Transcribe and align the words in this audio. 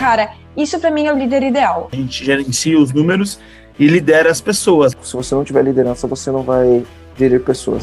Cara, 0.00 0.32
isso 0.56 0.80
para 0.80 0.90
mim 0.90 1.04
é 1.04 1.12
o 1.12 1.18
líder 1.18 1.42
ideal. 1.42 1.90
A 1.92 1.96
gente 1.96 2.24
gerencia 2.24 2.78
os 2.78 2.90
números 2.90 3.38
e 3.78 3.86
lidera 3.86 4.30
as 4.30 4.40
pessoas. 4.40 4.96
Se 5.02 5.14
você 5.14 5.34
não 5.34 5.44
tiver 5.44 5.62
liderança, 5.62 6.06
você 6.06 6.30
não 6.30 6.42
vai 6.42 6.86
gerir 7.18 7.44
pessoas. 7.44 7.82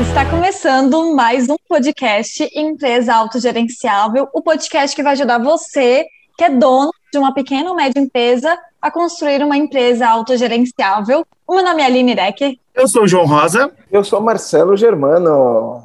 Está 0.00 0.24
começando 0.30 1.12
mais 1.12 1.48
um 1.48 1.56
podcast 1.68 2.48
Empresa 2.54 3.16
Autogerenciável, 3.16 4.28
o 4.32 4.40
podcast 4.40 4.94
que 4.94 5.02
vai 5.02 5.14
ajudar 5.14 5.42
você, 5.42 6.06
que 6.38 6.44
é 6.44 6.50
dono 6.50 6.92
de 7.12 7.18
uma 7.18 7.34
pequena 7.34 7.70
ou 7.70 7.74
média 7.74 7.98
empresa, 7.98 8.56
a 8.80 8.92
construir 8.92 9.42
uma 9.42 9.56
empresa 9.56 10.06
autogerenciável. 10.06 11.26
O 11.44 11.56
meu 11.56 11.64
nome 11.64 11.82
é 11.82 11.86
Aline 11.86 12.14
Decker. 12.14 12.56
Eu 12.72 12.86
sou 12.86 13.02
o 13.02 13.08
João 13.08 13.26
Rosa. 13.26 13.72
Eu 13.90 14.04
sou 14.04 14.20
Marcelo 14.20 14.76
Germano. 14.76 15.82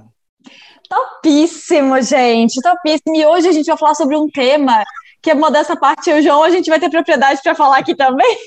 Topíssimo, 0.91 2.01
gente, 2.01 2.61
topíssimo. 2.61 3.15
E 3.15 3.25
hoje 3.25 3.47
a 3.47 3.51
gente 3.53 3.67
vai 3.67 3.77
falar 3.77 3.95
sobre 3.95 4.17
um 4.17 4.27
tema 4.27 4.83
que 5.21 5.31
é 5.31 5.33
modesta 5.33 5.73
parte 5.73 6.09
eu 6.09 6.17
e 6.17 6.19
o 6.19 6.23
João, 6.23 6.43
a 6.43 6.49
gente 6.49 6.69
vai 6.69 6.81
ter 6.81 6.89
propriedade 6.89 7.39
para 7.41 7.55
falar 7.55 7.77
aqui 7.77 7.95
também. 7.95 8.37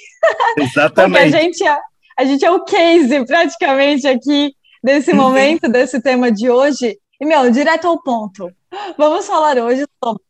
Exatamente. 0.59 1.23
Porque 1.23 1.37
a 1.37 1.41
gente, 1.41 1.67
é, 1.67 1.79
a 2.19 2.25
gente 2.25 2.45
é 2.45 2.51
o 2.51 2.65
case 2.65 3.25
praticamente 3.25 4.07
aqui 4.07 4.53
desse 4.83 5.13
uhum. 5.13 5.17
momento, 5.17 5.71
desse 5.71 6.03
tema 6.03 6.31
de 6.31 6.51
hoje. 6.51 6.99
E, 7.19 7.25
meu, 7.25 7.51
direto 7.51 7.89
ao 7.89 8.03
ponto. 8.03 8.51
Vamos 8.99 9.27
falar 9.27 9.57
hoje 9.57 9.87
sobre 10.03 10.23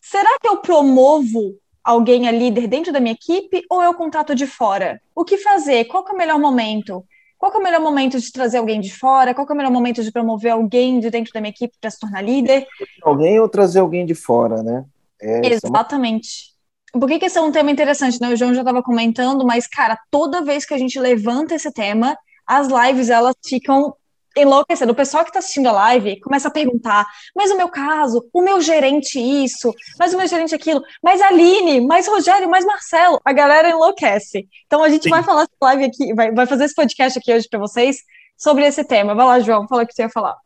será 0.00 0.38
que 0.40 0.48
eu 0.48 0.56
promovo 0.56 1.54
alguém 1.84 2.26
a 2.26 2.32
líder 2.32 2.66
dentro 2.66 2.92
da 2.92 2.98
minha 2.98 3.14
equipe 3.14 3.62
ou 3.70 3.80
eu 3.80 3.94
contrato 3.94 4.34
de 4.34 4.46
fora? 4.46 5.00
O 5.14 5.24
que 5.24 5.36
fazer? 5.36 5.84
Qual 5.84 6.04
é 6.08 6.12
o 6.12 6.16
melhor 6.16 6.38
momento? 6.40 7.04
Qual 7.40 7.50
é 7.54 7.56
o 7.56 7.62
melhor 7.62 7.80
momento 7.80 8.20
de 8.20 8.30
trazer 8.30 8.58
alguém 8.58 8.82
de 8.82 8.94
fora? 8.94 9.32
Qual 9.32 9.46
é 9.48 9.52
o 9.54 9.56
melhor 9.56 9.72
momento 9.72 10.04
de 10.04 10.12
promover 10.12 10.52
alguém 10.52 11.00
de 11.00 11.08
dentro 11.08 11.32
da 11.32 11.40
minha 11.40 11.50
equipe 11.50 11.74
para 11.80 11.90
se 11.90 11.98
tornar 11.98 12.20
líder? 12.20 12.66
Alguém 13.02 13.40
ou 13.40 13.48
trazer 13.48 13.80
alguém 13.80 14.04
de 14.04 14.14
fora, 14.14 14.62
né? 14.62 14.84
É, 15.18 15.46
Exatamente. 15.46 16.50
Por 16.92 17.08
que, 17.08 17.18
que 17.18 17.24
esse 17.24 17.38
é 17.38 17.40
um 17.40 17.50
tema 17.50 17.70
interessante, 17.70 18.20
né? 18.20 18.28
O 18.28 18.36
João 18.36 18.52
já 18.52 18.60
estava 18.60 18.82
comentando, 18.82 19.46
mas, 19.46 19.66
cara, 19.66 19.98
toda 20.10 20.44
vez 20.44 20.66
que 20.66 20.74
a 20.74 20.78
gente 20.78 21.00
levanta 21.00 21.54
esse 21.54 21.72
tema, 21.72 22.14
as 22.46 22.68
lives 22.68 23.08
elas 23.08 23.34
ficam 23.42 23.94
enlouquecendo. 24.36 24.92
O 24.92 24.96
pessoal 24.96 25.24
que 25.24 25.30
está 25.30 25.38
assistindo 25.38 25.68
a 25.68 25.72
live 25.72 26.20
começa 26.20 26.48
a 26.48 26.50
perguntar: 26.50 27.06
mas 27.34 27.50
o 27.50 27.56
meu 27.56 27.68
caso, 27.68 28.28
o 28.32 28.42
meu 28.42 28.60
gerente 28.60 29.18
isso, 29.18 29.74
mas 29.98 30.14
o 30.14 30.16
meu 30.16 30.26
gerente 30.26 30.54
aquilo, 30.54 30.82
mas 31.02 31.20
Aline, 31.20 31.80
mais 31.80 32.06
Rogério, 32.06 32.48
mais 32.48 32.64
Marcelo. 32.64 33.20
A 33.24 33.32
galera 33.32 33.70
enlouquece. 33.70 34.48
Então 34.66 34.82
a 34.82 34.88
gente 34.88 35.04
Sim. 35.04 35.10
vai 35.10 35.22
falar 35.22 35.42
essa 35.42 35.50
live 35.62 35.84
aqui, 35.84 36.14
vai, 36.14 36.32
vai 36.32 36.46
fazer 36.46 36.64
esse 36.64 36.74
podcast 36.74 37.18
aqui 37.18 37.32
hoje 37.32 37.48
para 37.48 37.58
vocês 37.58 37.98
sobre 38.36 38.64
esse 38.64 38.84
tema. 38.84 39.14
Vai 39.14 39.26
lá, 39.26 39.40
João, 39.40 39.66
fala 39.68 39.82
o 39.82 39.86
que 39.86 39.94
você 39.94 40.02
ia 40.02 40.10
falar. 40.10 40.36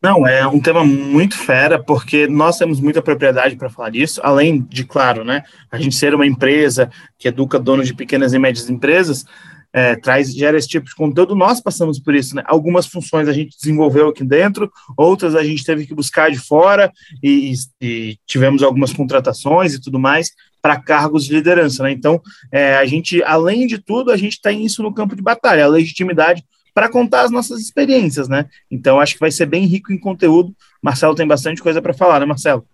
Não, 0.00 0.24
é 0.24 0.46
um 0.46 0.60
tema 0.60 0.84
muito 0.84 1.36
fera, 1.36 1.82
porque 1.82 2.28
nós 2.28 2.56
temos 2.56 2.80
muita 2.80 3.02
propriedade 3.02 3.56
para 3.56 3.68
falar 3.68 3.90
disso, 3.90 4.20
além 4.22 4.60
de, 4.60 4.84
claro, 4.84 5.24
né, 5.24 5.42
a 5.72 5.78
gente 5.78 5.96
ser 5.96 6.14
uma 6.14 6.24
empresa 6.24 6.88
que 7.18 7.26
educa 7.26 7.58
donos 7.58 7.88
de 7.88 7.94
pequenas 7.94 8.32
e 8.32 8.38
médias 8.38 8.70
empresas, 8.70 9.24
é, 9.72 9.96
traz, 9.96 10.34
gera 10.34 10.56
esse 10.56 10.68
tipo 10.68 10.86
de 10.86 10.94
conteúdo, 10.94 11.34
nós 11.34 11.60
passamos 11.60 11.98
por 11.98 12.14
isso, 12.14 12.34
né? 12.34 12.42
Algumas 12.46 12.86
funções 12.86 13.28
a 13.28 13.32
gente 13.32 13.56
desenvolveu 13.56 14.08
aqui 14.08 14.24
dentro, 14.24 14.72
outras 14.96 15.34
a 15.34 15.44
gente 15.44 15.64
teve 15.64 15.86
que 15.86 15.94
buscar 15.94 16.30
de 16.30 16.38
fora 16.38 16.90
e, 17.22 17.52
e 17.80 18.16
tivemos 18.26 18.62
algumas 18.62 18.92
contratações 18.92 19.74
e 19.74 19.80
tudo 19.80 19.98
mais 19.98 20.30
para 20.60 20.80
cargos 20.80 21.24
de 21.24 21.34
liderança, 21.34 21.82
né? 21.82 21.92
Então, 21.92 22.20
é, 22.50 22.76
a 22.76 22.84
gente, 22.84 23.22
além 23.22 23.66
de 23.66 23.78
tudo, 23.78 24.10
a 24.10 24.16
gente 24.16 24.40
tem 24.40 24.64
isso 24.64 24.82
no 24.82 24.92
campo 24.92 25.14
de 25.14 25.22
batalha, 25.22 25.64
a 25.64 25.68
legitimidade 25.68 26.44
para 26.74 26.88
contar 26.88 27.22
as 27.22 27.30
nossas 27.30 27.60
experiências, 27.60 28.28
né? 28.28 28.46
Então, 28.70 29.00
acho 29.00 29.14
que 29.14 29.20
vai 29.20 29.30
ser 29.30 29.46
bem 29.46 29.66
rico 29.66 29.92
em 29.92 29.98
conteúdo. 29.98 30.54
Marcelo 30.82 31.14
tem 31.14 31.26
bastante 31.26 31.62
coisa 31.62 31.82
para 31.82 31.92
falar, 31.92 32.20
né, 32.20 32.26
Marcelo? 32.26 32.64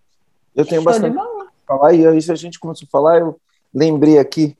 Eu 0.54 0.64
tenho 0.64 0.82
bastante 0.82 1.14
para 1.14 1.48
falar, 1.66 1.94
e 1.94 2.06
aí, 2.06 2.20
se 2.20 2.30
a 2.30 2.34
gente 2.34 2.58
começou 2.58 2.86
a 2.86 2.90
falar, 2.90 3.18
eu 3.18 3.38
lembrei 3.72 4.18
aqui 4.18 4.56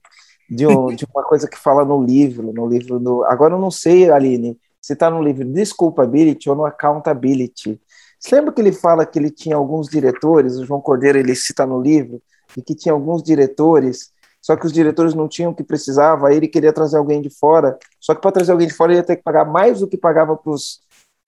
de, 0.49 0.67
um, 0.67 0.95
de, 0.95 1.07
uma 1.13 1.23
coisa 1.25 1.49
que 1.49 1.59
fala 1.59 1.85
no 1.85 2.03
livro, 2.03 2.53
no 2.53 2.67
livro 2.67 2.99
do. 2.99 3.25
Agora 3.25 3.55
eu 3.55 3.59
não 3.59 3.71
sei, 3.71 4.11
Aline, 4.11 4.59
se 4.81 4.93
está 4.93 5.11
no 5.11 5.23
livro 5.23 5.45
Disculpability 5.45 6.49
ou 6.51 6.57
no 6.57 6.67
Accountability. 6.67 7.81
Você 8.19 8.37
lembra 8.37 8.53
que 8.53 8.61
ele 8.61 8.73
fala 8.73 9.05
que 9.05 9.19
ele 9.19 9.31
tinha 9.31 9.57
alguns 9.57 9.89
diretores, 9.89 10.57
o 10.57 10.65
João 10.65 10.81
Cordeiro 10.81 11.19
ele 11.19 11.35
cita 11.35 11.67
no 11.67 11.81
livro, 11.81 12.23
e 12.57 12.63
que 12.63 12.75
tinha 12.75 12.93
alguns 12.93 13.23
diretores, 13.23 14.11
só 14.41 14.57
que 14.57 14.67
os 14.67 14.73
diretores 14.73 15.15
não 15.15 15.29
tinham 15.29 15.53
o 15.53 15.55
que 15.55 15.65
precisava, 15.65 16.29
aí 16.29 16.37
ele 16.37 16.49
queria 16.49 16.73
trazer 16.73 16.97
alguém 16.97 17.21
de 17.21 17.31
fora, 17.31 17.79
só 18.01 18.15
que 18.15 18.21
para 18.21 18.33
trazer 18.33 18.53
alguém 18.53 18.69
de 18.69 18.75
fora 18.75 18.93
ele 18.93 19.01
ia 19.01 19.05
ter 19.05 19.17
que 19.17 19.23
pagar 19.23 19.45
mais 19.45 19.81
do 19.81 19.89
que 19.89 19.97
pagava 19.97 20.37
para 20.37 20.53
os 20.53 20.81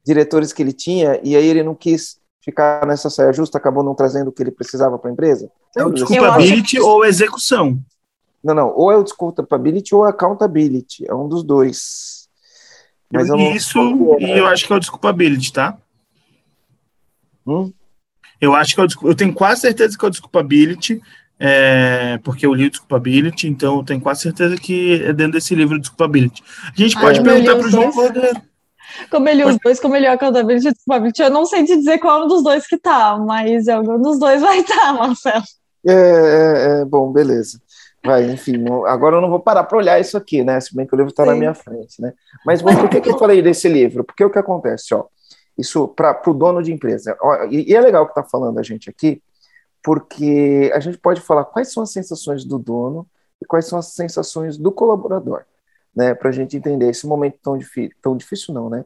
diretores 0.05 0.53
que 0.53 0.63
ele 0.63 0.73
tinha, 0.73 1.21
e 1.23 1.35
aí 1.35 1.47
ele 1.47 1.63
não 1.63 1.75
quis 1.75 2.19
ficar 2.43 2.87
nessa 2.87 3.11
saia 3.11 3.33
justa, 3.33 3.59
acabou 3.59 3.83
não 3.83 3.95
trazendo 3.95 4.29
o 4.29 4.33
que 4.33 4.43
ele 4.43 4.53
precisava 4.53 4.99
para 4.99 5.11
a 5.11 5.13
empresa. 5.13 5.51
É 5.77 5.85
o 5.85 5.91
desculpability 5.91 6.79
ou 6.79 7.05
execução. 7.05 7.79
Não, 8.47 8.55
não. 8.55 8.73
Ou 8.77 8.93
é 8.93 8.97
o 8.97 9.03
Discoverability 9.03 9.93
ou 9.93 10.05
Accountability. 10.05 11.05
É 11.09 11.13
um 11.13 11.29
dos 11.29 11.43
dois. 11.43 12.29
Mas 13.13 13.29
eu 13.29 13.37
Isso, 13.37 13.79
e 14.21 14.31
eu 14.31 14.47
acho 14.47 14.65
que 14.65 14.73
é 14.73 14.77
o 14.77 14.79
Desculpability, 14.79 15.53
tá? 15.53 15.77
Hum? 17.45 17.73
Eu 18.41 18.55
acho 18.55 18.75
que 18.75 18.81
é 18.81 18.85
o, 18.85 19.09
eu 19.09 19.17
tenho 19.17 19.35
quase 19.35 19.63
certeza 19.63 19.99
que 19.99 20.05
é 20.05 20.09
o 20.09 20.11
Desculpability, 20.11 21.03
é, 21.41 22.21
porque 22.23 22.47
eu 22.47 22.55
li 22.55 22.67
o 22.67 22.71
Desculpability, 22.71 23.49
então 23.49 23.79
eu 23.79 23.85
tenho 23.85 24.01
quase 24.01 24.23
certeza 24.23 24.57
que 24.57 25.03
é 25.03 25.13
dentro 25.13 25.33
desse 25.33 25.53
livro 25.57 25.81
Desculpability. 25.81 26.45
A 26.67 26.81
gente 26.81 26.95
pode 27.01 27.21
perguntar 27.21 27.57
para 27.57 27.67
o 27.67 27.71
João 27.71 27.91
Cordeiro. 27.91 28.41
Como 29.11 29.29
ele 29.29 29.45
os 29.45 29.59
dois, 29.59 29.81
como 29.81 29.97
ele 29.97 30.07
é 30.07 30.11
Accountability 30.11 30.69
e 30.69 30.73
Desculpability, 30.73 31.23
eu 31.23 31.31
não 31.31 31.47
sei 31.47 31.65
te 31.65 31.77
dizer 31.77 31.99
qual 31.99 32.23
é 32.23 32.25
um 32.25 32.29
dos 32.29 32.45
dois 32.45 32.65
que 32.65 32.79
tá, 32.79 33.19
mas 33.19 33.67
algum 33.67 34.01
dos 34.01 34.21
dois 34.21 34.41
vai 34.41 34.61
estar, 34.61 34.77
tá, 34.77 34.93
Marcelo. 34.95 35.45
É, 35.85 35.93
é, 35.93 36.81
é, 36.81 36.85
bom, 36.85 37.13
beleza. 37.13 37.61
Vai, 38.07 38.31
enfim, 38.31 38.57
não, 38.57 38.87
agora 38.87 39.17
eu 39.17 39.21
não 39.21 39.29
vou 39.29 39.41
parar 39.41 39.65
para 39.65 39.77
olhar 39.77 40.01
isso 40.01 40.17
aqui, 40.17 40.45
né? 40.45 40.61
Se 40.61 40.75
bem 40.75 40.87
que 40.87 40.95
o 40.95 40.97
livro 40.97 41.11
está 41.11 41.27
na 41.27 41.35
minha 41.35 41.55
frente, 41.55 42.01
né? 42.01 42.15
Mas 42.45 42.63
bom, 42.63 42.75
por 42.77 42.89
que, 42.89 43.01
que 43.01 43.11
eu 43.11 43.19
falei 43.19 43.43
desse 43.43 43.69
livro? 43.69 44.05
Porque 44.05 44.25
o 44.25 44.31
que 44.31 44.39
acontece, 44.39 44.95
ó, 44.95 45.07
isso 45.59 45.89
para 45.89 46.21
o 46.27 46.35
dono 46.35 46.63
de 46.63 46.73
empresa. 46.73 47.17
Ó, 47.21 47.45
e, 47.45 47.71
e, 47.71 47.75
é 47.75 47.81
legal 47.81 48.07
que 48.07 48.13
está 48.13 48.23
falando 48.23 48.59
a 48.59 48.63
gente 48.63 48.89
aqui, 48.89 49.23
porque 49.83 50.71
a 50.75 50.81
gente 50.81 50.99
pode 50.99 51.21
falar 51.21 51.45
quais 51.45 51.73
são 51.73 51.83
as 51.83 51.91
sensações 51.91 52.45
do 52.45 52.59
dono 52.59 53.07
e 53.43 53.47
quais 53.47 53.67
são 53.67 53.79
as 53.79 53.93
sensações 53.95 54.57
do 54.57 54.71
colaborador, 54.71 55.45
né? 55.95 56.15
Para 56.15 56.29
a 56.29 56.33
gente 56.33 56.57
entender 56.57 56.89
esse 56.89 57.07
momento 57.07 57.39
tão 57.43 57.59
difícil, 57.59 57.97
tão 58.01 58.17
difícil 58.17 58.55
não, 58.55 58.71
né? 58.71 58.85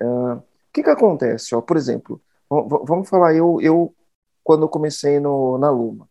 Uh, 0.00 0.34
o 0.34 0.42
que, 0.72 0.82
que 0.82 0.90
acontece? 0.90 1.54
Ó, 1.54 1.60
por 1.60 1.76
exemplo, 1.76 2.20
vamos 2.48 3.08
falar, 3.08 3.34
eu, 3.34 3.58
eu 3.60 3.94
quando 4.42 4.62
eu 4.62 4.68
comecei 4.68 5.20
no, 5.20 5.58
na 5.58 5.70
Luma, 5.70 6.08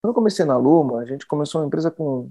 quando 0.00 0.10
eu 0.10 0.14
comecei 0.14 0.44
na 0.44 0.56
Luma, 0.56 1.00
a 1.00 1.04
gente 1.04 1.26
começou 1.26 1.60
uma 1.60 1.66
empresa 1.66 1.90
com 1.90 2.30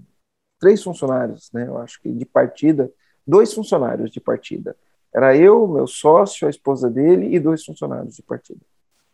três 0.60 0.84
funcionários, 0.84 1.52
né? 1.54 1.68
Eu 1.68 1.78
acho 1.78 2.02
que 2.02 2.12
de 2.12 2.26
partida, 2.26 2.92
dois 3.26 3.54
funcionários 3.54 4.10
de 4.10 4.20
partida. 4.20 4.76
Era 5.14 5.36
eu, 5.36 5.68
meu 5.68 5.88
sócio, 5.88 6.48
a 6.48 6.50
esposa 6.50 6.90
dele 6.90 7.34
e 7.34 7.40
dois 7.40 7.64
funcionários 7.64 8.16
de 8.16 8.24
partida. 8.24 8.60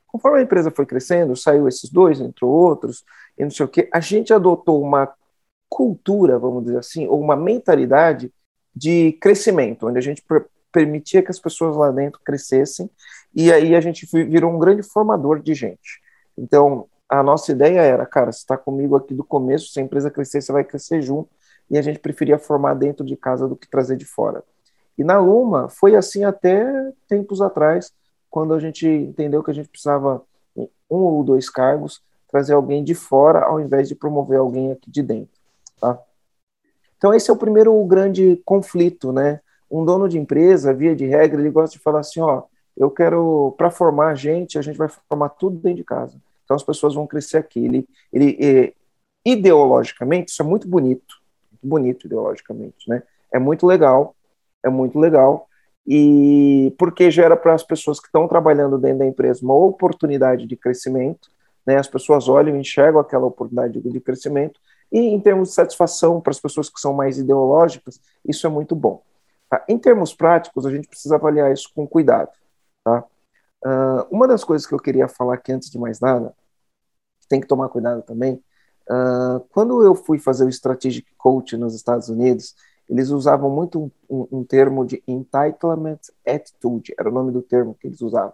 Conforme 0.07 0.39
a 0.39 0.41
empresa 0.41 0.71
foi 0.71 0.85
crescendo, 0.85 1.35
saiu 1.35 1.67
esses 1.67 1.89
dois, 1.89 2.21
entrou 2.21 2.49
outros, 2.49 3.03
e 3.37 3.43
não 3.43 3.51
sei 3.51 3.65
o 3.65 3.69
quê, 3.69 3.89
a 3.93 3.99
gente 3.99 4.33
adotou 4.33 4.81
uma 4.81 5.13
cultura, 5.67 6.39
vamos 6.39 6.63
dizer 6.63 6.77
assim, 6.77 7.05
ou 7.07 7.19
uma 7.19 7.35
mentalidade 7.35 8.33
de 8.73 9.13
crescimento, 9.13 9.87
onde 9.87 9.97
a 9.97 10.01
gente 10.01 10.23
permitia 10.71 11.21
que 11.21 11.31
as 11.31 11.39
pessoas 11.39 11.75
lá 11.75 11.91
dentro 11.91 12.21
crescessem, 12.23 12.89
e 13.33 13.51
aí 13.51 13.75
a 13.75 13.81
gente 13.81 14.05
virou 14.05 14.51
um 14.51 14.59
grande 14.59 14.83
formador 14.83 15.41
de 15.41 15.53
gente. 15.53 16.01
Então, 16.37 16.87
a 17.09 17.21
nossa 17.21 17.51
ideia 17.51 17.81
era, 17.81 18.05
cara, 18.05 18.31
você 18.31 18.39
está 18.39 18.57
comigo 18.57 18.95
aqui 18.95 19.13
do 19.13 19.23
começo, 19.23 19.71
se 19.71 19.79
a 19.79 19.83
empresa 19.83 20.09
crescer, 20.09 20.41
você 20.41 20.51
vai 20.51 20.63
crescer 20.63 21.01
junto, 21.01 21.29
e 21.69 21.77
a 21.77 21.81
gente 21.81 21.99
preferia 21.99 22.37
formar 22.37 22.73
dentro 22.75 23.05
de 23.05 23.15
casa 23.15 23.47
do 23.47 23.55
que 23.55 23.69
trazer 23.69 23.97
de 23.97 24.05
fora. 24.05 24.43
E 24.97 25.03
na 25.03 25.19
Luma 25.19 25.67
foi 25.69 25.95
assim 25.95 26.23
até 26.23 26.65
tempos 27.07 27.41
atrás, 27.41 27.91
quando 28.29 28.53
a 28.53 28.59
gente 28.59 28.87
entendeu 28.87 29.43
que 29.43 29.51
a 29.51 29.53
gente 29.53 29.69
precisava 29.69 30.23
um 30.55 30.97
ou 30.97 31.23
dois 31.23 31.49
cargos, 31.49 32.01
trazer 32.29 32.53
alguém 32.53 32.83
de 32.83 32.93
fora 32.93 33.43
ao 33.45 33.59
invés 33.59 33.87
de 33.87 33.95
promover 33.95 34.39
alguém 34.39 34.71
aqui 34.71 34.89
de 34.89 35.01
dentro, 35.01 35.39
tá? 35.79 35.99
Então 36.97 37.13
esse 37.13 37.29
é 37.29 37.33
o 37.33 37.37
primeiro 37.37 37.83
grande 37.85 38.41
conflito, 38.45 39.11
né? 39.11 39.39
Um 39.69 39.83
dono 39.83 40.07
de 40.07 40.17
empresa, 40.17 40.73
via 40.73 40.95
de 40.95 41.05
regra, 41.05 41.39
ele 41.39 41.49
gosta 41.49 41.77
de 41.77 41.83
falar 41.83 41.99
assim, 41.99 42.19
ó, 42.19 42.43
eu 42.75 42.89
quero 42.89 43.53
para 43.57 43.69
formar 43.69 44.07
a 44.09 44.15
gente, 44.15 44.57
a 44.57 44.61
gente 44.61 44.77
vai 44.77 44.87
formar 44.87 45.29
tudo 45.29 45.57
dentro 45.57 45.77
de 45.77 45.83
casa. 45.83 46.17
Então 46.45 46.55
as 46.55 46.63
pessoas 46.63 46.93
vão 46.93 47.05
crescer 47.05 47.37
aqui. 47.37 47.65
Ele, 47.65 47.87
ele 48.13 48.37
é, 48.39 48.73
ideologicamente, 49.25 50.31
isso 50.31 50.41
é 50.41 50.45
muito 50.45 50.67
bonito, 50.67 51.15
bonito 51.61 52.05
ideologicamente, 52.05 52.87
né? 52.87 53.03
É 53.33 53.39
muito 53.39 53.65
legal, 53.65 54.15
é 54.63 54.69
muito 54.69 54.99
legal, 54.99 55.49
e 55.85 56.73
porque 56.77 57.11
gera 57.11 57.35
para 57.35 57.53
as 57.53 57.63
pessoas 57.63 57.99
que 57.99 58.07
estão 58.07 58.27
trabalhando 58.27 58.77
dentro 58.77 58.99
da 58.99 59.05
empresa 59.05 59.43
uma 59.43 59.55
oportunidade 59.55 60.45
de 60.45 60.55
crescimento, 60.55 61.29
né? 61.65 61.77
As 61.77 61.87
pessoas 61.87 62.29
olham 62.29 62.55
e 62.55 62.59
enxergam 62.59 63.01
aquela 63.01 63.25
oportunidade 63.25 63.81
de 63.81 63.99
crescimento, 63.99 64.59
e 64.91 64.99
em 64.99 65.19
termos 65.19 65.49
de 65.49 65.55
satisfação 65.55 66.21
para 66.21 66.31
as 66.31 66.39
pessoas 66.39 66.69
que 66.69 66.79
são 66.79 66.93
mais 66.93 67.17
ideológicas, 67.17 67.99
isso 68.23 68.45
é 68.45 68.49
muito 68.49 68.75
bom. 68.75 69.01
Tá? 69.49 69.63
Em 69.67 69.77
termos 69.77 70.13
práticos, 70.13 70.65
a 70.65 70.71
gente 70.71 70.87
precisa 70.87 71.15
avaliar 71.15 71.51
isso 71.51 71.71
com 71.75 71.87
cuidado, 71.87 72.29
tá? 72.83 73.03
Uh, 73.63 74.05
uma 74.11 74.27
das 74.27 74.43
coisas 74.43 74.67
que 74.67 74.73
eu 74.73 74.79
queria 74.79 75.07
falar 75.07 75.35
aqui 75.35 75.51
antes 75.51 75.69
de 75.69 75.77
mais 75.79 75.99
nada 75.99 76.33
tem 77.27 77.41
que 77.41 77.47
tomar 77.47 77.69
cuidado 77.69 78.01
também. 78.03 78.41
Uh, 78.89 79.39
quando 79.49 79.83
eu 79.83 79.95
fui 79.95 80.19
fazer 80.19 80.45
o 80.45 80.49
Strategic 80.49 81.07
Coach 81.17 81.57
nos 81.57 81.73
Estados 81.73 82.07
Unidos, 82.07 82.55
eles 82.87 83.09
usavam 83.09 83.49
muito 83.49 83.81
um, 83.81 83.91
um, 84.07 84.39
um, 84.39 84.43
termo 84.43 84.85
de 84.85 85.01
entitlement 85.07 85.99
attitude, 86.25 86.93
era 86.99 87.09
o 87.09 87.11
nome 87.11 87.31
do 87.31 87.41
termo 87.41 87.75
que 87.79 87.87
eles 87.87 88.01
usavam. 88.01 88.33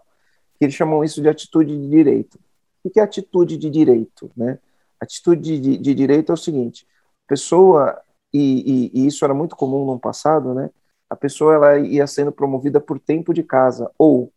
Eles 0.59 0.75
chamam 0.75 1.03
isso 1.03 1.21
de 1.21 1.29
atitude 1.29 1.77
de 1.77 1.89
direito. 1.89 2.37
O 2.83 2.89
que 2.89 2.99
é 2.99 3.03
atitude 3.03 3.57
de 3.57 3.69
direito? 3.69 4.29
Né? 4.35 4.59
Atitude 4.99 5.59
de, 5.59 5.77
de 5.77 5.95
direito 5.95 6.31
é 6.31 6.33
o 6.33 6.37
seguinte: 6.37 6.85
a 7.25 7.29
pessoa, 7.29 8.01
e, 8.33 8.91
e, 8.93 9.01
e, 9.01 9.07
isso 9.07 9.23
era 9.23 9.33
muito 9.33 9.55
comum 9.55 9.85
no 9.85 9.99
passado, 9.99 10.53
né? 10.53 10.69
a 11.09 11.15
pessoa 11.15 11.55
ela 11.55 11.77
ia 11.77 12.07
sendo 12.07 12.31
promovida 12.31 12.79
por 12.79 12.99
tempo 12.99 13.33
de 13.33 13.43
casa, 13.43 13.91
ou 13.97 14.31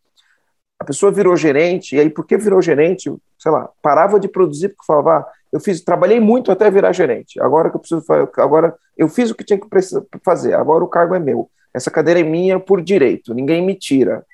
a 0.79 0.83
pessoa 0.83 1.11
virou 1.11 1.35
gerente, 1.35 1.95
e 1.95 1.99
aí 1.99 2.09
porque 2.09 2.37
virou 2.37 2.61
gerente, 2.61 3.13
sei 3.39 3.51
lá, 3.51 3.69
parava 3.81 4.19
de 4.19 4.27
produzir 4.27 4.69
porque 4.69 4.85
falava, 4.85 5.17
ah, 5.19 5.31
eu 5.51 5.59
fiz, 5.59 5.81
trabalhei 5.81 6.19
muito 6.19 6.51
até 6.51 6.69
virar 6.69 6.91
gerente. 6.91 7.39
Agora 7.39 7.69
que 7.69 7.77
eu 7.77 7.79
preciso 7.79 8.03
agora 8.37 8.75
eu 8.97 9.07
fiz 9.07 9.29
o 9.31 9.35
que 9.35 9.43
tinha 9.43 9.59
que 9.59 9.67
fazer. 10.23 10.53
Agora 10.53 10.83
o 10.83 10.87
cargo 10.87 11.15
é 11.15 11.19
meu. 11.19 11.49
Essa 11.73 11.89
cadeira 11.89 12.19
é 12.19 12.23
minha 12.23 12.59
por 12.59 12.81
direito. 12.81 13.33
Ninguém 13.33 13.65
me 13.65 13.75
tira, 13.75 14.25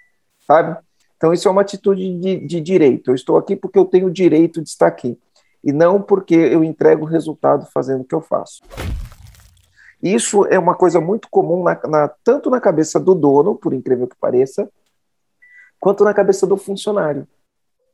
sabe? 0.47 0.77
Então 1.15 1.31
isso 1.31 1.47
é 1.47 1.51
uma 1.51 1.61
atitude 1.61 2.17
de, 2.19 2.39
de 2.39 2.59
direito. 2.59 3.11
Eu 3.11 3.15
estou 3.15 3.37
aqui 3.37 3.55
porque 3.55 3.77
eu 3.77 3.85
tenho 3.85 4.07
o 4.07 4.11
direito 4.11 4.61
de 4.61 4.69
estar 4.69 4.87
aqui 4.87 5.17
e 5.63 5.71
não 5.71 6.01
porque 6.01 6.33
eu 6.33 6.63
entrego 6.63 7.03
o 7.03 7.07
resultado 7.07 7.67
fazendo 7.71 8.01
o 8.01 8.05
que 8.05 8.15
eu 8.15 8.21
faço. 8.21 8.63
Isso 10.01 10.45
é 10.47 10.57
uma 10.57 10.73
coisa 10.73 10.99
muito 10.99 11.27
comum 11.29 11.63
na, 11.63 11.79
na, 11.87 12.07
tanto 12.23 12.49
na 12.49 12.59
cabeça 12.59 12.99
do 12.99 13.13
dono, 13.13 13.55
por 13.55 13.71
incrível 13.71 14.07
que 14.07 14.15
pareça, 14.19 14.67
quanto 15.81 16.05
na 16.05 16.13
cabeça 16.13 16.47
do 16.47 16.55
funcionário. 16.55 17.27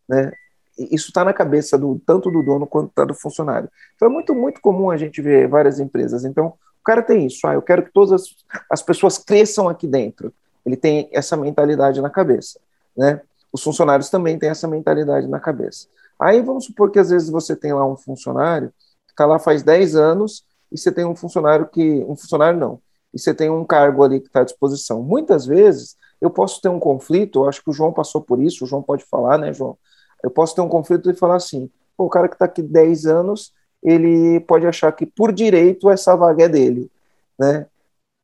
Né? 0.07 0.31
isso 0.77 1.07
está 1.07 1.25
na 1.25 1.33
cabeça 1.33 1.77
do 1.77 1.99
tanto 2.05 2.29
do 2.29 2.43
dono 2.43 2.67
quanto 2.67 2.91
tá 2.93 3.03
do 3.03 3.13
funcionário. 3.13 3.69
Então 3.95 4.07
é 4.07 4.11
muito, 4.11 4.35
muito 4.35 4.61
comum 4.61 4.91
a 4.91 4.97
gente 4.97 5.21
ver 5.21 5.47
várias 5.47 5.79
empresas. 5.79 6.23
Então, 6.23 6.47
o 6.79 6.83
cara 6.83 7.01
tem 7.01 7.25
isso, 7.25 7.45
ah, 7.47 7.53
eu 7.53 7.61
quero 7.61 7.83
que 7.83 7.91
todas 7.91 8.11
as, 8.13 8.35
as 8.69 8.81
pessoas 8.81 9.17
cresçam 9.17 9.67
aqui 9.67 9.87
dentro. 9.87 10.31
Ele 10.65 10.77
tem 10.77 11.09
essa 11.11 11.35
mentalidade 11.35 11.99
na 11.99 12.09
cabeça, 12.09 12.59
né? 12.95 13.21
Os 13.51 13.63
funcionários 13.63 14.09
também 14.09 14.37
têm 14.37 14.49
essa 14.49 14.67
mentalidade 14.67 15.27
na 15.27 15.39
cabeça. 15.39 15.87
Aí 16.19 16.41
vamos 16.41 16.65
supor 16.65 16.91
que 16.91 16.99
às 16.99 17.09
vezes 17.09 17.29
você 17.29 17.55
tem 17.55 17.73
lá 17.73 17.85
um 17.85 17.97
funcionário 17.97 18.71
que 19.07 19.13
está 19.13 19.25
lá 19.25 19.39
faz 19.39 19.63
10 19.63 19.95
anos 19.95 20.45
e 20.71 20.77
você 20.77 20.91
tem 20.91 21.05
um 21.05 21.15
funcionário 21.15 21.67
que. 21.67 22.05
Um 22.07 22.15
funcionário 22.15 22.59
não. 22.59 22.79
E 23.13 23.19
você 23.19 23.33
tem 23.33 23.49
um 23.49 23.63
cargo 23.63 24.03
ali 24.03 24.19
que 24.19 24.27
está 24.27 24.41
à 24.41 24.43
disposição. 24.43 25.01
Muitas 25.01 25.45
vezes 25.45 25.95
eu 26.21 26.29
posso 26.29 26.61
ter 26.61 26.69
um 26.69 26.79
conflito, 26.79 27.39
eu 27.39 27.49
acho 27.49 27.63
que 27.63 27.69
o 27.69 27.73
João 27.73 27.93
passou 27.93 28.21
por 28.21 28.41
isso, 28.41 28.63
o 28.63 28.67
João 28.67 28.81
pode 28.81 29.03
falar, 29.05 29.37
né, 29.37 29.53
João? 29.53 29.77
Eu 30.23 30.31
posso 30.31 30.55
ter 30.55 30.61
um 30.61 30.69
conflito 30.69 31.09
e 31.09 31.13
falar 31.13 31.35
assim: 31.35 31.69
o 31.97 32.09
cara 32.09 32.27
que 32.27 32.35
está 32.35 32.45
aqui 32.45 32.61
10 32.61 33.05
anos, 33.05 33.53
ele 33.83 34.39
pode 34.41 34.65
achar 34.65 34.91
que 34.91 35.05
por 35.05 35.31
direito 35.31 35.89
essa 35.89 36.15
vaga 36.15 36.45
é 36.45 36.49
dele, 36.49 36.91
né? 37.39 37.67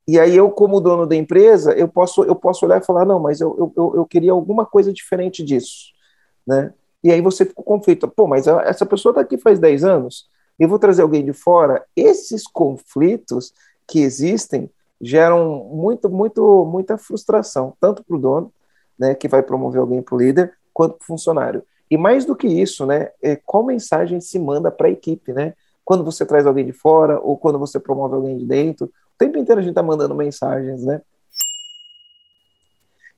E 0.07 0.19
aí 0.19 0.35
eu, 0.35 0.49
como 0.49 0.81
dono 0.81 1.05
da 1.07 1.15
empresa, 1.15 1.71
eu 1.73 1.87
posso, 1.87 2.23
eu 2.23 2.35
posso 2.35 2.65
olhar 2.65 2.81
e 2.81 2.85
falar, 2.85 3.05
não, 3.05 3.19
mas 3.19 3.39
eu, 3.39 3.71
eu, 3.77 3.93
eu 3.95 4.05
queria 4.05 4.33
alguma 4.33 4.65
coisa 4.65 4.91
diferente 4.91 5.43
disso, 5.43 5.93
né? 6.45 6.73
E 7.03 7.11
aí 7.11 7.21
você 7.21 7.45
fica 7.45 7.61
com 7.61 7.63
conflito. 7.63 8.07
Pô, 8.07 8.27
mas 8.27 8.47
essa 8.47 8.85
pessoa 8.85 9.11
está 9.11 9.21
aqui 9.21 9.37
faz 9.37 9.59
10 9.59 9.83
anos, 9.83 10.27
eu 10.59 10.67
vou 10.67 10.79
trazer 10.79 11.01
alguém 11.01 11.23
de 11.23 11.33
fora. 11.33 11.83
Esses 11.95 12.45
conflitos 12.47 13.53
que 13.87 13.99
existem 13.99 14.69
geram 15.03 15.65
muito, 15.65 16.09
muito, 16.09 16.65
muita 16.65 16.97
frustração, 16.97 17.73
tanto 17.79 18.03
para 18.03 18.15
o 18.15 18.19
dono, 18.19 18.53
né, 18.97 19.13
que 19.13 19.27
vai 19.27 19.43
promover 19.43 19.81
alguém 19.81 20.01
para 20.01 20.15
o 20.15 20.17
líder, 20.17 20.53
quanto 20.73 20.95
para 20.95 21.03
o 21.03 21.07
funcionário. 21.07 21.63
E 21.91 21.97
mais 21.97 22.25
do 22.25 22.35
que 22.35 22.47
isso, 22.47 22.85
né, 22.85 23.11
é 23.21 23.35
qual 23.35 23.63
mensagem 23.63 24.21
se 24.21 24.39
manda 24.39 24.71
para 24.71 24.87
a 24.87 24.91
equipe, 24.91 25.33
né? 25.33 25.53
Quando 25.83 26.03
você 26.03 26.25
traz 26.25 26.47
alguém 26.47 26.65
de 26.65 26.71
fora 26.71 27.19
ou 27.19 27.37
quando 27.37 27.59
você 27.59 27.79
promove 27.79 28.15
alguém 28.15 28.37
de 28.37 28.45
dentro, 28.45 28.85
o 28.85 29.17
tempo 29.17 29.37
inteiro 29.37 29.59
a 29.59 29.61
gente 29.61 29.71
está 29.71 29.83
mandando 29.83 30.15
mensagens, 30.15 30.83
né? 30.85 31.01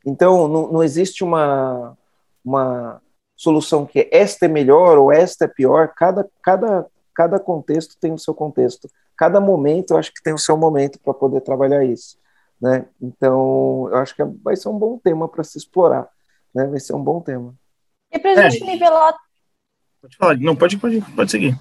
Então, 0.06 0.48
não, 0.48 0.72
não 0.72 0.84
existe 0.84 1.24
uma, 1.24 1.98
uma 2.44 3.02
solução 3.36 3.86
que 3.86 4.10
esta 4.12 4.46
é 4.46 4.48
melhor 4.48 4.98
ou 4.98 5.12
esta 5.12 5.46
é 5.46 5.48
pior. 5.48 5.94
Cada, 5.96 6.28
cada, 6.42 6.86
cada 7.14 7.40
contexto 7.40 7.98
tem 8.00 8.12
o 8.14 8.20
seu 8.20 8.34
contexto. 8.34 8.90
Cada 9.18 9.40
momento, 9.40 9.92
eu 9.92 9.98
acho 9.98 10.14
que 10.14 10.22
tem 10.22 10.34
o 10.34 10.38
seu 10.38 10.58
momento 10.58 11.00
para 11.00 11.14
poder 11.14 11.42
trabalhar 11.42 11.84
isso. 11.84 12.18
Né? 12.62 12.86
Então, 13.02 13.88
eu 13.92 13.98
acho 13.98 14.16
que 14.16 14.24
vai 14.44 14.56
ser 14.56 14.70
um 14.70 14.78
bom 14.78 14.98
tema 14.98 15.28
para 15.28 15.44
se 15.44 15.58
explorar. 15.58 16.08
Né? 16.54 16.66
Vai 16.68 16.80
ser 16.80 16.94
um 16.94 17.04
bom 17.04 17.22
tema. 17.22 17.54
E 18.12 18.20
para 18.20 18.32
a 18.32 18.50
gente 18.50 18.64
é. 18.64 18.66
nivelar. 18.66 19.16
Pode 20.02 20.18
falar, 20.18 20.38
não, 20.38 20.56
pode, 20.56 20.78
pode, 20.78 21.02
pode 21.16 21.32
seguir. 21.32 21.58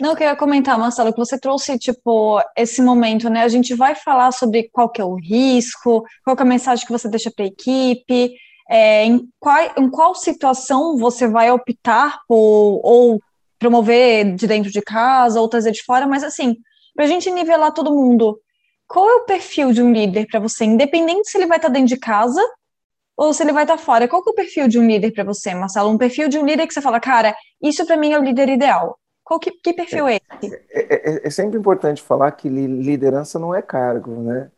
Não, 0.00 0.10
eu 0.10 0.16
queria 0.16 0.34
comentar, 0.34 0.78
Marcelo, 0.78 1.12
que 1.12 1.18
você 1.18 1.38
trouxe, 1.38 1.78
tipo, 1.78 2.40
esse 2.56 2.82
momento, 2.82 3.30
né? 3.30 3.42
A 3.42 3.48
gente 3.48 3.74
vai 3.74 3.94
falar 3.94 4.32
sobre 4.32 4.68
qual 4.72 4.88
que 4.88 5.00
é 5.00 5.04
o 5.04 5.14
risco, 5.14 6.04
qual 6.24 6.34
que 6.34 6.42
é 6.42 6.46
a 6.46 6.48
mensagem 6.48 6.84
que 6.84 6.92
você 6.92 7.08
deixa 7.08 7.30
para 7.30 7.44
a 7.44 7.48
equipe, 7.48 8.32
é, 8.68 9.04
em, 9.04 9.28
qual, 9.38 9.58
em 9.76 9.88
qual 9.88 10.14
situação 10.14 10.96
você 10.96 11.28
vai 11.28 11.50
optar 11.50 12.20
por 12.26 12.80
ou 12.82 13.20
promover 13.58 14.34
de 14.34 14.46
dentro 14.46 14.72
de 14.72 14.82
casa 14.82 15.40
ou 15.40 15.48
trazer 15.48 15.70
de 15.70 15.84
fora, 15.84 16.06
mas 16.06 16.24
assim, 16.24 16.56
para 16.94 17.04
a 17.04 17.08
gente 17.08 17.30
nivelar 17.30 17.72
todo 17.72 17.94
mundo, 17.94 18.40
qual 18.86 19.08
é 19.08 19.14
o 19.14 19.24
perfil 19.24 19.72
de 19.72 19.82
um 19.82 19.92
líder 19.92 20.26
para 20.26 20.40
você, 20.40 20.64
independente 20.64 21.30
se 21.30 21.38
ele 21.38 21.46
vai 21.46 21.56
estar 21.56 21.68
dentro 21.68 21.88
de 21.88 21.96
casa 21.96 22.42
ou 23.16 23.32
se 23.32 23.42
ele 23.42 23.52
vai 23.52 23.64
estar 23.64 23.78
fora. 23.78 24.08
Qual 24.08 24.22
é 24.26 24.30
o 24.30 24.34
perfil 24.34 24.68
de 24.68 24.78
um 24.78 24.86
líder 24.86 25.12
para 25.12 25.24
você, 25.24 25.54
Marcelo? 25.54 25.90
Um 25.90 25.98
perfil 25.98 26.28
de 26.28 26.38
um 26.38 26.44
líder 26.44 26.66
que 26.66 26.74
você 26.74 26.80
fala, 26.80 27.00
cara, 27.00 27.34
isso 27.62 27.86
para 27.86 27.96
mim 27.96 28.12
é 28.12 28.18
o 28.18 28.22
líder 28.22 28.48
ideal. 28.48 28.98
Qual 29.24 29.38
que, 29.38 29.50
que 29.50 29.72
perfil 29.72 30.08
é, 30.08 30.14
é 30.14 30.20
esse? 30.42 30.54
É, 30.70 31.10
é, 31.10 31.26
é, 31.26 31.30
sempre 31.30 31.58
importante 31.58 32.02
falar 32.02 32.32
que 32.32 32.48
liderança 32.48 33.38
não 33.38 33.54
é 33.54 33.62
cargo, 33.62 34.10
né? 34.22 34.50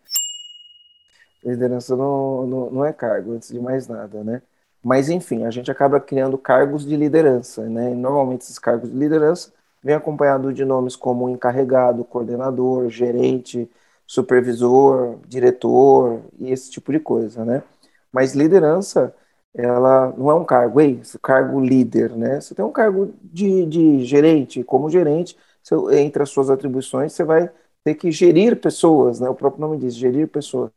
Liderança 1.44 1.94
não, 1.94 2.46
não, 2.46 2.70
não 2.70 2.84
é 2.84 2.92
cargo, 2.92 3.34
antes 3.34 3.50
de 3.50 3.60
mais 3.60 3.86
nada, 3.86 4.24
né? 4.24 4.42
Mas, 4.82 5.08
enfim, 5.08 5.44
a 5.44 5.50
gente 5.50 5.70
acaba 5.70 6.00
criando 6.00 6.36
cargos 6.36 6.84
de 6.84 6.96
liderança, 6.96 7.62
né? 7.68 7.92
E, 7.92 7.94
normalmente, 7.94 8.42
esses 8.42 8.58
cargos 8.58 8.90
de 8.90 8.96
liderança 8.96 9.52
vêm 9.84 9.94
acompanhados 9.94 10.54
de 10.54 10.64
nomes 10.64 10.96
como 10.96 11.28
encarregado, 11.28 12.04
coordenador, 12.04 12.88
gerente, 12.88 13.70
supervisor, 14.06 15.18
diretor 15.28 16.22
e 16.38 16.50
esse 16.50 16.70
tipo 16.70 16.90
de 16.90 16.98
coisa, 16.98 17.44
né? 17.44 17.62
Mas 18.10 18.34
liderança, 18.34 19.14
ela 19.54 20.12
não 20.16 20.30
é 20.30 20.34
um 20.34 20.44
cargo, 20.44 20.80
ei, 20.80 21.00
esse 21.02 21.18
cargo 21.18 21.60
líder, 21.60 22.10
né? 22.16 22.40
Você 22.40 22.54
tem 22.54 22.64
um 22.64 22.72
cargo 22.72 23.12
de, 23.22 23.66
de 23.66 24.04
gerente, 24.04 24.64
como 24.64 24.90
gerente, 24.90 25.36
você, 25.62 25.74
entre 26.00 26.22
as 26.22 26.30
suas 26.30 26.50
atribuições, 26.50 27.12
você 27.12 27.24
vai 27.24 27.50
ter 27.84 27.94
que 27.94 28.10
gerir 28.10 28.60
pessoas, 28.60 29.20
né? 29.20 29.28
O 29.28 29.34
próprio 29.34 29.60
nome 29.60 29.78
diz, 29.78 29.94
gerir 29.94 30.28
pessoas. 30.28 30.70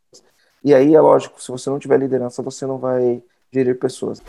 E 0.64 0.74
aí 0.74 0.96
é 0.96 1.02
lógico, 1.02 1.42
se 1.42 1.50
você 1.50 1.70
não 1.70 1.80
tiver 1.80 1.98
liderança, 2.00 2.42
você 2.44 2.66
não 2.66 2.78
vai 2.78 3.24
gerir 3.52 3.80
pessoas. 3.80 4.22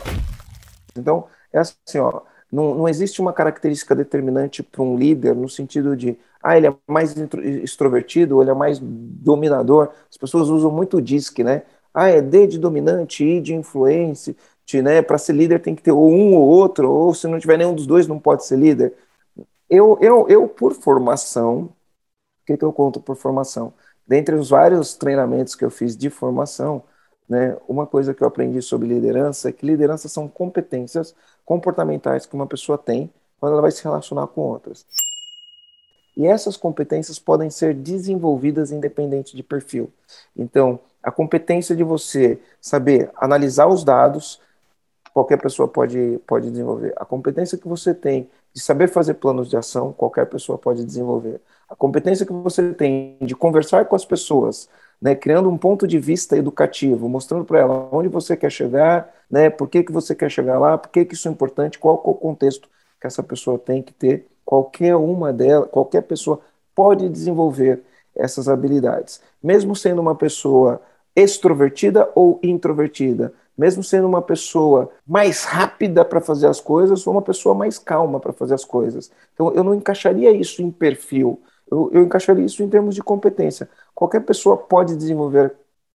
Então, 0.97 1.27
é 1.51 1.59
assim, 1.59 1.99
ó, 1.99 2.21
não, 2.51 2.75
não 2.75 2.87
existe 2.89 3.21
uma 3.21 3.33
característica 3.33 3.95
determinante 3.95 4.63
para 4.63 4.81
um 4.81 4.97
líder 4.97 5.35
no 5.35 5.47
sentido 5.49 5.95
de, 5.95 6.17
ah, 6.43 6.57
ele 6.57 6.67
é 6.67 6.75
mais 6.87 7.15
extrovertido, 7.63 8.35
ou 8.35 8.41
ele 8.41 8.51
é 8.51 8.53
mais 8.53 8.79
dominador. 8.81 9.91
As 10.09 10.17
pessoas 10.17 10.49
usam 10.49 10.71
muito 10.71 10.97
o 10.97 11.01
DISC, 11.01 11.39
né? 11.43 11.63
Ah, 11.93 12.07
é 12.07 12.21
D 12.21 12.47
de 12.47 12.59
dominante, 12.59 13.23
I 13.23 13.41
de 13.41 13.53
influência, 13.53 14.35
né? 14.83 15.01
Para 15.01 15.17
ser 15.17 15.33
líder 15.33 15.59
tem 15.59 15.75
que 15.75 15.81
ter 15.83 15.91
ou 15.91 16.09
um 16.09 16.33
ou 16.35 16.47
outro, 16.47 16.89
ou 16.91 17.13
se 17.13 17.27
não 17.27 17.39
tiver 17.39 17.57
nenhum 17.57 17.73
dos 17.75 17.87
dois, 17.87 18.07
não 18.07 18.19
pode 18.19 18.45
ser 18.45 18.57
líder. 18.57 18.93
Eu, 19.69 19.97
eu, 20.01 20.27
eu 20.29 20.47
por 20.47 20.73
formação, 20.73 21.63
o 21.65 21.73
que, 22.45 22.57
que 22.57 22.65
eu 22.65 22.73
conto 22.73 23.01
por 23.01 23.15
formação? 23.15 23.73
Dentre 24.07 24.35
os 24.35 24.49
vários 24.49 24.95
treinamentos 24.95 25.55
que 25.55 25.65
eu 25.65 25.69
fiz 25.71 25.95
de 25.97 26.09
formação, 26.09 26.83
né, 27.29 27.55
uma 27.67 27.85
coisa 27.85 28.13
que 28.13 28.23
eu 28.23 28.27
aprendi 28.27 28.61
sobre 28.61 28.87
liderança 28.87 29.49
é 29.49 29.51
que 29.51 29.65
liderança 29.65 30.09
são 30.09 30.27
competências 30.27 31.15
comportamentais 31.45 32.25
que 32.25 32.33
uma 32.33 32.47
pessoa 32.47 32.77
tem 32.77 33.11
quando 33.39 33.53
ela 33.53 33.61
vai 33.61 33.71
se 33.71 33.83
relacionar 33.83 34.27
com 34.27 34.41
outras. 34.41 34.85
E 36.17 36.25
essas 36.25 36.57
competências 36.57 37.19
podem 37.19 37.49
ser 37.49 37.73
desenvolvidas 37.73 38.71
independente 38.71 39.37
de 39.37 39.43
perfil. 39.43 39.89
Então, 40.35 40.79
a 41.01 41.11
competência 41.11 41.75
de 41.75 41.83
você 41.83 42.41
saber 42.59 43.09
analisar 43.15 43.67
os 43.67 43.83
dados, 43.85 44.41
qualquer 45.13 45.37
pessoa 45.37 45.67
pode, 45.67 46.19
pode 46.27 46.49
desenvolver. 46.49 46.93
A 46.97 47.05
competência 47.05 47.57
que 47.57 47.67
você 47.67 47.93
tem 47.93 48.29
de 48.53 48.59
saber 48.59 48.89
fazer 48.89 49.13
planos 49.13 49.49
de 49.49 49.55
ação, 49.55 49.93
qualquer 49.93 50.25
pessoa 50.25 50.57
pode 50.57 50.83
desenvolver. 50.83 51.39
A 51.69 51.75
competência 51.75 52.25
que 52.25 52.33
você 52.33 52.73
tem 52.73 53.17
de 53.21 53.35
conversar 53.35 53.85
com 53.85 53.95
as 53.95 54.03
pessoas, 54.03 54.67
né, 55.01 55.15
criando 55.15 55.49
um 55.49 55.57
ponto 55.57 55.87
de 55.87 55.97
vista 55.99 56.37
educativo, 56.37 57.07
mostrando 57.07 57.45
para 57.45 57.59
ela 57.59 57.89
onde 57.91 58.07
você 58.09 58.35
quer 58.35 58.51
chegar, 58.51 59.09
né, 59.29 59.49
por 59.49 59.69
que, 59.69 59.83
que 59.83 59.91
você 59.91 60.13
quer 60.13 60.29
chegar 60.29 60.59
lá, 60.59 60.77
por 60.77 60.89
que, 60.89 61.05
que 61.05 61.13
isso 61.13 61.27
é 61.27 61.31
importante, 61.31 61.79
qual, 61.79 61.97
qual 61.99 62.15
o 62.15 62.19
contexto 62.19 62.69
que 62.99 63.07
essa 63.07 63.23
pessoa 63.23 63.57
tem 63.57 63.81
que 63.81 63.93
ter. 63.93 64.27
Qualquer 64.43 64.95
uma 64.95 65.31
delas, 65.31 65.69
qualquer 65.69 66.01
pessoa 66.01 66.41
pode 66.75 67.07
desenvolver 67.07 67.81
essas 68.15 68.49
habilidades, 68.49 69.21
mesmo 69.41 69.75
sendo 69.75 70.01
uma 70.01 70.15
pessoa 70.15 70.81
extrovertida 71.15 72.09
ou 72.15 72.39
introvertida, 72.43 73.33
mesmo 73.57 73.83
sendo 73.83 74.07
uma 74.07 74.21
pessoa 74.21 74.89
mais 75.05 75.43
rápida 75.43 76.03
para 76.05 76.21
fazer 76.21 76.47
as 76.47 76.61
coisas 76.61 77.05
ou 77.05 77.13
uma 77.13 77.21
pessoa 77.21 77.53
mais 77.53 77.77
calma 77.77 78.19
para 78.19 78.33
fazer 78.33 78.53
as 78.53 78.65
coisas. 78.65 79.11
Então, 79.33 79.53
eu 79.53 79.63
não 79.63 79.75
encaixaria 79.75 80.31
isso 80.31 80.61
em 80.61 80.71
perfil, 80.71 81.41
eu, 81.71 81.89
eu 81.93 82.03
encaixaria 82.03 82.45
isso 82.45 82.63
em 82.63 82.69
termos 82.69 82.95
de 82.95 83.03
competência. 83.03 83.69
Qualquer 83.99 84.21
pessoa 84.21 84.55
pode 84.55 84.95
desenvolver 84.95 85.53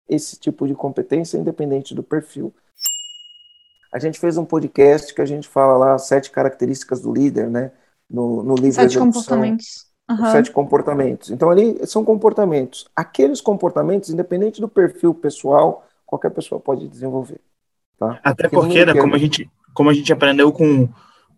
esse 0.09 0.37
tipo 0.37 0.67
de 0.67 0.75
competência, 0.75 1.39
independente 1.39 1.95
do 1.95 2.03
perfil. 2.03 2.53
A 3.93 3.99
gente 4.01 4.19
fez 4.19 4.37
um 4.37 4.45
podcast 4.45 5.15
que 5.15 5.23
a 5.23 5.25
gente 5.25 5.47
fala 5.47 5.77
lá 5.77 5.97
sete 5.99 6.33
características 6.33 7.01
do 7.01 7.13
líder, 7.13 7.49
né? 7.49 7.71
No, 8.11 8.43
no 8.43 8.57
livro 8.57 8.73
Sete 8.73 8.99
comportamentos. 8.99 9.87
Uhum. 10.11 10.33
Sete 10.33 10.51
comportamentos. 10.51 11.31
Então, 11.31 11.49
ali 11.49 11.79
são 11.87 12.05
comportamentos. 12.05 12.91
Aqueles 12.97 13.41
comportamentos, 13.41 14.11
independente 14.11 14.61
do 14.61 14.69
perfil 14.69 15.15
pessoal, 15.15 15.87
qualquer 16.05 16.31
pessoa 16.31 16.61
pode 16.61 16.89
desenvolver. 16.89 17.41
Tá? 18.01 18.19
Até 18.25 18.49
porque, 18.49 18.85
né, 18.85 18.95
como, 18.97 19.15
a 19.15 19.19
gente, 19.19 19.49
como 19.73 19.91
a 19.91 19.95
gente 19.95 20.13
aprendeu 20.13 20.51
com, 20.51 20.89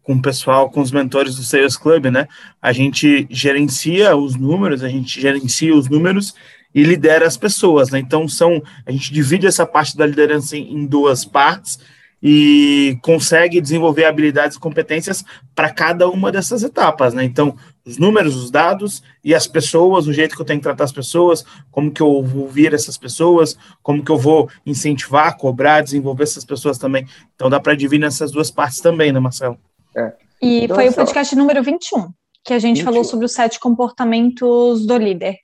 com 0.05 0.13
o 0.13 0.23
pessoal, 0.23 0.71
com 0.71 0.81
os 0.81 0.93
mentores 0.93 1.35
do 1.35 1.43
Sales 1.43 1.77
Club, 1.77 2.07
né? 2.07 2.29
A 2.61 2.73
gente 2.73 3.27
gerencia 3.31 4.15
os 4.15 4.37
números, 4.37 4.85
a 4.85 4.89
gente 4.89 5.21
gerencia 5.21 5.75
os 5.75 5.89
números 5.89 6.35
e 6.75 6.83
lidera 6.85 7.27
as 7.27 7.39
pessoas, 7.39 7.91
né? 7.91 7.99
Então 7.99 8.29
são 8.29 8.63
a 8.87 8.93
gente 8.93 9.13
divide 9.13 9.47
essa 9.47 9.65
parte 9.65 9.97
da 9.97 10.07
liderança 10.07 10.57
em, 10.57 10.87
duas 10.87 11.25
partes 11.25 11.79
e 12.23 12.99
consegue 13.03 13.61
desenvolver 13.61 14.05
habilidades 14.05 14.57
e 14.57 14.61
competências 14.61 15.25
para 15.55 15.71
cada 15.71 16.09
uma 16.09 16.31
dessas 16.31 16.63
etapas, 16.63 17.15
né? 17.15 17.25
Então, 17.25 17.57
os 17.85 17.99
números, 17.99 18.35
os 18.35 18.51
dados 18.51 19.03
e 19.23 19.35
as 19.35 19.47
pessoas, 19.47 20.07
o 20.07 20.13
jeito 20.13 20.35
que 20.35 20.41
eu 20.41 20.47
tenho 20.47 20.59
que 20.59 20.65
tratar 20.65 20.85
as 20.85 20.93
pessoas, 20.93 21.45
como 21.71 21.91
que 21.91 22.01
eu 22.01 22.23
vou 22.23 22.45
ouvir 22.45 22.73
essas 22.73 22.97
pessoas, 22.97 23.59
como 23.83 24.03
que 24.03 24.11
eu 24.11 24.17
vou 24.17 24.49
incentivar, 24.65 25.37
cobrar, 25.37 25.83
desenvolver 25.83 26.25
essas 26.25 26.47
pessoas 26.47 26.79
também. 26.79 27.07
Então, 27.35 27.51
dá 27.51 27.61
para 27.61 27.75
dividir 27.75 28.01
nessas 28.01 28.31
duas 28.31 28.51
partes 28.51 28.81
também, 28.81 29.13
né, 29.13 29.21
Marcelo? 29.21 29.59
É. 29.97 30.13
E 30.41 30.65
então, 30.65 30.77
foi 30.77 30.89
o 30.89 30.95
podcast 30.95 31.35
número 31.37 31.63
21, 31.63 32.13
que 32.45 32.53
a 32.53 32.59
gente 32.59 32.79
21. 32.79 32.85
falou 32.85 33.05
sobre 33.05 33.27
os 33.27 33.33
sete 33.33 33.59
comportamentos 33.59 34.87
do 34.87 34.97
líder. 34.97 35.39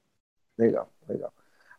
Legal, 0.59 0.88
legal. 1.09 1.33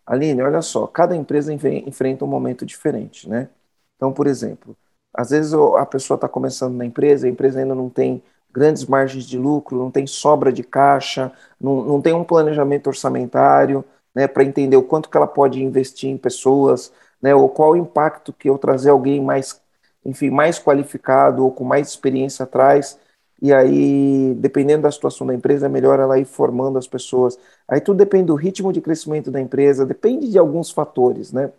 Aline, 0.06 0.42
olha 0.42 0.62
só, 0.62 0.88
cada 0.88 1.16
empresa 1.16 1.54
enfrenta 1.54 2.26
um 2.26 2.28
momento 2.28 2.66
diferente, 2.66 3.30
né? 3.30 3.50
Então, 3.96 4.12
por 4.12 4.28
exemplo, 4.28 4.76
às 5.14 5.30
vezes 5.30 5.54
a 5.54 5.86
pessoa 5.86 6.16
está 6.16 6.28
começando 6.28 6.76
na 6.76 6.86
empresa, 6.86 7.28
a 7.28 7.30
empresa 7.30 7.60
ainda 7.60 7.76
não 7.76 7.90
tem 7.90 8.24
grandes 8.52 8.86
margens 8.86 9.26
de 9.26 9.38
lucro, 9.38 9.78
não 9.78 9.92
tem 9.92 10.06
sobra 10.08 10.52
de 10.52 10.64
caixa, 10.64 11.32
não, 11.60 11.84
não 11.84 12.02
tem 12.02 12.14
um 12.14 12.24
planejamento 12.24 12.88
orçamentário 12.88 13.86
né, 14.14 14.28
para 14.28 14.44
entender 14.44 14.76
o 14.76 14.84
quanto 14.84 15.10
que 15.10 15.16
ela 15.16 15.28
pode 15.28 15.64
investir 15.64 16.10
em 16.10 16.18
pessoas, 16.18 16.92
né, 17.22 17.34
ou 17.34 17.48
qual 17.48 17.72
o 17.72 17.78
impacto 17.78 18.34
que 18.34 18.50
eu 18.50 18.58
trazer 18.58 18.90
alguém 18.90 19.22
mais, 19.22 19.61
enfim, 20.06 20.30
mais 20.30 20.60
qualificado 20.60 21.44
ou 21.44 21.52
com 21.52 21.64
mais 21.64 21.88
experiência 21.90 22.44
atrás. 22.44 23.00
E 23.42 23.54
aí, 23.54 24.36
dependendo 24.36 24.84
da 24.84 24.92
situação 24.92 25.26
da 25.26 25.34
empresa, 25.34 25.66
é 25.66 25.70
melhor 25.70 26.00
ela 26.00 26.20
ir 26.20 26.26
formando 26.26 26.78
as 26.78 26.88
pessoas. 26.88 27.38
Aí 27.68 27.82
tudo 27.82 27.98
depende 27.98 28.26
do 28.26 28.36
ritmo 28.36 28.72
de 28.72 28.82
crescimento 28.82 29.32
da 29.32 29.42
empresa, 29.42 29.86
depende 29.86 30.30
de 30.30 30.38
alguns 30.38 30.72
fatores, 30.72 31.32
né? 31.32 31.52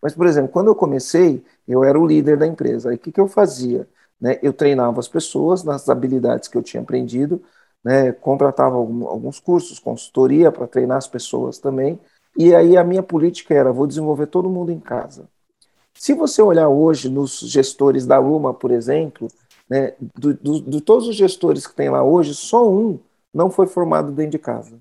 Mas, 0.00 0.14
por 0.14 0.26
exemplo, 0.26 0.50
quando 0.52 0.68
eu 0.68 0.74
comecei, 0.74 1.44
eu 1.66 1.82
era 1.84 1.98
o 1.98 2.06
líder 2.06 2.36
da 2.38 2.46
empresa. 2.46 2.90
Aí 2.90 2.96
o 2.96 2.98
que, 2.98 3.12
que 3.12 3.20
eu 3.20 3.28
fazia? 3.28 3.88
Né? 4.20 4.38
Eu 4.42 4.52
treinava 4.52 5.00
as 5.00 5.08
pessoas 5.08 5.64
nas 5.64 5.88
habilidades 5.88 6.48
que 6.48 6.56
eu 6.56 6.62
tinha 6.62 6.82
aprendido, 6.82 7.42
né? 7.84 8.12
contratava 8.12 8.76
alguns 8.76 9.40
cursos, 9.40 9.78
consultoria 9.78 10.52
para 10.52 10.66
treinar 10.66 10.98
as 10.98 11.08
pessoas 11.08 11.58
também. 11.58 11.98
E 12.36 12.54
aí 12.54 12.76
a 12.76 12.84
minha 12.84 13.02
política 13.02 13.54
era: 13.54 13.72
vou 13.72 13.86
desenvolver 13.86 14.26
todo 14.26 14.50
mundo 14.50 14.70
em 14.70 14.80
casa. 14.80 15.28
Se 15.98 16.14
você 16.14 16.42
olhar 16.42 16.68
hoje 16.68 17.08
nos 17.08 17.40
gestores 17.40 18.06
da 18.06 18.18
Luma, 18.18 18.52
por 18.54 18.70
exemplo, 18.70 19.28
né, 19.68 19.94
do, 19.98 20.34
do, 20.34 20.60
de 20.60 20.80
todos 20.80 21.08
os 21.08 21.16
gestores 21.16 21.66
que 21.66 21.74
tem 21.74 21.88
lá 21.90 22.02
hoje, 22.02 22.34
só 22.34 22.68
um 22.68 22.98
não 23.32 23.50
foi 23.50 23.66
formado 23.66 24.12
dentro 24.12 24.32
de 24.32 24.38
casa. 24.38 24.78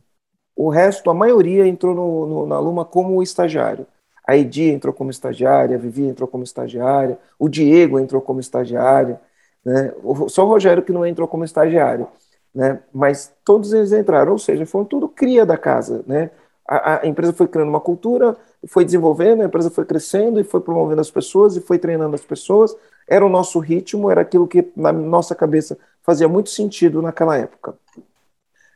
O 0.56 0.70
resto, 0.70 1.10
a 1.10 1.14
maioria, 1.14 1.68
entrou 1.68 1.94
no, 1.94 2.26
no, 2.26 2.46
na 2.46 2.60
Luma 2.60 2.86
como 2.86 3.22
estagiário. 3.22 3.86
A 4.26 4.38
Edi 4.38 4.70
entrou 4.70 4.94
como 4.94 5.12
estagiária, 5.12 5.76
a 5.76 5.80
Vivi 5.80 6.04
entrou 6.04 6.28
como 6.28 6.44
estagiária, 6.44 7.20
o 7.38 7.48
Diego 7.48 8.00
entrou 8.00 8.22
como 8.22 8.40
estagiário, 8.40 9.20
né? 9.64 9.94
só 10.30 10.46
o 10.46 10.48
Rogério 10.48 10.84
que 10.84 10.92
não 10.92 11.06
entrou 11.06 11.28
como 11.28 11.44
estagiário. 11.44 12.08
Né? 12.54 12.80
Mas 12.94 13.34
todos 13.44 13.74
eles 13.74 13.92
entraram, 13.92 14.32
ou 14.32 14.40
seja, 14.40 14.66
foram 14.66 14.86
tudo 14.86 15.10
cria 15.10 15.46
da 15.46 15.58
casa. 15.58 16.04
Né? 16.08 16.32
A, 16.68 17.02
a, 17.02 17.08
empresa 17.08 17.34
foi 17.34 17.48
criando 17.48 17.70
uma 17.70 17.82
cultura, 17.82 18.36
foi 18.68 18.86
desenvolvendo, 18.86 19.42
a 19.42 19.46
empresa 19.46 19.70
foi 19.70 19.86
crescendo 19.86 20.40
e 20.40 20.44
foi 20.44 20.60
promovendo 20.62 21.02
as 21.02 21.12
pessoas 21.12 21.56
e 21.56 21.62
foi 21.62 21.78
treinando 21.78 22.16
as 22.16 22.22
pessoas. 22.22 22.76
Era 23.08 23.26
o 23.26 23.30
nosso 23.30 23.60
ritmo, 23.60 24.10
era 24.10 24.22
aquilo 24.22 24.48
que 24.48 24.68
na 24.76 24.92
nossa 24.92 25.36
cabeça 25.36 25.78
fazia 26.02 26.28
muito 26.28 26.50
sentido 26.50 27.02
naquela 27.02 27.38
época. 27.38 27.76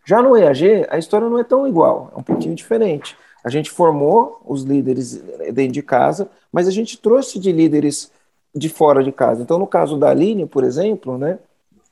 Já 0.06 0.22
no 0.22 0.36
EAG, 0.36 0.88
a 0.90 0.98
história 0.98 1.30
não 1.30 1.40
é 1.40 1.44
tão 1.44 1.68
igual, 1.68 2.12
é 2.16 2.20
um 2.20 2.24
pouquinho 2.24 2.56
diferente. 2.56 3.16
A 3.44 3.50
gente 3.50 3.72
formou 3.72 4.42
os 4.46 4.64
líderes 4.64 5.22
dentro 5.54 5.74
de 5.74 5.82
casa, 5.82 6.30
mas 6.52 6.68
a 6.68 6.72
gente 6.72 6.98
trouxe 6.98 7.40
de 7.40 7.52
líderes 7.52 8.12
de 8.54 8.70
fora 8.70 9.04
de 9.04 9.12
casa. 9.12 9.42
Então, 9.42 9.58
no 9.58 9.68
caso 9.68 9.98
da 9.98 10.10
Aline, 10.10 10.46
por 10.46 10.64
exemplo, 10.64 11.18
né, 11.18 11.40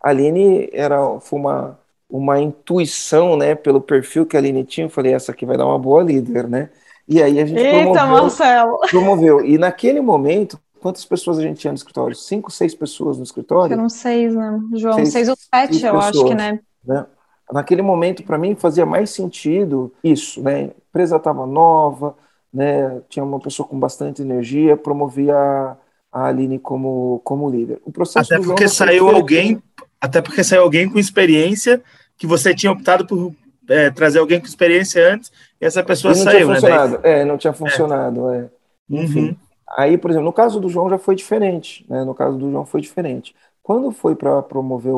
a 0.01 0.09
Aline 0.09 0.69
era, 0.73 1.19
foi 1.19 1.39
uma, 1.39 1.79
uma 2.09 2.39
intuição, 2.39 3.37
né, 3.37 3.55
pelo 3.55 3.79
perfil 3.79 4.25
que 4.25 4.35
a 4.35 4.39
Aline 4.39 4.63
tinha, 4.63 4.87
eu 4.87 4.89
falei, 4.91 5.13
essa 5.13 5.31
aqui 5.31 5.45
vai 5.45 5.57
dar 5.57 5.65
uma 5.65 5.79
boa 5.79 6.03
líder, 6.03 6.47
né? 6.47 6.69
E 7.07 7.21
aí 7.21 7.39
a 7.39 7.45
gente 7.45 7.59
Eita, 7.59 7.91
promoveu, 7.91 8.07
Marcelo. 8.07 8.79
promoveu. 8.91 9.45
E 9.45 9.57
naquele 9.57 10.01
momento, 10.01 10.59
quantas 10.79 11.05
pessoas 11.05 11.39
a 11.39 11.41
gente 11.41 11.59
tinha 11.59 11.71
no 11.71 11.77
escritório? 11.77 12.15
Cinco, 12.15 12.51
seis 12.51 12.75
pessoas 12.75 13.17
no 13.17 13.23
escritório? 13.23 13.73
Eram 13.73 13.89
seis, 13.89 14.35
né, 14.35 14.59
João? 14.75 14.95
Seis, 14.95 15.09
seis 15.09 15.29
ou 15.29 15.35
sete, 15.37 15.75
seis 15.75 15.83
eu 15.83 15.93
pessoas, 15.93 16.15
acho 16.15 16.25
que, 16.25 16.35
né? 16.35 16.59
né? 16.85 17.05
Naquele 17.51 17.81
momento, 17.81 18.23
para 18.23 18.37
mim, 18.37 18.55
fazia 18.55 18.85
mais 18.85 19.09
sentido 19.09 19.93
isso, 20.03 20.41
né? 20.41 20.55
A 20.55 20.61
empresa 20.63 21.15
estava 21.15 21.45
nova, 21.45 22.13
né? 22.53 23.01
Tinha 23.07 23.23
uma 23.23 23.39
pessoa 23.39 23.65
com 23.65 23.79
bastante 23.79 24.21
energia, 24.21 24.75
promovia 24.75 25.33
a, 25.33 25.77
a 26.11 26.25
Aline 26.25 26.59
como, 26.59 27.21
como 27.23 27.49
líder. 27.49 27.79
O 27.85 27.91
processo 27.91 28.33
até 28.33 28.43
porque 28.43 28.67
saiu 28.67 29.07
alguém, 29.09 29.63
até 30.01 30.21
porque 30.21 30.43
saiu 30.43 30.63
alguém 30.63 30.89
com 30.89 30.99
experiência 30.99 31.81
que 32.17 32.27
você 32.27 32.53
tinha 32.53 32.71
optado 32.71 33.07
por 33.07 33.33
é, 33.69 33.89
trazer 33.91 34.19
alguém 34.19 34.41
com 34.41 34.45
experiência 34.45 35.13
antes 35.13 35.31
e 35.59 35.65
essa 35.65 35.83
pessoa 35.83 36.13
e 36.13 36.17
não 36.17 36.23
saiu, 36.23 36.37
tinha 36.37 36.47
né? 36.47 36.53
funcionado. 36.53 36.99
É, 37.03 37.25
não 37.25 37.37
tinha 37.37 37.53
funcionado. 37.53 38.29
É. 38.31 38.49
Uhum. 38.89 39.03
Enfim. 39.03 39.27
Uhum. 39.29 39.35
Aí, 39.77 39.97
por 39.97 40.11
exemplo, 40.11 40.25
no 40.25 40.33
caso 40.33 40.59
do 40.59 40.69
João 40.69 40.89
já 40.89 40.97
foi 40.97 41.15
diferente, 41.15 41.85
né? 41.89 42.03
No 42.03 42.15
caso 42.15 42.37
do 42.37 42.49
João 42.49 42.65
foi 42.65 42.79
diferente. 42.79 43.35
Quando 43.61 43.91
foi 43.91 44.15
para 44.15 44.41
promover 44.41 44.93
o, 44.93 44.97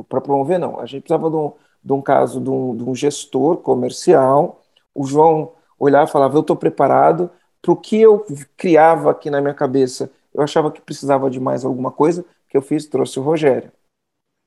o 0.00 0.06
para 0.08 0.20
promover 0.20 0.58
não, 0.58 0.78
a 0.78 0.86
gente 0.86 1.02
precisava 1.02 1.30
de 1.30 1.36
um 1.36 1.52
de 1.84 1.92
um 1.92 2.00
caso 2.00 2.40
de 2.40 2.48
um, 2.48 2.76
de 2.76 2.84
um 2.84 2.94
gestor 2.94 3.56
comercial. 3.56 4.62
O 4.94 5.04
João 5.04 5.52
olhava 5.78 6.08
e 6.08 6.12
falava: 6.12 6.36
Eu 6.36 6.42
estou 6.42 6.56
preparado 6.56 7.30
para 7.60 7.72
o 7.72 7.76
que 7.76 8.00
eu 8.00 8.24
criava 8.56 9.10
aqui 9.10 9.30
na 9.30 9.40
minha 9.40 9.54
cabeça. 9.54 10.10
Eu 10.34 10.42
achava 10.42 10.70
que 10.70 10.80
precisava 10.80 11.28
de 11.28 11.40
mais 11.40 11.64
alguma 11.64 11.90
coisa, 11.90 12.24
que 12.48 12.56
eu 12.56 12.62
fiz, 12.62 12.86
trouxe 12.86 13.18
o 13.18 13.22
Rogério. 13.22 13.70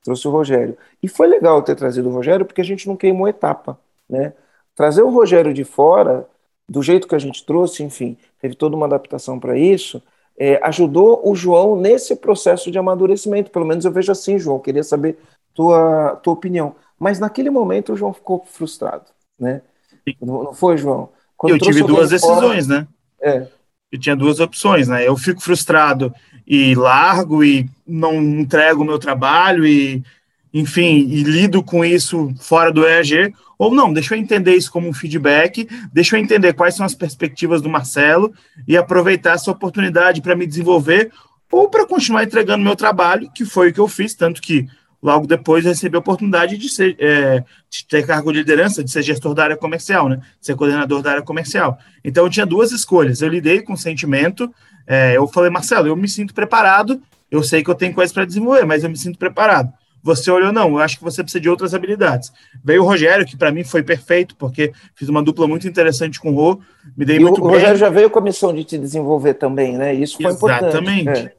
Trouxe 0.02 0.26
o 0.26 0.30
Rogério. 0.30 0.76
E 1.02 1.08
foi 1.08 1.26
legal 1.26 1.62
ter 1.62 1.76
trazido 1.76 2.08
o 2.08 2.12
Rogério, 2.12 2.44
porque 2.44 2.60
a 2.60 2.64
gente 2.64 2.88
não 2.88 2.96
queimou 2.96 3.28
etapa. 3.28 3.78
Né? 4.08 4.32
Trazer 4.76 5.02
o 5.02 5.10
Rogério 5.10 5.54
de 5.54 5.64
fora, 5.64 6.28
do 6.68 6.82
jeito 6.82 7.08
que 7.08 7.14
a 7.14 7.18
gente 7.18 7.44
trouxe, 7.44 7.82
enfim, 7.82 8.16
teve 8.40 8.54
toda 8.54 8.76
uma 8.76 8.86
adaptação 8.86 9.40
para 9.40 9.58
isso, 9.58 10.02
é, 10.38 10.60
ajudou 10.62 11.22
o 11.24 11.34
João 11.34 11.76
nesse 11.76 12.14
processo 12.14 12.70
de 12.70 12.78
amadurecimento. 12.78 13.50
Pelo 13.50 13.64
menos 13.64 13.84
eu 13.84 13.90
vejo 13.90 14.12
assim, 14.12 14.38
João. 14.38 14.58
Queria 14.58 14.82
saber 14.82 15.18
tua, 15.54 16.20
tua 16.22 16.34
opinião. 16.34 16.76
Mas 16.98 17.18
naquele 17.18 17.48
momento 17.48 17.92
o 17.92 17.96
João 17.96 18.12
ficou 18.12 18.44
frustrado, 18.44 19.06
né? 19.38 19.62
Não, 20.20 20.44
não 20.44 20.54
foi, 20.54 20.76
João? 20.76 21.08
Quando 21.36 21.52
eu 21.52 21.58
tive 21.58 21.82
duas 21.82 22.10
decisões, 22.10 22.66
fora, 22.66 22.80
né? 22.80 22.88
É. 23.20 23.46
Eu 23.90 23.98
tinha 23.98 24.16
duas 24.16 24.40
opções, 24.40 24.88
né? 24.88 25.06
Eu 25.06 25.16
fico 25.16 25.40
frustrado 25.40 26.14
e 26.46 26.74
largo 26.74 27.42
e 27.42 27.68
não 27.86 28.14
entrego 28.14 28.82
o 28.82 28.84
meu 28.84 28.98
trabalho 28.98 29.66
e, 29.66 30.02
enfim, 30.58 31.06
e 31.10 31.22
lido 31.22 31.62
com 31.62 31.84
isso 31.84 32.32
fora 32.38 32.72
do 32.72 32.86
EAG, 32.86 33.34
ou 33.58 33.74
não, 33.74 33.92
deixa 33.92 34.14
eu 34.14 34.18
entender 34.18 34.54
isso 34.54 34.72
como 34.72 34.88
um 34.88 34.92
feedback, 34.92 35.68
deixa 35.92 36.16
eu 36.16 36.20
entender 36.20 36.54
quais 36.54 36.74
são 36.74 36.86
as 36.86 36.94
perspectivas 36.94 37.60
do 37.60 37.68
Marcelo 37.68 38.32
e 38.66 38.74
aproveitar 38.74 39.32
essa 39.32 39.50
oportunidade 39.50 40.22
para 40.22 40.34
me 40.34 40.46
desenvolver 40.46 41.12
ou 41.52 41.68
para 41.68 41.86
continuar 41.86 42.24
entregando 42.24 42.64
meu 42.64 42.74
trabalho, 42.74 43.30
que 43.34 43.44
foi 43.44 43.68
o 43.68 43.72
que 43.74 43.80
eu 43.80 43.86
fiz, 43.86 44.14
tanto 44.14 44.40
que 44.40 44.66
logo 45.02 45.26
depois 45.26 45.62
recebi 45.62 45.94
a 45.94 45.98
oportunidade 45.98 46.56
de, 46.56 46.70
ser, 46.70 46.96
é, 46.98 47.44
de 47.68 47.86
ter 47.86 48.06
cargo 48.06 48.32
de 48.32 48.38
liderança, 48.38 48.82
de 48.82 48.90
ser 48.90 49.02
gestor 49.02 49.34
da 49.34 49.44
área 49.44 49.56
comercial, 49.58 50.08
né? 50.08 50.22
ser 50.40 50.56
coordenador 50.56 51.02
da 51.02 51.10
área 51.10 51.22
comercial. 51.22 51.78
Então, 52.02 52.24
eu 52.24 52.30
tinha 52.30 52.46
duas 52.46 52.72
escolhas. 52.72 53.20
Eu 53.20 53.28
lidei 53.28 53.60
com 53.60 53.74
o 53.74 53.76
sentimento, 53.76 54.50
é, 54.86 55.18
eu 55.18 55.28
falei, 55.28 55.50
Marcelo, 55.50 55.86
eu 55.86 55.96
me 55.96 56.08
sinto 56.08 56.32
preparado, 56.32 56.98
eu 57.30 57.42
sei 57.42 57.62
que 57.62 57.68
eu 57.68 57.74
tenho 57.74 57.92
coisas 57.92 58.12
para 58.12 58.24
desenvolver, 58.24 58.64
mas 58.64 58.82
eu 58.84 58.88
me 58.88 58.96
sinto 58.96 59.18
preparado. 59.18 59.70
Você 60.06 60.30
olhou, 60.30 60.52
não, 60.52 60.68
eu 60.68 60.78
acho 60.78 60.98
que 60.98 61.04
você 61.04 61.20
precisa 61.20 61.40
de 61.40 61.50
outras 61.50 61.74
habilidades. 61.74 62.32
Veio 62.64 62.82
o 62.82 62.86
Rogério, 62.86 63.26
que 63.26 63.36
para 63.36 63.50
mim 63.50 63.64
foi 63.64 63.82
perfeito, 63.82 64.36
porque 64.36 64.72
fiz 64.94 65.08
uma 65.08 65.20
dupla 65.20 65.48
muito 65.48 65.66
interessante 65.66 66.20
com 66.20 66.30
o 66.30 66.34
Rô, 66.36 66.60
me 66.96 67.04
dei 67.04 67.16
e 67.16 67.20
muito 67.20 67.40
o, 67.40 67.42
bem. 67.42 67.50
O 67.50 67.54
Rogério 67.54 67.76
já 67.76 67.90
veio 67.90 68.08
com 68.08 68.20
a 68.20 68.22
missão 68.22 68.54
de 68.54 68.62
te 68.62 68.78
desenvolver 68.78 69.34
também, 69.34 69.76
né? 69.76 69.92
Isso 69.92 70.16
foi 70.16 70.30
Exatamente. 70.30 71.00
importante. 71.00 71.34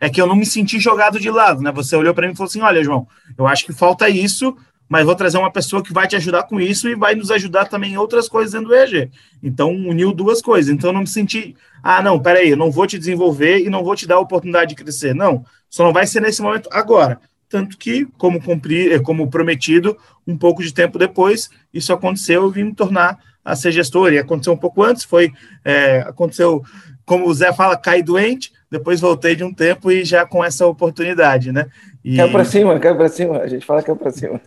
É. 0.00 0.06
é 0.06 0.10
que 0.10 0.22
eu 0.22 0.26
não 0.26 0.34
me 0.34 0.46
senti 0.46 0.80
jogado 0.80 1.20
de 1.20 1.30
lado, 1.30 1.60
né? 1.60 1.70
Você 1.72 1.94
olhou 1.94 2.14
para 2.14 2.26
mim 2.26 2.32
e 2.32 2.36
falou 2.36 2.48
assim: 2.48 2.62
olha, 2.62 2.82
João, 2.82 3.06
eu 3.36 3.46
acho 3.46 3.66
que 3.66 3.74
falta 3.74 4.08
isso, 4.08 4.56
mas 4.88 5.04
vou 5.04 5.14
trazer 5.14 5.36
uma 5.36 5.52
pessoa 5.52 5.82
que 5.82 5.92
vai 5.92 6.08
te 6.08 6.16
ajudar 6.16 6.44
com 6.44 6.58
isso 6.58 6.88
e 6.88 6.94
vai 6.94 7.14
nos 7.14 7.30
ajudar 7.30 7.66
também 7.66 7.92
em 7.92 7.98
outras 7.98 8.26
coisas 8.26 8.52
dentro 8.52 8.68
do 8.68 8.74
EG. 8.74 9.10
Então, 9.42 9.70
uniu 9.70 10.14
duas 10.14 10.40
coisas. 10.40 10.72
Então, 10.72 10.88
eu 10.88 10.94
não 10.94 11.02
me 11.02 11.06
senti, 11.06 11.54
ah, 11.82 12.02
não, 12.02 12.18
peraí, 12.18 12.50
eu 12.50 12.56
não 12.56 12.70
vou 12.70 12.86
te 12.86 12.98
desenvolver 12.98 13.58
e 13.58 13.68
não 13.68 13.84
vou 13.84 13.94
te 13.94 14.06
dar 14.06 14.14
a 14.14 14.20
oportunidade 14.20 14.70
de 14.70 14.82
crescer. 14.82 15.14
Não, 15.14 15.44
só 15.68 15.84
não 15.84 15.92
vai 15.92 16.06
ser 16.06 16.20
nesse 16.20 16.40
momento 16.40 16.70
agora. 16.72 17.20
Tanto 17.52 17.76
que, 17.76 18.06
como 18.16 18.42
cumprir, 18.42 18.92
eh, 18.92 18.98
como 18.98 19.28
prometido, 19.28 19.94
um 20.26 20.38
pouco 20.38 20.62
de 20.62 20.72
tempo 20.72 20.98
depois, 20.98 21.50
isso 21.70 21.92
aconteceu, 21.92 22.44
eu 22.44 22.50
vim 22.50 22.64
me 22.64 22.74
tornar 22.74 23.18
a 23.44 23.54
ser 23.54 23.72
gestor. 23.72 24.10
E 24.10 24.18
aconteceu 24.18 24.54
um 24.54 24.56
pouco 24.56 24.82
antes, 24.82 25.04
foi, 25.04 25.30
é, 25.62 25.98
aconteceu, 25.98 26.62
como 27.04 27.28
o 27.28 27.34
Zé 27.34 27.52
fala, 27.52 27.76
cair 27.76 28.02
doente, 28.02 28.50
depois 28.70 29.02
voltei 29.02 29.36
de 29.36 29.44
um 29.44 29.52
tempo 29.52 29.92
e 29.92 30.02
já 30.02 30.24
com 30.24 30.42
essa 30.42 30.66
oportunidade, 30.66 31.52
né? 31.52 31.66
E... 32.02 32.16
Caiu 32.16 32.32
para 32.32 32.44
cima, 32.46 32.80
caiu 32.80 32.96
para 32.96 33.08
cima, 33.10 33.38
a 33.40 33.46
gente 33.46 33.66
fala 33.66 33.82
caiu 33.82 33.96
para 33.96 34.10
cima. 34.10 34.40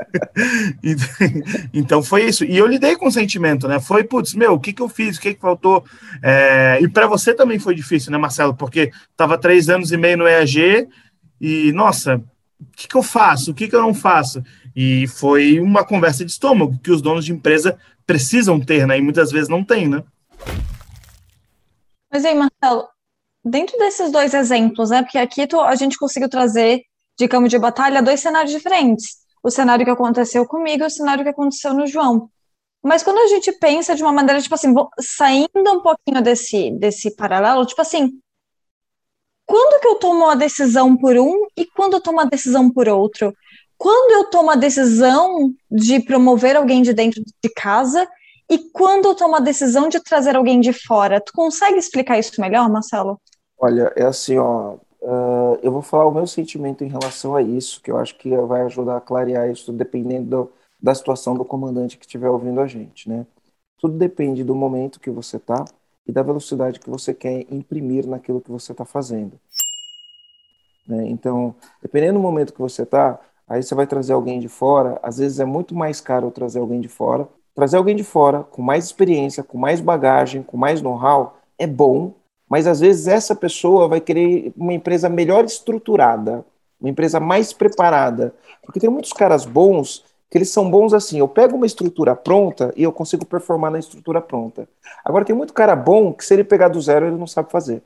então 1.74 2.02
foi 2.02 2.24
isso. 2.24 2.46
E 2.46 2.56
eu 2.56 2.66
lidei 2.66 2.96
com 2.96 3.08
o 3.08 3.12
sentimento, 3.12 3.68
né? 3.68 3.78
Foi, 3.78 4.04
putz, 4.04 4.32
meu, 4.32 4.54
o 4.54 4.58
que, 4.58 4.72
que 4.72 4.80
eu 4.80 4.88
fiz, 4.88 5.18
o 5.18 5.20
que, 5.20 5.34
que 5.34 5.40
faltou? 5.40 5.84
É... 6.22 6.78
E 6.80 6.88
para 6.88 7.06
você 7.06 7.34
também 7.34 7.58
foi 7.58 7.74
difícil, 7.74 8.10
né, 8.10 8.16
Marcelo? 8.16 8.54
Porque 8.54 8.90
estava 9.10 9.36
três 9.36 9.68
anos 9.68 9.92
e 9.92 9.98
meio 9.98 10.16
no 10.16 10.26
EAG 10.26 10.88
e, 11.42 11.72
nossa, 11.72 12.22
o 12.60 12.76
que, 12.76 12.86
que 12.86 12.94
eu 12.94 13.02
faço? 13.02 13.50
O 13.50 13.54
que, 13.54 13.66
que 13.66 13.74
eu 13.74 13.82
não 13.82 13.92
faço? 13.92 14.44
E 14.76 15.08
foi 15.08 15.58
uma 15.58 15.84
conversa 15.84 16.24
de 16.24 16.30
estômago 16.30 16.78
que 16.78 16.92
os 16.92 17.02
donos 17.02 17.24
de 17.24 17.32
empresa 17.32 17.76
precisam 18.06 18.60
ter, 18.60 18.86
né? 18.86 18.96
E 18.96 19.02
muitas 19.02 19.32
vezes 19.32 19.48
não 19.48 19.64
tem, 19.64 19.88
né? 19.88 20.04
Mas 22.12 22.24
aí, 22.24 22.32
Marcelo, 22.32 22.88
dentro 23.44 23.76
desses 23.76 24.12
dois 24.12 24.34
exemplos, 24.34 24.90
né? 24.90 25.02
Porque 25.02 25.18
aqui 25.18 25.44
tu, 25.48 25.60
a 25.60 25.74
gente 25.74 25.98
conseguiu 25.98 26.28
trazer 26.28 26.82
de 27.18 27.26
campo 27.26 27.48
de 27.48 27.58
batalha 27.58 28.00
dois 28.00 28.20
cenários 28.20 28.52
diferentes. 28.52 29.16
O 29.42 29.50
cenário 29.50 29.84
que 29.84 29.90
aconteceu 29.90 30.46
comigo 30.46 30.84
e 30.84 30.86
o 30.86 30.90
cenário 30.90 31.24
que 31.24 31.30
aconteceu 31.30 31.74
no 31.74 31.88
João. 31.88 32.30
Mas 32.84 33.02
quando 33.02 33.18
a 33.18 33.26
gente 33.26 33.50
pensa 33.58 33.96
de 33.96 34.02
uma 34.02 34.12
maneira, 34.12 34.40
tipo 34.40 34.54
assim, 34.54 34.72
saindo 35.00 35.72
um 35.72 35.82
pouquinho 35.82 36.22
desse, 36.22 36.70
desse 36.78 37.16
paralelo, 37.16 37.66
tipo 37.66 37.80
assim, 37.80 38.12
quando 39.52 39.82
que 39.82 39.86
eu 39.86 39.96
tomo 39.96 40.30
a 40.30 40.34
decisão 40.34 40.96
por 40.96 41.14
um 41.18 41.46
e 41.54 41.66
quando 41.66 41.92
eu 41.92 42.00
tomo 42.00 42.18
a 42.20 42.24
decisão 42.24 42.70
por 42.70 42.88
outro? 42.88 43.36
Quando 43.76 44.12
eu 44.12 44.30
tomo 44.30 44.50
a 44.50 44.54
decisão 44.54 45.52
de 45.70 46.00
promover 46.00 46.56
alguém 46.56 46.80
de 46.80 46.94
dentro 46.94 47.22
de 47.22 47.50
casa 47.54 48.08
e 48.50 48.56
quando 48.72 49.08
eu 49.08 49.14
tomo 49.14 49.36
a 49.36 49.40
decisão 49.40 49.90
de 49.90 50.00
trazer 50.00 50.36
alguém 50.36 50.58
de 50.58 50.72
fora? 50.72 51.20
Tu 51.20 51.34
consegue 51.34 51.76
explicar 51.76 52.18
isso 52.18 52.40
melhor, 52.40 52.66
Marcelo? 52.70 53.20
Olha, 53.58 53.92
é 53.94 54.04
assim, 54.04 54.38
ó, 54.38 54.76
uh, 55.02 55.58
eu 55.62 55.70
vou 55.70 55.82
falar 55.82 56.06
o 56.06 56.14
meu 56.14 56.26
sentimento 56.26 56.82
em 56.82 56.88
relação 56.88 57.36
a 57.36 57.42
isso, 57.42 57.82
que 57.82 57.90
eu 57.90 57.98
acho 57.98 58.16
que 58.16 58.34
vai 58.34 58.62
ajudar 58.62 58.96
a 58.96 59.02
clarear 59.02 59.50
isso, 59.50 59.70
dependendo 59.70 60.30
do, 60.30 60.52
da 60.80 60.94
situação 60.94 61.34
do 61.34 61.44
comandante 61.44 61.98
que 61.98 62.06
estiver 62.06 62.30
ouvindo 62.30 62.58
a 62.58 62.66
gente, 62.66 63.06
né? 63.06 63.26
Tudo 63.76 63.98
depende 63.98 64.42
do 64.42 64.54
momento 64.54 64.98
que 64.98 65.10
você 65.10 65.38
tá 65.38 65.62
e 66.06 66.12
da 66.12 66.22
velocidade 66.22 66.80
que 66.80 66.90
você 66.90 67.14
quer 67.14 67.46
imprimir 67.50 68.06
naquilo 68.06 68.40
que 68.40 68.50
você 68.50 68.72
está 68.72 68.84
fazendo. 68.84 69.38
Né? 70.86 71.06
Então, 71.08 71.54
dependendo 71.80 72.14
do 72.14 72.20
momento 72.20 72.52
que 72.52 72.60
você 72.60 72.84
tá, 72.84 73.20
aí 73.48 73.62
você 73.62 73.74
vai 73.74 73.86
trazer 73.86 74.12
alguém 74.12 74.40
de 74.40 74.48
fora. 74.48 74.98
Às 75.02 75.18
vezes 75.18 75.38
é 75.40 75.44
muito 75.44 75.74
mais 75.74 76.00
caro 76.00 76.30
trazer 76.30 76.58
alguém 76.58 76.80
de 76.80 76.88
fora. 76.88 77.28
Trazer 77.54 77.76
alguém 77.76 77.94
de 77.94 78.04
fora 78.04 78.42
com 78.42 78.62
mais 78.62 78.86
experiência, 78.86 79.42
com 79.42 79.58
mais 79.58 79.80
bagagem, 79.80 80.42
com 80.42 80.56
mais 80.56 80.80
know-how 80.80 81.36
é 81.58 81.66
bom, 81.66 82.14
mas 82.48 82.66
às 82.66 82.80
vezes 82.80 83.06
essa 83.06 83.34
pessoa 83.34 83.88
vai 83.88 84.00
querer 84.00 84.52
uma 84.56 84.72
empresa 84.72 85.08
melhor 85.08 85.44
estruturada, 85.44 86.44
uma 86.80 86.90
empresa 86.90 87.20
mais 87.20 87.52
preparada, 87.52 88.34
porque 88.62 88.80
tem 88.80 88.90
muitos 88.90 89.12
caras 89.12 89.44
bons 89.44 90.04
que 90.32 90.38
eles 90.38 90.48
são 90.48 90.70
bons 90.70 90.94
assim, 90.94 91.18
eu 91.18 91.28
pego 91.28 91.56
uma 91.56 91.66
estrutura 91.66 92.16
pronta 92.16 92.72
e 92.74 92.82
eu 92.82 92.90
consigo 92.90 93.22
performar 93.26 93.70
na 93.70 93.78
estrutura 93.78 94.18
pronta. 94.18 94.66
Agora 95.04 95.26
tem 95.26 95.36
muito 95.36 95.52
cara 95.52 95.76
bom 95.76 96.10
que 96.10 96.24
se 96.24 96.32
ele 96.32 96.42
pegar 96.42 96.68
do 96.68 96.80
zero 96.80 97.04
ele 97.04 97.18
não 97.18 97.26
sabe 97.26 97.50
fazer. 97.52 97.82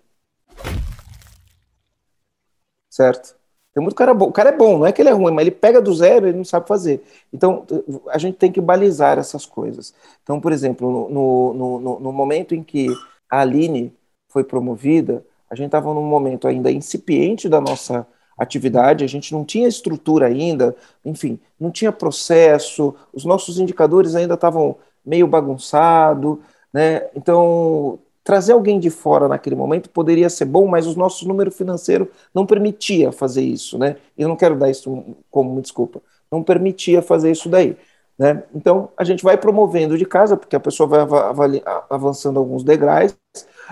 Certo? 2.89 3.35
Tem 3.75 3.83
muito 3.83 3.97
cara 3.97 4.15
bom. 4.15 4.29
O 4.29 4.33
cara 4.33 4.51
é 4.51 4.57
bom, 4.57 4.79
não 4.79 4.87
é 4.87 4.93
que 4.93 5.03
ele 5.03 5.09
é 5.09 5.13
ruim, 5.13 5.33
mas 5.33 5.45
ele 5.45 5.57
pega 5.57 5.83
do 5.83 5.93
zero 5.93 6.25
e 6.25 6.29
ele 6.29 6.39
não 6.39 6.45
sabe 6.45 6.69
fazer. 6.69 7.03
Então, 7.33 7.67
a 8.11 8.17
gente 8.17 8.39
tem 8.39 8.53
que 8.53 8.61
balizar 8.61 9.19
essas 9.19 9.45
coisas. 9.45 9.93
Então, 10.23 10.41
por 10.41 10.53
exemplo, 10.53 11.11
no, 11.11 11.53
no, 11.53 11.81
no, 11.81 11.99
no 11.99 12.13
momento 12.13 12.55
em 12.55 12.63
que 12.63 12.87
a 13.29 13.41
Aline 13.41 13.93
foi 14.29 14.45
promovida, 14.45 15.25
a 15.51 15.57
gente 15.57 15.67
estava 15.67 15.93
num 15.93 16.07
momento 16.07 16.47
ainda 16.47 16.71
incipiente 16.71 17.49
da 17.49 17.61
nossa 17.61 18.07
atividade, 18.37 19.05
a 19.05 19.07
gente 19.09 19.33
não 19.33 19.45
tinha 19.45 19.69
estrutura 19.69 20.27
ainda, 20.27 20.77
enfim, 21.05 21.39
não 21.59 21.71
tinha 21.71 21.93
processo, 21.93 22.95
os 23.13 23.25
nossos 23.25 23.59
indicadores 23.59 24.15
ainda 24.15 24.35
estavam 24.35 24.77
meio 25.05 25.27
bagunçados, 25.27 26.39
né? 26.73 27.09
Então, 27.15 27.99
trazer 28.23 28.53
alguém 28.53 28.79
de 28.79 28.91
fora 28.91 29.29
naquele 29.29 29.57
momento 29.57 29.89
poderia 29.91 30.29
ser 30.29 30.45
bom, 30.45 30.67
mas 30.67 30.87
os 30.87 30.97
nossos 30.97 31.27
números 31.27 31.57
financeiros 31.57 32.09
não 32.35 32.45
permitia 32.45 33.13
fazer 33.13 33.43
isso, 33.43 33.79
né? 33.79 33.97
Eu 34.19 34.29
não 34.29 34.37
quero 34.37 34.57
dar 34.57 34.71
isso 34.71 35.17
como 35.31 35.61
desculpa, 35.63 36.03
não 36.31 36.43
permitia 36.43 37.01
fazer 37.01 37.31
isso 37.31 37.49
daí. 37.49 37.77
Né? 38.19 38.43
Então, 38.55 38.89
a 38.97 39.05
gente 39.05 39.23
vai 39.23 39.37
promovendo 39.37 39.99
de 39.99 40.07
casa, 40.07 40.37
porque 40.37 40.57
a 40.57 40.61
pessoa 40.61 40.89
vai 41.35 41.63
avançando 41.91 42.39
alguns 42.39 42.65
degraus, 42.65 43.15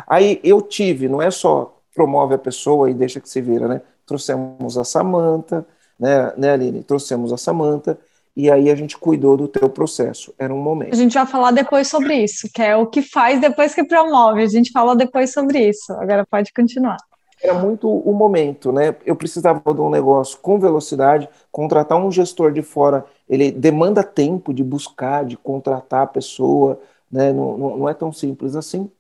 Aí 0.07 0.41
eu 0.43 0.61
tive, 0.61 1.09
não 1.09 1.23
é 1.23 1.31
só 1.31 1.81
promove 1.95 2.35
a 2.35 2.39
pessoa 2.39 2.91
e 2.91 2.95
deixa 2.95 3.21
que 3.21 3.29
se 3.29 3.41
vira, 3.41 3.69
né? 3.69 3.83
Trouxemos 4.07 4.77
a 4.77 4.85
Samanta, 4.85 5.67
né, 5.99 6.33
né, 6.37 6.53
Aline? 6.53 6.83
Trouxemos 6.83 7.33
a 7.33 7.37
Samanta 7.37 7.99
e 8.37 8.51
aí 8.51 8.69
a 8.69 8.75
gente 8.75 8.99
cuidou 8.99 9.37
do 9.37 9.47
teu 9.47 9.69
processo. 9.69 10.35
Era 10.39 10.53
um 10.53 10.61
momento. 10.61 10.93
A 10.93 10.97
gente 10.97 11.15
vai 11.15 11.27
falar 11.27 11.53
depois 11.53 11.89
sobre 11.89 12.17
isso, 12.17 12.49
que 12.53 12.61
é 12.61 12.77
o 12.77 12.87
que 12.87 13.01
faz 13.01 13.41
depois 13.41 13.75
que 13.75 13.85
promove. 13.85 14.43
A 14.43 14.47
gente 14.47 14.73
fala 14.73 14.97
depois 14.97 15.33
sobre 15.33 15.69
isso. 15.69 15.93
Agora 15.93 16.27
pode 16.29 16.53
continuar. 16.53 16.97
Era 17.43 17.55
muito 17.55 17.89
o 17.89 18.13
momento, 18.13 18.73
né? 18.73 18.97
Eu 19.05 19.15
precisava 19.15 19.61
de 19.73 19.81
um 19.81 19.91
negócio 19.91 20.39
com 20.39 20.59
velocidade, 20.59 21.29
contratar 21.53 21.99
um 21.99 22.11
gestor 22.11 22.53
de 22.53 22.63
fora, 22.63 23.05
ele 23.29 23.53
demanda 23.53 24.03
tempo 24.03 24.53
de 24.53 24.65
buscar, 24.65 25.25
de 25.25 25.37
contratar 25.37 26.03
a 26.03 26.07
pessoa, 26.07 26.81
né? 27.11 27.33
Não, 27.33 27.59
não, 27.59 27.77
não 27.77 27.89
é 27.89 27.95
tão 27.95 28.11
simples 28.13 28.57
assim. 28.57 28.91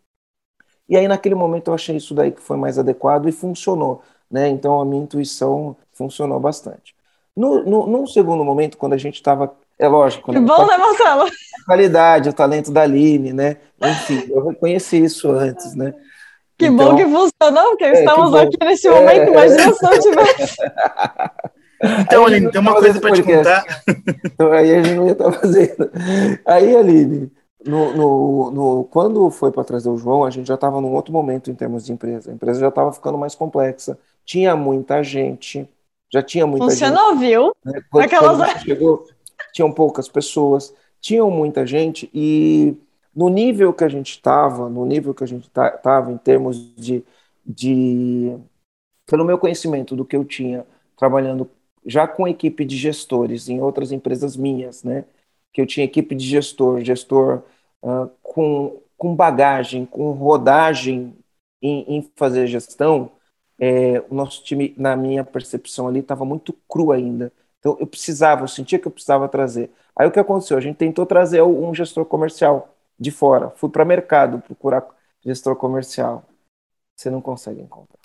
E 0.86 0.96
aí, 0.96 1.08
naquele 1.08 1.34
momento, 1.34 1.68
eu 1.68 1.74
achei 1.74 1.96
isso 1.96 2.14
daí 2.14 2.30
que 2.30 2.42
foi 2.42 2.58
mais 2.58 2.78
adequado 2.78 3.28
e 3.28 3.32
funcionou. 3.32 4.02
Né? 4.30 4.48
Então, 4.48 4.80
a 4.80 4.84
minha 4.84 5.02
intuição 5.02 5.76
funcionou 5.92 6.40
bastante. 6.40 6.94
No, 7.37 7.64
no, 7.64 7.87
num 7.87 8.06
segundo 8.06 8.44
momento, 8.44 8.76
quando 8.76 8.92
a 8.92 8.98
gente 8.98 9.16
estava. 9.16 9.54
É 9.78 9.88
lógico. 9.88 10.32
Que 10.32 10.38
né? 10.38 10.46
bom, 10.46 10.66
né, 10.66 10.76
Marcelo? 10.76 11.22
A 11.22 11.64
qualidade, 11.66 12.28
o 12.28 12.32
talento 12.32 12.70
da 12.70 12.82
Aline, 12.82 13.32
né? 13.32 13.56
Enfim, 13.82 14.26
eu 14.30 14.46
reconheci 14.48 15.02
isso 15.02 15.30
antes, 15.30 15.74
né? 15.74 15.94
Que 16.56 16.66
então, 16.66 16.90
bom 16.90 16.96
que 16.96 17.04
funcionou, 17.04 17.70
porque 17.70 17.84
é, 17.84 17.92
estamos 17.92 18.34
aqui 18.34 18.56
nesse 18.60 18.88
momento, 18.88 19.22
é, 19.22 19.28
imagina 19.28 19.72
se 19.72 19.82
não 19.82 19.98
tivesse. 19.98 20.56
Então, 22.00 22.24
Aline, 22.24 22.50
tem 22.50 22.60
uma 22.62 22.74
coisa 22.74 22.98
para 22.98 23.12
te 23.12 23.22
contar. 23.22 23.62
Então, 24.24 24.52
aí 24.52 24.74
a 24.74 24.82
gente 24.82 24.94
não 24.94 25.06
ia 25.06 25.12
estar 25.12 25.30
fazendo. 25.32 25.90
Aí, 26.46 26.74
Aline, 26.74 27.30
no, 27.66 27.94
no, 27.94 28.50
no, 28.50 28.84
quando 28.84 29.28
foi 29.30 29.50
para 29.50 29.64
trazer 29.64 29.88
o 29.88 29.96
João, 29.96 30.24
a 30.24 30.30
gente 30.30 30.46
já 30.46 30.54
estava 30.54 30.80
num 30.80 30.94
outro 30.94 31.12
momento 31.12 31.50
em 31.50 31.54
termos 31.54 31.84
de 31.84 31.92
empresa. 31.92 32.30
A 32.30 32.34
empresa 32.34 32.60
já 32.60 32.68
estava 32.68 32.92
ficando 32.92 33.18
mais 33.18 33.34
complexa, 33.34 33.98
tinha 34.24 34.56
muita 34.56 35.02
gente, 35.02 35.68
já 36.12 36.22
tinha 36.22 36.46
muita 36.46 36.66
Funcionou, 36.66 37.12
gente. 37.12 37.20
viu? 37.20 37.56
Né? 37.64 37.80
Quando, 37.90 38.04
Aquelas... 38.04 38.37
quando 38.37 38.62
chegou, 38.62 39.06
tinham 39.52 39.72
poucas 39.72 40.08
pessoas, 40.08 40.74
tinham 41.00 41.30
muita 41.30 41.66
gente, 41.66 42.10
e 42.14 42.76
no 43.14 43.28
nível 43.28 43.72
que 43.72 43.84
a 43.84 43.88
gente 43.88 44.10
estava, 44.10 44.68
no 44.68 44.84
nível 44.84 45.14
que 45.14 45.22
a 45.22 45.26
gente 45.26 45.46
estava 45.46 46.10
em 46.10 46.16
termos 46.16 46.74
de, 46.74 47.04
de. 47.44 48.37
Pelo 49.06 49.24
meu 49.24 49.38
conhecimento 49.38 49.94
do 49.94 50.04
que 50.04 50.16
eu 50.16 50.24
tinha 50.24 50.66
trabalhando 50.96 51.48
já 51.84 52.08
com 52.08 52.26
equipe 52.26 52.64
de 52.64 52.76
gestores 52.76 53.48
em 53.48 53.60
outras 53.60 53.92
empresas 53.92 54.37
minhas, 54.37 54.82
né? 54.82 55.04
Que 55.52 55.60
eu 55.60 55.66
tinha 55.66 55.84
equipe 55.84 56.14
de 56.14 56.24
gestor, 56.26 56.80
gestor 56.80 57.42
uh, 57.82 58.10
com, 58.22 58.80
com 58.96 59.14
bagagem, 59.14 59.84
com 59.84 60.10
rodagem 60.12 61.14
em, 61.60 61.96
em 61.96 62.10
fazer 62.16 62.46
gestão, 62.46 63.10
é, 63.58 64.00
o 64.10 64.14
nosso 64.14 64.42
time, 64.42 64.74
na 64.76 64.96
minha 64.96 65.24
percepção 65.24 65.86
ali, 65.88 66.00
estava 66.00 66.24
muito 66.24 66.52
cru 66.68 66.92
ainda. 66.92 67.32
Então 67.60 67.76
eu 67.80 67.86
precisava, 67.86 68.42
eu 68.44 68.48
sentia 68.48 68.78
que 68.78 68.86
eu 68.86 68.92
precisava 68.92 69.28
trazer. 69.28 69.70
Aí 69.96 70.06
o 70.06 70.10
que 70.12 70.20
aconteceu? 70.20 70.56
A 70.58 70.60
gente 70.60 70.76
tentou 70.76 71.06
trazer 71.06 71.42
um 71.42 71.74
gestor 71.74 72.04
comercial 72.04 72.74
de 72.98 73.10
fora. 73.10 73.50
Fui 73.50 73.70
para 73.70 73.84
mercado 73.84 74.40
procurar 74.40 74.86
gestor 75.24 75.56
comercial. 75.56 76.24
Você 76.96 77.10
não 77.10 77.20
consegue 77.20 77.60
encontrar. 77.60 77.98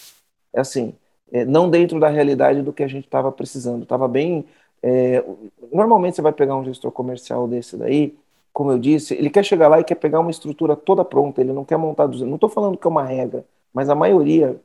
É 0.54 0.60
assim, 0.62 0.96
é, 1.32 1.46
não 1.46 1.70
dentro 1.70 2.00
da 2.00 2.10
realidade 2.10 2.62
do 2.62 2.74
que 2.74 2.84
a 2.84 2.88
gente 2.88 3.06
estava 3.06 3.32
precisando. 3.32 3.84
Estava 3.84 4.08
bem. 4.08 4.46
É, 4.82 5.24
normalmente 5.72 6.16
você 6.16 6.22
vai 6.22 6.34
pegar 6.34 6.56
um 6.56 6.64
gestor 6.66 6.92
comercial 6.92 7.48
desse 7.48 7.78
daí, 7.78 8.18
como 8.54 8.72
eu 8.72 8.80
disse, 8.80 9.14
ele 9.14 9.30
quer 9.30 9.44
chegar 9.46 9.68
lá 9.68 9.80
e 9.80 9.84
quer 9.84 9.96
pegar 9.96 10.20
uma 10.20 10.32
estrutura 10.32 10.76
toda 10.76 11.04
pronta, 11.06 11.42
ele 11.42 11.54
não 11.54 11.66
quer 11.66 11.78
montar 11.78 12.08
Não 12.08 12.36
estou 12.36 12.50
falando 12.50 12.78
que 12.78 12.88
é 12.88 12.90
uma 12.90 13.04
regra, 13.04 13.46
mas 13.74 13.90
a 13.90 13.96
maioria. 13.96 14.60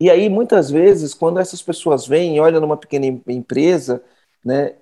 E 0.00 0.10
aí, 0.10 0.28
muitas 0.28 0.70
vezes, 0.70 1.14
quando 1.14 1.40
essas 1.40 1.62
pessoas 1.62 2.06
vêm 2.06 2.36
e 2.36 2.40
olham 2.40 2.60
numa 2.60 2.76
pequena 2.76 3.06
empresa, 3.06 4.02
né, 4.44 4.76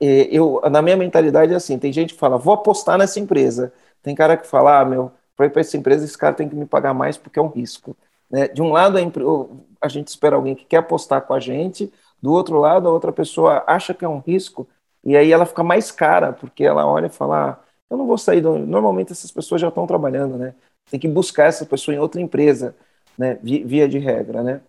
é, 0.00 0.28
eu, 0.30 0.60
na 0.70 0.80
minha 0.82 0.96
mentalidade 0.96 1.52
é 1.52 1.56
assim: 1.56 1.78
tem 1.78 1.92
gente 1.92 2.14
que 2.14 2.20
fala, 2.20 2.38
vou 2.38 2.54
apostar 2.54 2.98
nessa 2.98 3.18
empresa. 3.20 3.72
Tem 4.02 4.14
cara 4.14 4.36
que 4.36 4.46
fala, 4.46 4.80
ah, 4.80 4.84
meu, 4.84 5.12
para 5.36 5.46
ir 5.46 5.50
para 5.50 5.60
essa 5.60 5.76
empresa, 5.76 6.04
esse 6.04 6.16
cara 6.16 6.34
tem 6.34 6.48
que 6.48 6.54
me 6.54 6.66
pagar 6.66 6.94
mais 6.94 7.16
porque 7.18 7.38
é 7.38 7.42
um 7.42 7.48
risco. 7.48 7.96
Né? 8.30 8.48
De 8.48 8.62
um 8.62 8.70
lado, 8.72 8.98
a, 8.98 9.86
a 9.86 9.88
gente 9.88 10.08
espera 10.08 10.36
alguém 10.36 10.54
que 10.54 10.64
quer 10.64 10.78
apostar 10.78 11.22
com 11.22 11.34
a 11.34 11.40
gente, 11.40 11.92
do 12.22 12.32
outro 12.32 12.58
lado, 12.58 12.88
a 12.88 12.92
outra 12.92 13.12
pessoa 13.12 13.64
acha 13.66 13.94
que 13.94 14.04
é 14.04 14.08
um 14.08 14.18
risco, 14.20 14.68
e 15.04 15.16
aí 15.16 15.32
ela 15.32 15.46
fica 15.46 15.62
mais 15.62 15.90
cara, 15.90 16.32
porque 16.32 16.64
ela 16.64 16.86
olha 16.86 17.06
e 17.06 17.10
fala, 17.10 17.50
ah, 17.50 17.58
eu 17.90 17.96
não 17.96 18.06
vou 18.06 18.18
sair, 18.18 18.40
do... 18.40 18.58
normalmente 18.58 19.12
essas 19.12 19.30
pessoas 19.30 19.60
já 19.60 19.68
estão 19.68 19.86
trabalhando, 19.86 20.36
né? 20.36 20.54
Tem 20.90 20.98
que 21.00 21.08
buscar 21.08 21.44
essa 21.44 21.64
pessoa 21.66 21.94
em 21.94 21.98
outra 21.98 22.20
empresa, 22.20 22.74
né? 23.18 23.34
Via 23.42 23.88
de 23.88 23.98
regra, 23.98 24.42
né? 24.42 24.62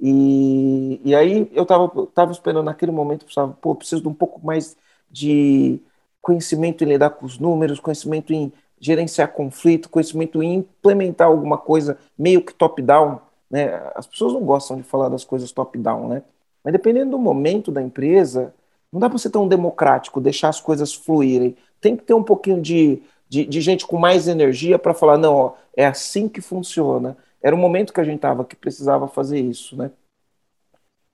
E, 0.00 1.00
e 1.04 1.14
aí 1.14 1.48
eu 1.52 1.62
estava 1.62 1.88
tava 2.08 2.32
esperando 2.32 2.66
naquele 2.66 2.92
momento, 2.92 3.24
pensava, 3.26 3.52
pô, 3.54 3.74
preciso 3.74 4.02
de 4.02 4.08
um 4.08 4.14
pouco 4.14 4.44
mais 4.44 4.76
de 5.10 5.80
conhecimento 6.20 6.84
em 6.84 6.88
lidar 6.88 7.10
com 7.10 7.24
os 7.26 7.38
números, 7.38 7.80
conhecimento 7.80 8.32
em 8.32 8.52
gerenciar 8.80 9.32
conflito, 9.32 9.88
conhecimento 9.88 10.42
em 10.42 10.56
implementar 10.56 11.28
alguma 11.28 11.56
coisa 11.58 11.98
meio 12.18 12.44
que 12.44 12.52
top-down, 12.54 13.20
né? 13.50 13.68
As 13.94 14.06
pessoas 14.06 14.32
não 14.34 14.42
gostam 14.44 14.76
de 14.76 14.82
falar 14.82 15.08
das 15.08 15.24
coisas 15.24 15.50
top-down, 15.52 16.08
né? 16.08 16.22
Mas 16.62 16.72
dependendo 16.72 17.12
do 17.12 17.18
momento 17.18 17.70
da 17.72 17.80
empresa, 17.82 18.52
não 18.92 19.00
dá 19.00 19.08
para 19.08 19.18
ser 19.18 19.30
tão 19.30 19.48
democrático, 19.48 20.20
deixar 20.20 20.48
as 20.48 20.60
coisas 20.60 20.92
fluírem. 20.92 21.56
Tem 21.80 21.96
que 21.96 22.04
ter 22.04 22.14
um 22.14 22.22
pouquinho 22.22 22.60
de, 22.60 23.02
de, 23.28 23.44
de 23.46 23.60
gente 23.60 23.86
com 23.86 23.98
mais 23.98 24.28
energia 24.28 24.78
para 24.78 24.94
falar, 24.94 25.16
não, 25.18 25.34
ó, 25.34 25.52
é 25.76 25.86
assim 25.86 26.28
que 26.28 26.40
funciona. 26.40 27.16
Era 27.46 27.54
o 27.54 27.58
momento 27.58 27.92
que 27.92 28.00
a 28.00 28.04
gente 28.04 28.16
estava 28.16 28.44
que 28.44 28.56
precisava 28.56 29.06
fazer 29.06 29.38
isso, 29.38 29.76
né? 29.76 29.92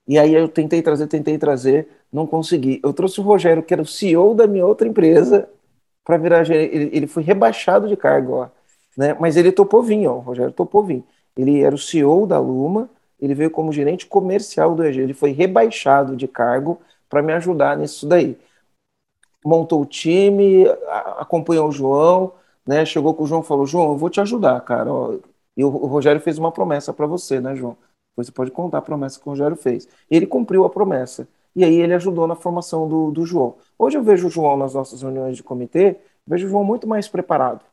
E 0.08 0.18
aí 0.18 0.32
eu 0.32 0.48
tentei 0.48 0.80
trazer, 0.80 1.06
tentei 1.06 1.36
trazer, 1.36 1.86
não 2.10 2.26
consegui. 2.26 2.80
Eu 2.82 2.94
trouxe 2.94 3.20
o 3.20 3.22
Rogério, 3.22 3.62
que 3.62 3.74
era 3.74 3.82
o 3.82 3.86
CEO 3.86 4.34
da 4.34 4.46
minha 4.46 4.64
outra 4.64 4.88
empresa, 4.88 5.46
para 6.02 6.16
virar 6.16 6.48
ele, 6.50 6.88
ele 6.96 7.06
foi 7.06 7.22
rebaixado 7.22 7.86
de 7.86 7.96
cargo, 7.98 8.32
ó, 8.32 8.48
né? 8.96 9.14
Mas 9.20 9.36
ele 9.36 9.52
topou 9.52 9.82
vir, 9.82 10.06
ó, 10.06 10.14
o 10.14 10.20
Rogério 10.20 10.52
topou 10.52 10.82
vir. 10.82 11.04
Ele 11.36 11.60
era 11.60 11.74
o 11.74 11.78
CEO 11.78 12.26
da 12.26 12.38
Luma, 12.38 12.88
ele 13.20 13.34
veio 13.34 13.50
como 13.50 13.70
gerente 13.70 14.06
comercial 14.06 14.74
do 14.74 14.82
EG, 14.86 15.02
ele 15.02 15.14
foi 15.14 15.32
rebaixado 15.32 16.16
de 16.16 16.26
cargo 16.26 16.80
para 17.10 17.20
me 17.20 17.34
ajudar 17.34 17.76
nisso 17.76 18.06
daí. 18.08 18.38
Montou 19.44 19.82
o 19.82 19.86
time, 19.86 20.64
acompanhou 21.18 21.68
o 21.68 21.72
João, 21.72 22.32
né? 22.66 22.86
Chegou 22.86 23.12
com 23.12 23.24
o 23.24 23.26
João 23.26 23.42
falou: 23.42 23.66
João, 23.66 23.90
eu 23.92 23.98
vou 23.98 24.08
te 24.08 24.20
ajudar, 24.20 24.60
cara. 24.62 24.90
Ó. 24.90 25.18
E 25.56 25.64
o, 25.64 25.68
Rogério 25.68 26.20
fez 26.20 26.38
uma 26.38 26.50
promessa 26.50 26.92
para 26.92 27.06
você, 27.06 27.40
né, 27.40 27.54
João? 27.54 27.76
Você 28.16 28.30
pode 28.30 28.50
contar 28.50 28.78
a 28.78 28.82
promessa 28.82 29.18
que 29.18 29.26
o 29.26 29.30
Rogério 29.30 29.56
fez. 29.56 29.88
Ele 30.10 30.26
cumpriu 30.26 30.64
a 30.64 30.70
promessa. 30.70 31.28
E 31.54 31.64
aí 31.64 31.74
ele 31.74 31.94
ajudou 31.94 32.26
na 32.26 32.34
formação 32.34 32.88
do, 32.88 33.10
do 33.10 33.26
João. 33.26 33.56
Hoje 33.78 33.98
eu 33.98 34.02
vejo 34.02 34.26
o 34.26 34.30
João 34.30 34.56
nas 34.56 34.74
nossas 34.74 35.02
reuniões 35.02 35.36
de 35.36 35.42
comitê, 35.42 35.98
vejo 36.26 36.46
o 36.46 36.50
João 36.50 36.64
muito 36.64 36.86
mais 36.86 37.08
preparado. 37.08 37.64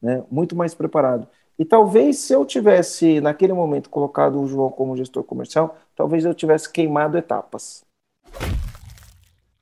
Né? 0.00 0.24
Muito 0.30 0.56
mais 0.56 0.74
preparado. 0.74 1.28
E 1.58 1.64
talvez 1.64 2.18
se 2.18 2.32
eu 2.32 2.44
tivesse, 2.44 3.20
naquele 3.20 3.52
momento, 3.52 3.90
colocado 3.90 4.40
o 4.40 4.46
João 4.46 4.70
como 4.70 4.96
gestor 4.96 5.22
comercial, 5.22 5.76
talvez 5.94 6.24
eu 6.24 6.34
tivesse 6.34 6.70
queimado 6.70 7.16
etapas. 7.16 7.84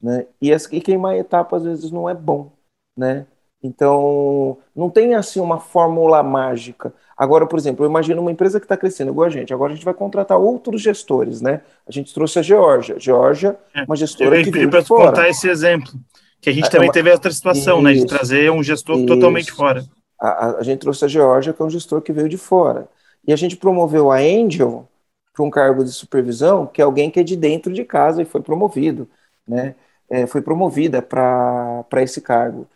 Né? 0.01 0.27
E, 0.41 0.51
e 0.51 0.81
queimar 0.81 1.17
etapas 1.17 1.62
às 1.62 1.69
vezes 1.69 1.91
não 1.91 2.09
é 2.09 2.15
bom. 2.15 2.51
Né? 2.97 3.27
Então, 3.62 4.59
não 4.75 4.90
tem 4.90 5.14
assim 5.14 5.38
uma 5.38 5.61
fórmula 5.61 6.22
mágica. 6.22 6.92
Agora, 7.16 7.46
por 7.46 7.59
exemplo, 7.59 7.85
eu 7.85 7.88
imagino 7.88 8.20
uma 8.20 8.33
empresa 8.33 8.59
que 8.59 8.64
está 8.64 8.77
crescendo 8.77 9.12
igual 9.12 9.27
a 9.27 9.31
gente. 9.31 9.55
Agora 9.55 9.72
a 9.72 9.77
gente 9.77 9.85
vai 9.85 9.94
contratar 9.94 10.37
outros 10.37 10.83
gestores, 10.83 11.40
né? 11.40 11.61
A 11.87 11.92
gente 11.92 12.12
trouxe 12.12 12.40
a 12.40 12.42
Georgia. 12.42 12.98
Georgia, 12.98 13.57
é, 13.72 13.85
uma 13.85 13.94
gestora 13.94 14.40
eu 14.40 14.44
que 14.44 14.51
veio 14.51 14.68
para 14.68 14.85
contar 14.85 15.29
esse 15.29 15.48
exemplo, 15.48 15.92
que 16.40 16.51
a 16.51 16.53
gente 16.53 16.66
é, 16.66 16.70
também 16.70 16.88
uma... 16.88 16.92
teve 16.92 17.12
outra 17.12 17.31
situação, 17.31 17.77
isso, 17.77 17.85
né? 17.85 17.92
De 17.92 18.07
trazer 18.07 18.51
um 18.51 18.62
gestor 18.62 18.96
isso. 18.96 19.07
totalmente 19.07 19.53
fora. 19.53 19.85
A, 20.20 20.29
a, 20.29 20.59
a, 20.59 20.62
gente 20.64 20.81
trouxe 20.81 21.05
a 21.05 21.09
Georgia, 21.09 21.53
que 21.53 21.62
é 21.62 21.64
um 21.64 21.70
gestor 21.70 22.03
que 22.03 22.12
veio 22.12 22.29
de 22.29 22.37
fora. 22.37 22.88
E 23.25 23.33
a 23.33 23.37
gente 23.37 23.57
promoveu 23.57 24.11
a 24.11 24.16
Angel 24.16 24.88
para 25.33 25.44
um 25.44 25.51
cargo 25.51 25.85
de 25.85 25.92
supervisão, 25.92 26.66
que 26.66 26.83
é 26.83 26.85
alguém 26.85 27.11
que 27.11 27.20
é 27.20 27.22
de 27.22 27.37
dentro 27.37 27.72
de 27.72 27.85
casa 27.85 28.22
e 28.22 28.25
foi 28.25 28.40
promovido, 28.40 29.09
né? 29.46 29.77
É, 30.11 30.27
foi 30.27 30.42
promovida 30.42 31.01
para 31.01 32.03
esse 32.03 32.20
cargo. 32.20 32.66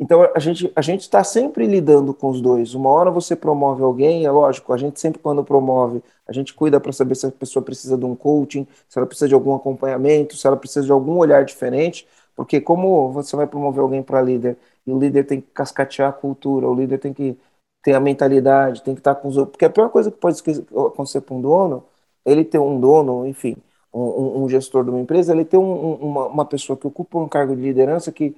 Então 0.00 0.22
a 0.34 0.38
gente 0.38 0.72
a 0.74 0.80
gente 0.80 1.02
está 1.02 1.22
sempre 1.22 1.66
lidando 1.66 2.14
com 2.14 2.30
os 2.30 2.40
dois. 2.40 2.74
Uma 2.74 2.88
hora 2.88 3.10
você 3.10 3.36
promove 3.36 3.82
alguém, 3.82 4.24
é 4.24 4.30
lógico. 4.30 4.72
A 4.72 4.78
gente 4.78 4.98
sempre 4.98 5.20
quando 5.20 5.44
promove, 5.44 6.02
a 6.26 6.32
gente 6.32 6.54
cuida 6.54 6.80
para 6.80 6.90
saber 6.90 7.14
se 7.14 7.26
a 7.26 7.30
pessoa 7.30 7.62
precisa 7.62 7.98
de 7.98 8.04
um 8.06 8.16
coaching, 8.16 8.66
se 8.88 8.98
ela 8.98 9.06
precisa 9.06 9.28
de 9.28 9.34
algum 9.34 9.54
acompanhamento, 9.54 10.36
se 10.36 10.46
ela 10.46 10.56
precisa 10.56 10.86
de 10.86 10.92
algum 10.92 11.18
olhar 11.18 11.44
diferente. 11.44 12.08
Porque 12.34 12.60
como 12.62 13.12
você 13.12 13.36
vai 13.36 13.46
promover 13.46 13.82
alguém 13.82 14.02
para 14.02 14.22
líder 14.22 14.56
e 14.86 14.92
o 14.92 14.98
líder 14.98 15.24
tem 15.24 15.40
que 15.42 15.48
cascatear 15.52 16.08
a 16.08 16.12
cultura, 16.12 16.66
o 16.66 16.74
líder 16.74 16.98
tem 16.98 17.12
que 17.12 17.38
ter 17.82 17.94
a 17.94 18.00
mentalidade, 18.00 18.82
tem 18.82 18.94
que 18.94 19.00
estar 19.00 19.14
tá 19.14 19.20
com 19.20 19.28
os 19.28 19.36
outros. 19.36 19.52
Porque 19.52 19.66
a 19.66 19.70
pior 19.70 19.90
coisa 19.90 20.10
que 20.10 20.18
pode 20.18 20.40
acontecer 20.40 21.20
para 21.20 21.34
um 21.34 21.42
dono, 21.42 21.84
ele 22.24 22.44
ter 22.44 22.58
um 22.58 22.80
dono, 22.80 23.26
enfim, 23.26 23.56
um, 23.92 24.44
um 24.44 24.48
gestor 24.48 24.84
de 24.84 24.90
uma 24.90 25.00
empresa, 25.00 25.32
ele 25.32 25.44
ter 25.44 25.58
um, 25.58 25.94
uma, 25.94 26.26
uma 26.28 26.44
pessoa 26.46 26.76
que 26.76 26.86
ocupa 26.86 27.18
um 27.18 27.28
cargo 27.28 27.54
de 27.56 27.62
liderança 27.62 28.10
que 28.12 28.34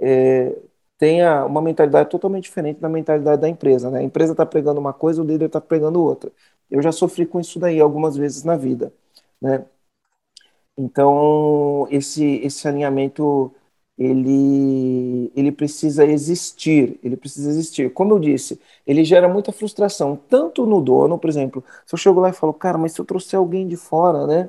é, 0.00 0.56
tenha 0.98 1.44
uma 1.46 1.60
mentalidade 1.62 2.10
totalmente 2.10 2.44
diferente 2.44 2.80
da 2.80 2.88
mentalidade 2.88 3.40
da 3.42 3.48
empresa. 3.48 3.90
Né? 3.90 4.00
A 4.00 4.02
empresa 4.02 4.32
está 4.32 4.46
pregando 4.46 4.80
uma 4.80 4.92
coisa, 4.92 5.22
o 5.22 5.26
líder 5.26 5.46
está 5.46 5.60
pregando 5.60 6.02
outra. 6.02 6.32
Eu 6.70 6.82
já 6.82 6.92
sofri 6.92 7.26
com 7.26 7.40
isso 7.40 7.58
daí 7.58 7.80
algumas 7.80 8.16
vezes 8.16 8.44
na 8.44 8.56
vida. 8.56 8.92
Né? 9.40 9.64
Então, 10.76 11.86
esse, 11.90 12.24
esse 12.42 12.66
alinhamento, 12.66 13.52
ele, 13.98 15.30
ele 15.36 15.52
precisa 15.52 16.04
existir, 16.06 16.98
ele 17.02 17.16
precisa 17.16 17.50
existir. 17.50 17.92
Como 17.92 18.12
eu 18.14 18.18
disse, 18.18 18.60
ele 18.86 19.04
gera 19.04 19.28
muita 19.28 19.52
frustração, 19.52 20.16
tanto 20.16 20.64
no 20.66 20.80
dono, 20.80 21.18
por 21.18 21.28
exemplo, 21.28 21.62
se 21.86 21.94
eu 21.94 21.98
chego 21.98 22.20
lá 22.20 22.30
e 22.30 22.32
falo, 22.32 22.54
cara, 22.54 22.78
mas 22.78 22.92
se 22.92 23.00
eu 23.00 23.04
trouxer 23.04 23.38
alguém 23.38 23.68
de 23.68 23.76
fora, 23.76 24.26
né? 24.26 24.48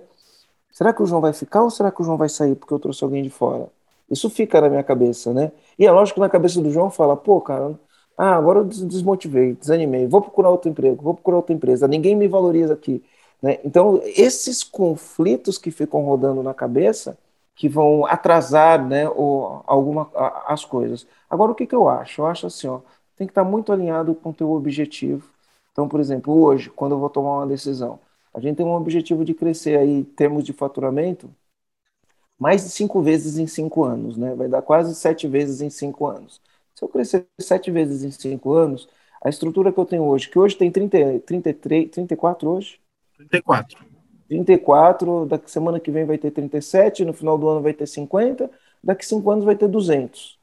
Será 0.72 0.94
que 0.94 1.04
o 1.04 1.08
João 1.08 1.22
vai 1.22 1.34
ficar 1.34 1.64
ou 1.64 1.72
será 1.72 1.92
que 1.92 2.02
o 2.02 2.06
João 2.06 2.18
vai 2.18 2.30
sair 2.30 2.56
porque 2.56 2.74
eu 2.74 2.80
trouxe 2.80 3.04
alguém 3.04 3.24
de 3.24 3.30
fora? 3.32 3.70
Isso 4.14 4.30
fica 4.30 4.62
na 4.62 4.70
minha 4.70 4.84
cabeça, 4.84 5.34
né? 5.34 5.52
E 5.78 5.86
é 5.86 5.92
lógico 5.92 6.16
que 6.16 6.22
na 6.22 6.30
cabeça 6.30 6.62
do 6.62 6.72
João 6.72 6.90
fala, 6.90 7.18
pô, 7.18 7.42
cara, 7.42 7.78
ah, 8.18 8.36
agora 8.36 8.60
eu 8.60 8.66
desmotivei, 8.66 9.54
desanimei, 9.56 10.08
vou 10.08 10.22
procurar 10.22 10.50
outro 10.50 10.70
emprego, 10.70 11.04
vou 11.04 11.14
procurar 11.16 11.38
outra 11.38 11.54
empresa, 11.54 11.88
ninguém 11.88 12.16
me 12.16 12.28
valoriza 12.28 12.74
aqui. 12.74 13.04
Né? 13.42 13.60
Então, 13.66 14.00
esses 14.04 14.64
conflitos 14.64 15.58
que 15.58 15.72
ficam 15.72 16.02
rodando 16.06 16.44
na 16.44 16.54
cabeça, 16.54 17.18
que 17.56 17.68
vão 17.70 18.06
atrasar 18.06 18.84
né, 18.86 19.08
o, 19.10 19.62
alguma, 19.68 20.10
as 20.48 20.66
coisas. 20.66 21.06
Agora, 21.30 21.52
o 21.52 21.56
que, 21.56 21.68
que 21.68 21.76
eu 21.76 21.88
acho? 21.88 22.22
Eu 22.22 22.26
acho 22.28 22.48
assim, 22.48 22.68
ó, 22.68 22.80
tem 23.16 23.28
que 23.28 23.32
estar 23.32 23.44
muito 23.44 23.72
alinhado 23.72 24.16
com 24.16 24.30
o 24.30 24.34
teu 24.34 24.52
objetivo. 24.52 25.28
Então, 25.72 25.88
por 25.88 26.00
exemplo, 26.00 26.34
hoje, 26.34 26.70
quando 26.70 26.94
eu 26.94 27.00
vou 27.00 27.10
tomar 27.10 27.38
uma 27.38 27.48
decisão, 27.48 28.00
a 28.34 28.40
gente 28.40 28.58
tem 28.58 28.66
um 28.66 28.74
objetivo 28.76 29.24
de 29.26 29.34
crescer 29.34 29.78
aí 29.78 29.90
em 30.00 30.04
termos 30.04 30.44
de 30.44 30.54
faturamento 30.54 31.30
mais 32.44 32.64
de 32.64 32.70
cinco 32.72 33.02
vezes 33.02 33.38
em 33.38 33.48
cinco 33.48 33.86
anos, 33.86 34.18
né? 34.18 34.36
Vai 34.36 34.50
dar 34.50 34.62
quase 34.62 34.94
sete 34.96 35.28
vezes 35.28 35.62
em 35.62 35.70
cinco 35.70 36.06
anos. 36.08 36.42
Se 36.76 36.84
eu 36.84 36.90
crescer 36.90 37.26
sete 37.40 37.72
vezes 37.72 38.04
em 38.04 38.12
cinco 38.12 38.54
anos, 38.54 38.90
a 39.24 39.30
estrutura 39.30 39.72
que 39.72 39.80
eu 39.80 39.86
tenho 39.86 40.04
hoje, 40.04 40.30
que 40.30 40.38
hoje 40.38 40.58
tem 40.58 40.70
30, 40.70 41.20
33, 41.22 41.90
34 41.90 42.50
hoje? 42.50 42.80
34. 43.18 43.80
34, 44.28 45.26
daqui 45.26 45.50
semana 45.50 45.80
que 45.80 45.92
vem 45.92 46.06
vai 46.06 46.18
ter 46.18 46.32
37, 46.32 47.06
no 47.06 47.14
final 47.14 47.38
do 47.38 47.48
ano 47.48 47.62
vai 47.62 47.74
ter 47.74 47.88
50, 47.88 48.50
daqui 48.84 49.06
cinco 49.06 49.32
anos 49.32 49.46
vai 49.46 49.56
ter 49.56 49.68
200. 49.70 50.38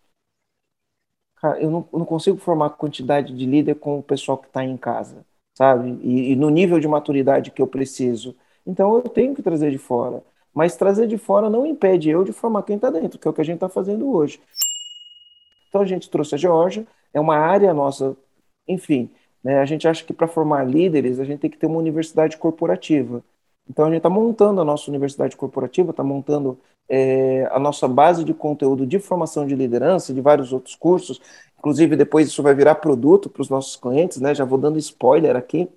Cara, 1.37 1.61
eu 1.61 1.71
não, 1.71 1.89
não 1.93 2.05
consigo 2.05 2.37
formar 2.39 2.71
quantidade 2.71 3.35
de 3.35 3.47
líder 3.47 3.77
com 3.77 3.99
o 3.99 4.03
pessoal 4.03 4.37
que 4.39 4.47
está 4.47 4.63
em 4.65 4.77
casa, 4.77 5.25
sabe? 5.57 5.99
E, 6.03 6.33
e 6.33 6.37
no 6.37 6.51
nível 6.51 6.79
de 6.79 6.87
maturidade 6.89 7.51
que 7.51 7.63
eu 7.63 7.67
preciso. 7.67 8.37
Então 8.67 8.97
eu 8.97 9.03
tenho 9.09 9.35
que 9.35 9.43
trazer 9.43 9.71
de 9.71 9.79
fora. 9.79 10.23
Mas 10.55 10.77
trazer 10.77 11.07
de 11.07 11.17
fora 11.19 11.49
não 11.49 11.67
impede 11.67 12.11
eu 12.11 12.25
de 12.25 12.33
formar 12.33 12.63
quem 12.63 12.77
está 12.77 12.91
dentro, 12.91 13.19
que 13.19 13.27
é 13.27 13.31
o 13.31 13.35
que 13.35 13.41
a 13.41 13.45
gente 13.45 13.57
está 13.57 13.69
fazendo 13.69 14.11
hoje. 14.13 14.41
Então 15.69 15.81
a 15.81 15.87
gente 15.87 16.11
trouxe 16.11 16.35
a 16.35 16.39
Georgia, 16.39 16.87
é 17.15 17.21
uma 17.21 17.37
área 17.37 17.73
nossa, 17.73 18.17
enfim, 18.67 19.11
né, 19.43 19.59
a 19.61 19.65
gente 19.65 19.87
acha 19.87 20.05
que 20.05 20.13
para 20.13 20.27
formar 20.29 20.65
líderes 20.65 21.21
a 21.21 21.25
gente 21.25 21.41
tem 21.41 21.51
que 21.51 21.59
ter 21.59 21.67
uma 21.67 21.79
universidade 21.79 22.37
corporativa. 22.37 23.23
Então 23.69 23.85
a 23.87 23.89
gente 23.89 23.99
está 23.99 24.11
montando 24.11 24.61
a 24.61 24.65
nossa 24.65 24.91
universidade 24.91 25.37
corporativa, 25.37 25.91
está 25.93 26.03
montando 26.03 26.59
é, 26.89 27.47
a 27.53 27.59
nossa 27.59 27.87
base 27.87 28.25
de 28.25 28.35
conteúdo 28.35 28.85
de 28.87 28.99
formação 28.99 29.47
de 29.47 29.55
liderança, 29.55 30.13
de 30.13 30.21
vários 30.21 30.53
outros 30.53 30.75
cursos. 30.75 31.21
Inclusive 31.59 31.95
depois 31.97 32.27
isso 32.29 32.43
vai 32.43 32.55
virar 32.55 32.77
produto 32.77 33.31
para 33.31 33.43
os 33.43 33.49
nossos 33.49 33.77
clientes, 33.77 34.21
né? 34.21 34.35
Já 34.35 34.45
vou 34.45 34.59
dando 34.59 34.79
spoiler 34.79 35.37
aqui. 35.37 35.69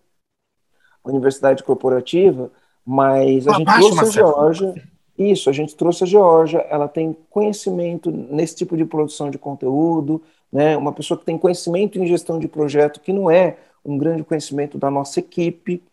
universidade 1.05 1.63
corporativa, 1.63 2.51
mas 2.85 3.47
a 3.47 3.53
gente 3.53 3.65
trouxe 3.65 3.99
a 3.99 4.11
Georgia. 4.11 4.83
Isso, 5.17 5.49
a 5.49 5.53
gente 5.53 5.75
trouxe 5.75 6.03
a 6.03 6.07
Georgia, 6.07 6.59
ela 6.69 6.87
tem 6.87 7.15
conhecimento 7.29 8.11
nesse 8.11 8.55
tipo 8.55 8.75
de 8.75 8.83
produção 8.83 9.29
de 9.29 9.37
conteúdo, 9.37 10.21
né? 10.51 10.75
Uma 10.75 10.91
pessoa 10.91 11.17
que 11.17 11.25
tem 11.25 11.37
conhecimento 11.37 11.99
em 11.99 12.07
gestão 12.07 12.39
de 12.39 12.47
projeto, 12.47 12.99
que 12.99 13.13
não 13.13 13.29
é 13.29 13.57
um 13.85 13.97
grande 13.97 14.23
conhecimento 14.23 14.77
da 14.77 14.89
nossa 14.89 15.19
equipe, 15.19 15.83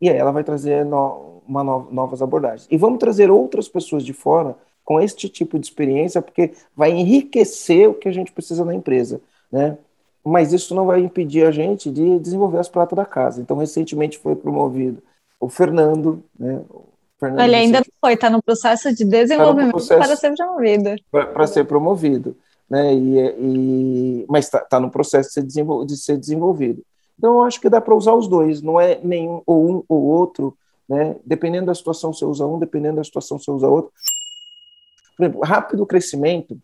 e 0.00 0.08
aí 0.08 0.16
ela 0.16 0.32
vai 0.32 0.42
trazer 0.42 0.84
no, 0.84 1.42
uma 1.46 1.62
no, 1.62 1.90
novas 1.90 2.22
abordagens. 2.22 2.66
E 2.70 2.76
vamos 2.76 2.98
trazer 2.98 3.30
outras 3.30 3.68
pessoas 3.68 4.04
de 4.04 4.14
fora 4.14 4.56
com 4.82 5.00
este 5.00 5.28
tipo 5.28 5.58
de 5.58 5.66
experiência, 5.66 6.22
porque 6.22 6.52
vai 6.74 6.90
enriquecer 6.90 7.88
o 7.88 7.94
que 7.94 8.08
a 8.08 8.12
gente 8.12 8.32
precisa 8.32 8.64
na 8.64 8.74
empresa, 8.74 9.20
né? 9.52 9.76
Mas 10.24 10.52
isso 10.52 10.74
não 10.74 10.86
vai 10.86 11.00
impedir 11.00 11.46
a 11.46 11.50
gente 11.50 11.90
de 11.90 12.18
desenvolver 12.18 12.58
as 12.58 12.68
pratas 12.68 12.96
da 12.96 13.04
casa. 13.04 13.40
Então, 13.40 13.56
recentemente 13.56 14.18
foi 14.18 14.34
promovido 14.34 15.02
o 15.40 15.48
Fernando, 15.48 16.22
né? 16.38 16.62
O 16.68 16.84
Fernando 17.18 17.40
Ele 17.40 17.56
ainda 17.56 17.78
não 17.78 17.92
foi, 18.00 18.12
está 18.12 18.28
no 18.28 18.42
processo 18.42 18.94
de 18.94 19.04
desenvolvimento 19.04 19.72
tá 19.72 19.78
processo 19.78 20.00
para 20.00 20.16
ser 20.16 20.34
promovido. 20.36 20.96
Para 21.10 21.46
ser 21.46 21.64
promovido, 21.64 22.36
né? 22.68 22.94
E, 22.94 23.18
e 23.18 24.26
mas 24.28 24.44
está 24.44 24.60
tá 24.60 24.78
no 24.78 24.90
processo 24.90 25.28
de 25.28 25.34
ser, 25.34 25.42
desenvol, 25.42 25.84
de 25.84 25.96
ser 25.96 26.18
desenvolvido. 26.18 26.84
Então, 27.18 27.34
eu 27.34 27.42
acho 27.42 27.60
que 27.60 27.68
dá 27.68 27.80
para 27.80 27.94
usar 27.94 28.14
os 28.14 28.28
dois, 28.28 28.62
não 28.62 28.80
é 28.80 29.00
nenhum 29.02 29.42
ou 29.46 29.70
um 29.70 29.84
ou 29.88 30.02
outro, 30.02 30.56
né? 30.88 31.16
Dependendo 31.24 31.66
da 31.66 31.74
situação, 31.74 32.12
você 32.12 32.24
usa 32.24 32.46
um, 32.46 32.58
dependendo 32.58 32.96
da 32.96 33.04
situação, 33.04 33.38
você 33.38 33.50
usa 33.50 33.66
outro. 33.66 33.92
Por 35.16 35.24
exemplo, 35.24 35.40
rápido 35.42 35.86
crescimento, 35.86 36.58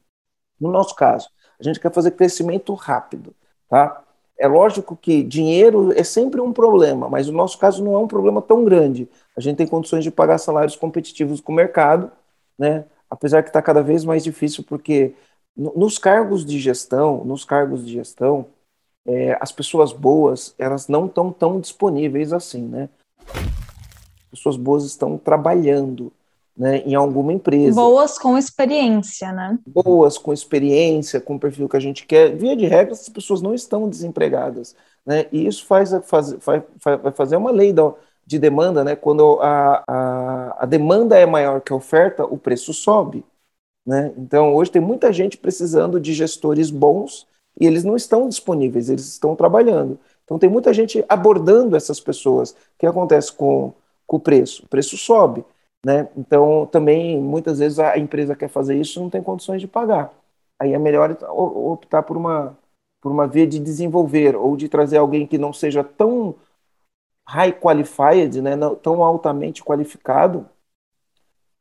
no 0.60 0.70
nosso 0.70 0.94
caso, 0.94 1.28
a 1.58 1.62
gente 1.62 1.80
quer 1.80 1.92
fazer 1.92 2.12
crescimento 2.12 2.72
rápido, 2.74 3.34
tá? 3.68 4.02
É 4.38 4.46
lógico 4.46 4.96
que 4.96 5.22
dinheiro 5.22 5.92
é 5.92 6.04
sempre 6.04 6.40
um 6.40 6.52
problema, 6.52 7.08
mas 7.08 7.26
no 7.26 7.32
nosso 7.32 7.58
caso 7.58 7.82
não 7.82 7.94
é 7.94 7.98
um 7.98 8.08
problema 8.08 8.42
tão 8.42 8.64
grande. 8.64 9.08
A 9.36 9.40
gente 9.40 9.56
tem 9.56 9.66
condições 9.66 10.04
de 10.04 10.10
pagar 10.10 10.38
salários 10.38 10.76
competitivos 10.76 11.40
com 11.40 11.52
o 11.52 11.54
mercado, 11.54 12.10
né? 12.58 12.84
Apesar 13.08 13.42
que 13.42 13.48
está 13.48 13.62
cada 13.62 13.82
vez 13.82 14.04
mais 14.04 14.22
difícil, 14.22 14.62
porque 14.64 15.14
nos 15.56 15.96
cargos 15.96 16.44
de 16.44 16.58
gestão, 16.58 17.24
nos 17.24 17.44
cargos 17.44 17.86
de 17.86 17.92
gestão, 17.92 18.46
é, 19.06 19.38
as 19.40 19.52
pessoas 19.52 19.92
boas, 19.92 20.54
elas 20.58 20.88
não 20.88 21.06
estão 21.06 21.32
tão 21.32 21.60
disponíveis 21.60 22.32
assim, 22.32 22.62
né? 22.62 22.88
Pessoas 24.30 24.56
boas 24.56 24.84
estão 24.84 25.16
trabalhando, 25.16 26.12
né, 26.56 26.78
em 26.78 26.94
alguma 26.94 27.32
empresa. 27.32 27.74
Boas 27.74 28.18
com 28.18 28.38
experiência, 28.38 29.30
né? 29.30 29.58
Boas 29.66 30.16
com 30.16 30.32
experiência, 30.32 31.20
com 31.20 31.34
o 31.34 31.40
perfil 31.40 31.68
que 31.68 31.76
a 31.76 31.80
gente 31.80 32.06
quer. 32.06 32.34
Via 32.34 32.56
de 32.56 32.66
regra, 32.66 32.94
as 32.94 33.08
pessoas 33.08 33.42
não 33.42 33.52
estão 33.52 33.88
desempregadas, 33.88 34.74
né? 35.04 35.26
E 35.30 35.46
isso 35.46 35.66
faz, 35.66 35.90
faz, 36.04 36.34
faz, 36.40 36.62
vai 36.82 37.12
fazer 37.12 37.36
uma 37.36 37.50
lei 37.50 37.72
da, 37.72 37.92
de 38.26 38.38
demanda, 38.38 38.82
né? 38.82 38.96
Quando 38.96 39.38
a, 39.40 39.84
a, 39.86 40.62
a 40.62 40.66
demanda 40.66 41.18
é 41.18 41.26
maior 41.26 41.60
que 41.60 41.72
a 41.72 41.76
oferta, 41.76 42.24
o 42.24 42.38
preço 42.38 42.72
sobe, 42.72 43.22
né? 43.84 44.12
Então, 44.16 44.54
hoje 44.54 44.70
tem 44.70 44.80
muita 44.80 45.12
gente 45.12 45.36
precisando 45.36 46.00
de 46.00 46.14
gestores 46.14 46.70
bons 46.70 47.26
e 47.60 47.66
eles 47.66 47.84
não 47.84 47.96
estão 47.96 48.28
disponíveis, 48.28 48.88
eles 48.88 49.06
estão 49.06 49.36
trabalhando. 49.36 49.98
Então, 50.24 50.38
tem 50.38 50.48
muita 50.48 50.72
gente 50.72 51.04
abordando 51.08 51.76
essas 51.76 52.00
pessoas. 52.00 52.50
O 52.50 52.56
que 52.78 52.86
acontece 52.86 53.32
com, 53.32 53.72
com 54.06 54.16
o 54.16 54.20
preço? 54.20 54.64
O 54.64 54.68
preço 54.68 54.96
sobe. 54.96 55.44
Né? 55.84 56.08
Então, 56.16 56.66
também, 56.66 57.20
muitas 57.20 57.58
vezes 57.58 57.78
a 57.78 57.96
empresa 57.98 58.34
quer 58.34 58.48
fazer 58.48 58.76
isso 58.78 59.00
não 59.00 59.10
tem 59.10 59.22
condições 59.22 59.60
de 59.60 59.68
pagar. 59.68 60.12
Aí 60.58 60.72
é 60.72 60.78
melhor 60.78 61.16
optar 61.22 62.02
por 62.02 62.16
uma, 62.16 62.56
por 63.00 63.12
uma 63.12 63.26
via 63.26 63.46
de 63.46 63.58
desenvolver 63.58 64.34
ou 64.36 64.56
de 64.56 64.68
trazer 64.68 64.96
alguém 64.96 65.26
que 65.26 65.38
não 65.38 65.52
seja 65.52 65.84
tão 65.84 66.34
high 67.28 67.52
qualified, 67.52 68.40
né? 68.40 68.56
não, 68.56 68.74
tão 68.74 69.02
altamente 69.02 69.62
qualificado. 69.62 70.48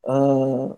Uh, 0.04 0.78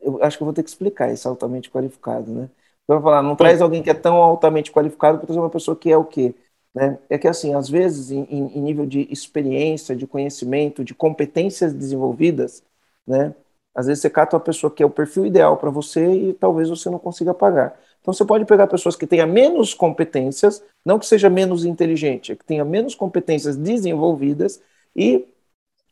eu 0.00 0.22
acho 0.22 0.36
que 0.36 0.42
eu 0.42 0.46
vou 0.46 0.54
ter 0.54 0.62
que 0.62 0.68
explicar 0.68 1.12
isso 1.12 1.28
altamente 1.28 1.70
qualificado. 1.70 2.30
Né? 2.32 2.50
Então, 2.84 3.02
falar, 3.02 3.22
não 3.22 3.34
traz 3.34 3.60
alguém 3.60 3.82
que 3.82 3.90
é 3.90 3.94
tão 3.94 4.16
altamente 4.16 4.70
qualificado 4.70 5.18
para 5.18 5.26
trazer 5.26 5.40
uma 5.40 5.50
pessoa 5.50 5.76
que 5.76 5.90
é 5.90 5.96
o 5.96 6.04
quê? 6.04 6.34
Né? 6.74 6.98
É 7.08 7.18
que, 7.18 7.26
assim, 7.26 7.54
às 7.54 7.68
vezes, 7.68 8.10
em, 8.10 8.24
em 8.30 8.60
nível 8.60 8.86
de 8.86 9.08
experiência, 9.10 9.96
de 9.96 10.06
conhecimento, 10.06 10.84
de 10.84 10.94
competências 10.94 11.72
desenvolvidas, 11.72 12.62
né? 13.06 13.34
Às 13.74 13.86
vezes 13.86 14.00
você 14.00 14.08
cata 14.08 14.36
uma 14.36 14.40
pessoa 14.40 14.70
que 14.70 14.82
é 14.82 14.86
o 14.86 14.90
perfil 14.90 15.26
ideal 15.26 15.58
para 15.58 15.68
você 15.68 16.10
e 16.10 16.32
talvez 16.32 16.68
você 16.68 16.88
não 16.88 16.98
consiga 16.98 17.34
pagar. 17.34 17.78
Então 18.00 18.14
você 18.14 18.24
pode 18.24 18.44
pegar 18.46 18.66
pessoas 18.68 18.96
que 18.96 19.06
tenham 19.06 19.26
menos 19.26 19.74
competências, 19.74 20.62
não 20.84 20.98
que 20.98 21.04
seja 21.04 21.28
menos 21.28 21.64
inteligente, 21.64 22.32
é 22.32 22.36
que 22.36 22.44
tenha 22.44 22.64
menos 22.64 22.94
competências 22.94 23.56
desenvolvidas 23.56 24.62
e 24.94 25.26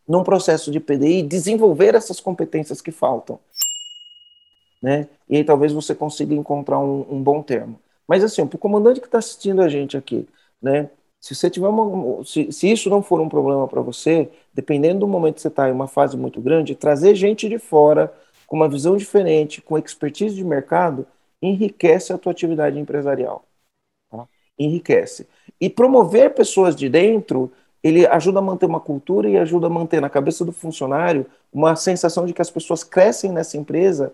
num 0.09 0.23
processo 0.23 0.71
de 0.71 0.81
PDI 0.81 1.23
desenvolver 1.23 1.95
essas 1.95 2.21
competências 2.21 2.81
que 2.81 2.91
faltam. 2.91 3.39
Né? 4.83 5.09
E 5.29 5.37
aí 5.37 5.45
talvez 5.45 5.73
você 5.73 5.95
consiga 5.95 6.35
encontrar 6.35 6.79
um, 6.79 7.07
um 7.11 7.23
bom 7.23 7.43
termo. 7.43 7.79
Mas 8.07 8.23
assim, 8.23 8.47
para 8.47 8.57
o 8.57 8.61
comandante 8.61 9.01
que 9.01 9.07
está 9.07 9.19
assistindo 9.19 9.61
a 9.61 9.69
gente 9.69 9.97
aqui, 9.97 10.27
né? 10.61 10.89
Se 11.25 11.35
você 11.35 11.49
tiver 11.49 11.69
uma, 11.69 12.23
se, 12.23 12.53
se 12.53 12.71
isso 12.71 12.91
não 12.91 13.03
for 13.03 13.19
um 13.19 13.31
problema 13.31 13.67
para 13.67 13.81
você, 13.81 14.29
dependendo 14.53 15.01
do 15.01 15.09
momento 15.09 15.37
que 15.37 15.41
você 15.41 15.49
está 15.49 15.71
em 15.71 15.73
uma 15.73 15.89
fase 15.89 16.19
muito 16.19 16.39
grande, 16.39 16.75
trazer 16.75 17.15
gente 17.15 17.49
de 17.49 17.59
fora 17.59 18.13
com 18.47 18.57
uma 18.57 18.69
visão 18.69 18.95
diferente, 18.95 19.63
com 19.63 19.79
expertise 19.79 20.35
de 20.35 20.45
mercado, 20.45 21.07
enriquece 21.41 22.13
a 22.13 22.19
tua 22.19 22.31
atividade 22.31 22.79
empresarial. 22.79 23.43
Tá? 24.11 24.29
Enriquece. 24.59 25.27
E 25.59 25.71
promover 25.71 26.35
pessoas 26.35 26.77
de 26.77 26.91
dentro, 26.91 27.51
ele 27.83 28.07
ajuda 28.07 28.41
a 28.41 28.43
manter 28.43 28.67
uma 28.67 28.81
cultura 28.81 29.27
e 29.27 29.39
ajuda 29.39 29.69
a 29.69 29.71
manter 29.71 30.03
na 30.03 30.11
cabeça 30.11 30.45
do 30.45 30.53
funcionário 30.53 31.25
uma 31.51 31.75
sensação 31.75 32.27
de 32.27 32.35
que 32.35 32.43
as 32.43 32.51
pessoas 32.51 32.85
crescem 32.85 33.33
nessa 33.33 33.57
empresa 33.57 34.13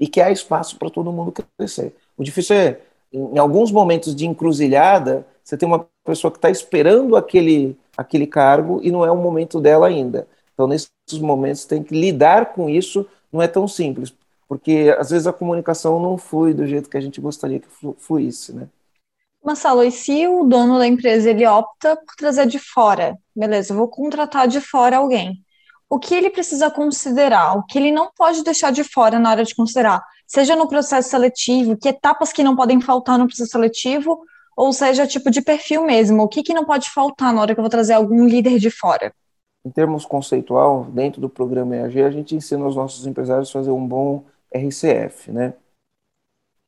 e 0.00 0.08
que 0.08 0.22
há 0.22 0.30
espaço 0.30 0.78
para 0.78 0.88
todo 0.88 1.12
mundo 1.12 1.34
crescer. 1.58 1.94
O 2.16 2.24
difícil 2.24 2.56
é, 2.56 2.80
em 3.12 3.38
alguns 3.38 3.70
momentos 3.70 4.16
de 4.16 4.26
encruzilhada, 4.26 5.26
você 5.48 5.56
tem 5.56 5.66
uma 5.66 5.86
pessoa 6.08 6.30
que 6.30 6.38
está 6.38 6.50
esperando 6.50 7.16
aquele, 7.16 7.76
aquele 7.96 8.26
cargo 8.26 8.80
e 8.82 8.90
não 8.90 9.04
é 9.04 9.10
o 9.10 9.16
momento 9.16 9.60
dela 9.60 9.86
ainda. 9.86 10.26
Então, 10.54 10.66
nesses 10.66 10.90
momentos, 11.20 11.64
tem 11.64 11.82
que 11.82 11.94
lidar 11.94 12.52
com 12.52 12.68
isso, 12.68 13.06
não 13.32 13.40
é 13.40 13.46
tão 13.46 13.68
simples, 13.68 14.12
porque 14.48 14.94
às 14.98 15.10
vezes 15.10 15.26
a 15.26 15.32
comunicação 15.32 16.00
não 16.00 16.16
flui 16.18 16.54
do 16.54 16.66
jeito 16.66 16.88
que 16.88 16.96
a 16.96 17.00
gente 17.00 17.20
gostaria 17.20 17.60
que 17.60 17.68
fluísse, 17.98 18.52
né? 18.52 18.66
Marcelo, 19.44 19.84
e 19.84 19.92
se 19.92 20.26
o 20.26 20.44
dono 20.44 20.78
da 20.78 20.86
empresa 20.86 21.30
ele 21.30 21.46
opta 21.46 21.96
por 21.96 22.16
trazer 22.16 22.46
de 22.46 22.58
fora, 22.58 23.16
beleza, 23.36 23.72
vou 23.72 23.86
contratar 23.86 24.48
de 24.48 24.60
fora 24.60 24.96
alguém. 24.96 25.44
O 25.88 25.98
que 25.98 26.14
ele 26.14 26.28
precisa 26.28 26.70
considerar, 26.70 27.56
o 27.56 27.62
que 27.62 27.78
ele 27.78 27.92
não 27.92 28.10
pode 28.14 28.42
deixar 28.42 28.72
de 28.72 28.82
fora 28.82 29.18
na 29.18 29.30
hora 29.30 29.44
de 29.44 29.54
considerar, 29.54 30.02
seja 30.26 30.56
no 30.56 30.68
processo 30.68 31.08
seletivo, 31.08 31.76
que 31.76 31.88
etapas 31.88 32.32
que 32.32 32.42
não 32.42 32.56
podem 32.56 32.80
faltar 32.80 33.16
no 33.16 33.26
processo 33.26 33.52
seletivo, 33.52 34.20
ou 34.58 34.72
seja, 34.72 35.06
tipo 35.06 35.30
de 35.30 35.40
perfil 35.40 35.84
mesmo. 35.84 36.24
O 36.24 36.28
que, 36.28 36.42
que 36.42 36.52
não 36.52 36.64
pode 36.64 36.90
faltar 36.90 37.32
na 37.32 37.40
hora 37.40 37.54
que 37.54 37.60
eu 37.60 37.62
vou 37.62 37.70
trazer 37.70 37.92
algum 37.92 38.26
líder 38.26 38.58
de 38.58 38.72
fora? 38.72 39.14
Em 39.64 39.70
termos 39.70 40.04
conceitual, 40.04 40.84
dentro 40.86 41.20
do 41.20 41.28
programa 41.28 41.76
EAG, 41.76 42.02
a 42.02 42.10
gente 42.10 42.34
ensina 42.34 42.66
os 42.66 42.74
nossos 42.74 43.06
empresários 43.06 43.50
a 43.50 43.52
fazer 43.52 43.70
um 43.70 43.86
bom 43.86 44.24
RCF, 44.52 45.30
né? 45.30 45.54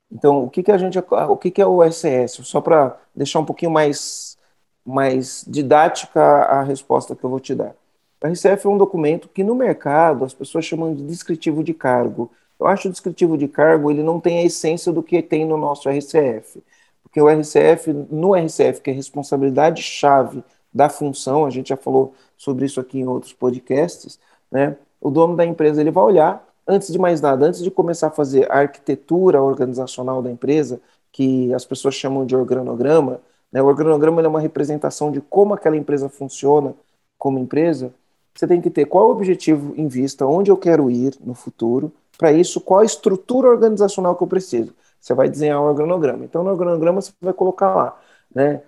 Então, 0.09 0.45
o 0.45 0.49
que, 0.49 0.63
que 0.63 0.71
a 0.71 0.79
gente, 0.79 0.97
o 1.01 1.37
que, 1.37 1.51
que 1.51 1.61
é 1.61 1.67
o 1.67 1.83
RCS? 1.83 2.35
Só 2.45 2.61
para 2.61 2.97
deixar 3.13 3.41
um 3.41 3.45
pouquinho 3.45 3.73
mais, 3.73 4.39
mais 4.87 5.45
didática 5.49 6.23
a 6.23 6.63
resposta 6.63 7.17
que 7.17 7.25
eu 7.25 7.31
vou 7.31 7.41
te 7.41 7.57
dar. 7.57 7.75
O 8.23 8.27
RCF 8.29 8.69
é 8.69 8.71
um 8.71 8.79
documento 8.79 9.29
que 9.29 9.43
no 9.43 9.57
mercado 9.57 10.25
as 10.25 10.33
pessoas 10.33 10.65
chamam 10.65 10.95
de 10.95 11.05
descritivo 11.05 11.65
de 11.65 11.75
cargo. 11.75 12.31
Eu 12.61 12.69
acho 12.69 12.87
o 12.87 12.91
descritivo 12.93 13.37
de 13.37 13.49
cargo 13.49 13.91
ele 13.91 14.05
não 14.05 14.21
tem 14.21 14.39
a 14.39 14.45
essência 14.45 14.93
do 14.93 15.03
que 15.03 15.21
tem 15.21 15.45
no 15.45 15.57
nosso 15.57 15.89
RCF. 15.89 16.63
Porque 17.03 17.21
o 17.21 17.29
RCF, 17.29 17.93
no 18.11 18.35
RCF, 18.35 18.81
que 18.81 18.91
é 18.91 18.93
responsabilidade 18.93 19.83
chave 19.83 20.45
da 20.73 20.89
função, 20.89 21.45
a 21.45 21.51
gente 21.51 21.71
já 21.71 21.77
falou 21.77 22.15
sobre 22.37 22.65
isso 22.65 22.81
aqui 22.81 23.01
em 23.01 23.07
outros 23.07 23.33
podcasts, 23.33 24.19
né? 24.51 24.77
O 25.01 25.11
dono 25.11 25.37
da 25.37 25.45
empresa 25.45 25.81
ele 25.81 25.91
vai 25.91 26.05
olhar, 26.05 26.47
antes 26.67 26.93
de 26.93 26.99
mais 26.99 27.21
nada, 27.21 27.47
antes 27.47 27.63
de 27.63 27.71
começar 27.71 28.09
a 28.09 28.11
fazer 28.11 28.51
a 28.51 28.59
arquitetura 28.59 29.43
organizacional 29.43 30.23
da 30.23 30.31
empresa, 30.31 30.81
que 31.11 31.53
as 31.53 31.65
pessoas 31.65 31.95
chamam 31.95 32.25
de 32.25 32.37
organograma, 32.37 33.21
né? 33.51 33.61
O 33.61 33.67
organograma 33.67 34.23
é 34.23 34.29
uma 34.29 34.41
representação 34.41 35.11
de 35.11 35.21
como 35.21 35.55
aquela 35.55 35.77
empresa 35.77 36.09
funciona 36.09 36.75
como 37.19 37.39
empresa. 37.39 37.93
Você 38.35 38.47
tem 38.47 38.61
que 38.61 38.71
ter 38.71 38.87
qual 38.87 39.09
o 39.09 39.11
objetivo 39.11 39.75
em 39.77 39.89
vista, 39.89 40.25
onde 40.27 40.51
eu 40.51 40.57
quero 40.57 40.91
ir 40.91 41.15
no 41.21 41.35
futuro, 41.35 41.93
para 42.17 42.33
isso, 42.33 42.61
qual 42.61 42.81
a 42.81 42.85
estrutura 42.85 43.49
organizacional 43.49 44.15
que 44.15 44.23
eu 44.23 44.29
preciso 44.29 44.73
você 45.01 45.15
vai 45.15 45.29
desenhar 45.29 45.61
um 45.61 45.65
organograma. 45.65 46.25
Então, 46.25 46.45
no 46.45 46.51
organograma 46.51 47.01
você 47.01 47.13
vai 47.21 47.33
colocar 47.33 47.75
lá, 47.75 47.99
né, 48.35 48.63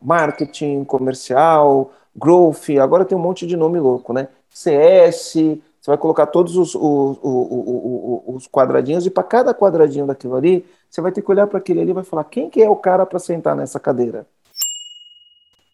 marketing, 0.00 0.84
comercial, 0.84 1.90
growth, 2.14 2.70
agora 2.80 3.04
tem 3.04 3.16
um 3.16 3.20
monte 3.20 3.46
de 3.46 3.56
nome 3.56 3.78
louco, 3.80 4.12
né, 4.12 4.28
CS, 4.48 5.32
você 5.32 5.90
vai 5.90 5.98
colocar 5.98 6.26
todos 6.26 6.56
os, 6.56 6.74
os, 6.74 7.18
os, 7.22 8.24
os 8.26 8.48
quadradinhos 8.48 9.04
e 9.04 9.10
para 9.10 9.22
cada 9.22 9.52
quadradinho 9.54 10.06
daquilo 10.06 10.36
ali, 10.36 10.64
você 10.88 11.00
vai 11.00 11.12
ter 11.12 11.20
que 11.22 11.30
olhar 11.30 11.46
para 11.46 11.58
aquele 11.58 11.80
ali 11.80 11.90
e 11.90 11.94
vai 11.94 12.04
falar 12.04 12.24
quem 12.24 12.48
que 12.48 12.62
é 12.62 12.70
o 12.70 12.76
cara 12.76 13.04
para 13.04 13.18
sentar 13.18 13.54
nessa 13.56 13.80
cadeira. 13.80 14.26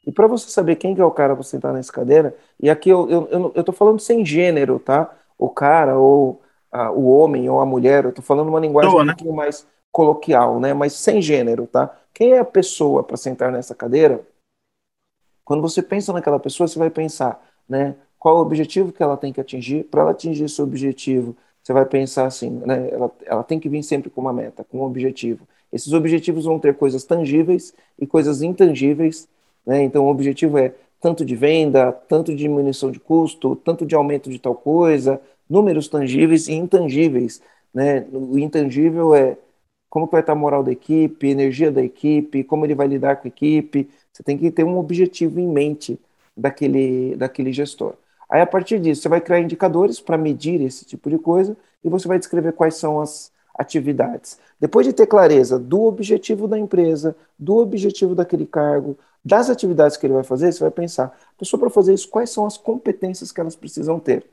E 0.06 0.10
para 0.10 0.26
você 0.26 0.50
saber 0.50 0.76
quem 0.76 0.94
que 0.94 1.00
é 1.00 1.04
o 1.04 1.10
cara 1.10 1.34
para 1.34 1.44
sentar 1.44 1.72
nessa 1.72 1.92
cadeira, 1.92 2.34
e 2.58 2.70
aqui 2.70 2.90
eu, 2.90 3.08
eu, 3.08 3.28
eu, 3.30 3.52
eu 3.54 3.64
tô 3.64 3.72
falando 3.72 4.00
sem 4.00 4.24
gênero, 4.24 4.78
tá? 4.78 5.10
O 5.38 5.48
cara, 5.48 5.98
ou 5.98 6.40
a, 6.72 6.90
o 6.90 7.06
homem, 7.06 7.48
ou 7.48 7.60
a 7.60 7.66
mulher, 7.66 8.04
eu 8.04 8.12
tô 8.12 8.22
falando 8.22 8.48
uma 8.48 8.60
linguagem 8.60 8.90
Boa, 8.90 9.02
um 9.02 9.06
né? 9.06 9.12
pouquinho 9.12 9.36
mais 9.36 9.66
coloquial, 9.92 10.60
né? 10.60 10.72
Mas 10.74 10.92
sem 10.94 11.20
gênero, 11.20 11.66
tá? 11.66 11.94
Quem 12.14 12.32
é 12.32 12.38
a 12.38 12.44
pessoa 12.44 13.02
para 13.02 13.16
sentar 13.16 13.50
nessa 13.52 13.74
cadeira? 13.74 14.20
Quando 15.44 15.62
você 15.62 15.82
pensa 15.82 16.12
naquela 16.12 16.38
pessoa, 16.38 16.68
você 16.68 16.78
vai 16.78 16.90
pensar, 16.90 17.44
né? 17.68 17.96
Qual 18.18 18.36
o 18.36 18.40
objetivo 18.40 18.92
que 18.92 19.02
ela 19.02 19.16
tem 19.16 19.32
que 19.32 19.40
atingir? 19.40 19.84
Para 19.84 20.02
ela 20.02 20.10
atingir 20.10 20.44
esse 20.44 20.60
objetivo, 20.60 21.36
você 21.62 21.72
vai 21.72 21.86
pensar 21.86 22.26
assim, 22.26 22.50
né? 22.50 22.90
Ela, 22.90 23.10
ela 23.24 23.42
tem 23.42 23.58
que 23.58 23.68
vir 23.68 23.82
sempre 23.82 24.10
com 24.10 24.20
uma 24.20 24.32
meta, 24.32 24.64
com 24.64 24.78
um 24.78 24.82
objetivo. 24.82 25.46
Esses 25.72 25.92
objetivos 25.92 26.44
vão 26.44 26.58
ter 26.58 26.76
coisas 26.76 27.04
tangíveis 27.04 27.74
e 27.98 28.06
coisas 28.06 28.42
intangíveis, 28.42 29.28
né? 29.66 29.82
Então, 29.82 30.04
o 30.06 30.10
objetivo 30.10 30.58
é 30.58 30.74
tanto 31.00 31.24
de 31.24 31.34
venda, 31.34 31.90
tanto 31.92 32.30
de 32.32 32.38
diminuição 32.38 32.90
de 32.90 33.00
custo, 33.00 33.56
tanto 33.56 33.86
de 33.86 33.94
aumento 33.94 34.28
de 34.28 34.38
tal 34.38 34.54
coisa, 34.54 35.20
números 35.48 35.88
tangíveis 35.88 36.46
e 36.46 36.52
intangíveis. 36.52 37.40
Né? 37.72 38.06
O 38.12 38.38
intangível 38.38 39.14
é 39.14 39.36
como 39.90 40.06
vai 40.06 40.20
estar 40.20 40.32
a 40.32 40.36
moral 40.36 40.62
da 40.62 40.72
equipe, 40.72 41.28
energia 41.28 41.70
da 41.70 41.82
equipe, 41.82 42.44
como 42.44 42.64
ele 42.64 42.74
vai 42.74 42.86
lidar 42.86 43.16
com 43.16 43.26
a 43.26 43.28
equipe. 43.28 43.90
Você 44.12 44.22
tem 44.22 44.38
que 44.38 44.50
ter 44.50 44.64
um 44.64 44.78
objetivo 44.78 45.40
em 45.40 45.48
mente 45.48 45.98
daquele, 46.36 47.16
daquele 47.16 47.52
gestor. 47.52 47.94
Aí, 48.30 48.40
a 48.40 48.46
partir 48.46 48.78
disso, 48.80 49.02
você 49.02 49.08
vai 49.08 49.20
criar 49.20 49.40
indicadores 49.40 50.00
para 50.00 50.16
medir 50.16 50.60
esse 50.60 50.84
tipo 50.84 51.10
de 51.10 51.18
coisa 51.18 51.56
e 51.84 51.88
você 51.88 52.06
vai 52.06 52.18
descrever 52.18 52.52
quais 52.52 52.76
são 52.76 53.00
as 53.00 53.32
atividades. 53.58 54.38
Depois 54.58 54.86
de 54.86 54.92
ter 54.92 55.06
clareza 55.06 55.58
do 55.58 55.82
objetivo 55.82 56.46
da 56.46 56.58
empresa, 56.58 57.16
do 57.38 57.56
objetivo 57.56 58.14
daquele 58.14 58.46
cargo, 58.46 58.96
das 59.24 59.50
atividades 59.50 59.96
que 59.96 60.06
ele 60.06 60.14
vai 60.14 60.24
fazer, 60.24 60.52
você 60.52 60.60
vai 60.60 60.70
pensar, 60.70 61.18
pessoa 61.38 61.60
para 61.60 61.70
fazer 61.70 61.92
isso, 61.92 62.08
quais 62.08 62.30
são 62.30 62.46
as 62.46 62.56
competências 62.56 63.32
que 63.32 63.40
elas 63.40 63.56
precisam 63.56 63.98
ter? 63.98 64.24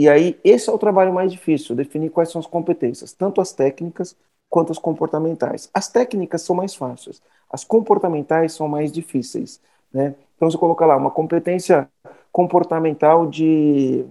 E 0.00 0.08
aí, 0.08 0.40
esse 0.42 0.70
é 0.70 0.72
o 0.72 0.78
trabalho 0.78 1.12
mais 1.12 1.30
difícil, 1.30 1.76
definir 1.76 2.08
quais 2.08 2.30
são 2.30 2.40
as 2.40 2.46
competências, 2.46 3.12
tanto 3.12 3.38
as 3.38 3.52
técnicas 3.52 4.16
quanto 4.48 4.72
as 4.72 4.78
comportamentais. 4.78 5.68
As 5.74 5.88
técnicas 5.90 6.40
são 6.40 6.56
mais 6.56 6.74
fáceis, 6.74 7.20
as 7.50 7.64
comportamentais 7.64 8.54
são 8.54 8.66
mais 8.66 8.90
difíceis. 8.90 9.60
Né? 9.92 10.14
Então, 10.34 10.50
você 10.50 10.56
coloca 10.56 10.86
lá 10.86 10.96
uma 10.96 11.10
competência 11.10 11.86
comportamental 12.32 13.26
de 13.26 14.06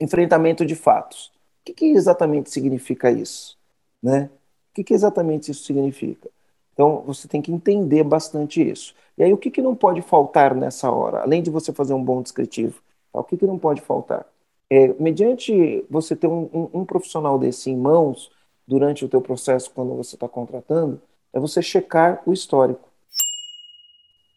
enfrentamento 0.00 0.64
de 0.64 0.74
fatos. 0.74 1.26
O 1.60 1.64
que, 1.66 1.74
que 1.74 1.86
exatamente 1.90 2.50
significa 2.50 3.10
isso? 3.10 3.58
Né? 4.02 4.30
O 4.70 4.74
que, 4.74 4.82
que 4.84 4.94
exatamente 4.94 5.50
isso 5.50 5.64
significa? 5.64 6.30
Então, 6.72 7.02
você 7.02 7.28
tem 7.28 7.42
que 7.42 7.52
entender 7.52 8.04
bastante 8.04 8.66
isso. 8.66 8.94
E 9.18 9.22
aí, 9.22 9.34
o 9.34 9.36
que, 9.36 9.50
que 9.50 9.60
não 9.60 9.76
pode 9.76 10.00
faltar 10.00 10.54
nessa 10.54 10.90
hora? 10.90 11.20
Além 11.20 11.42
de 11.42 11.50
você 11.50 11.74
fazer 11.74 11.92
um 11.92 12.02
bom 12.02 12.22
descritivo, 12.22 12.80
tá? 13.12 13.20
o 13.20 13.24
que, 13.24 13.36
que 13.36 13.46
não 13.46 13.58
pode 13.58 13.82
faltar? 13.82 14.24
É, 14.70 14.94
mediante 15.00 15.84
você 15.90 16.14
ter 16.14 16.28
um, 16.28 16.48
um, 16.52 16.80
um, 16.80 16.84
profissional 16.84 17.36
desse 17.36 17.70
em 17.70 17.76
mãos 17.76 18.30
durante 18.66 19.04
o 19.04 19.08
teu 19.08 19.20
processo, 19.20 19.70
quando 19.74 19.96
você 19.96 20.14
está 20.14 20.28
contratando, 20.28 21.00
é 21.32 21.40
você 21.40 21.60
checar 21.60 22.22
o 22.24 22.32
histórico. 22.32 22.88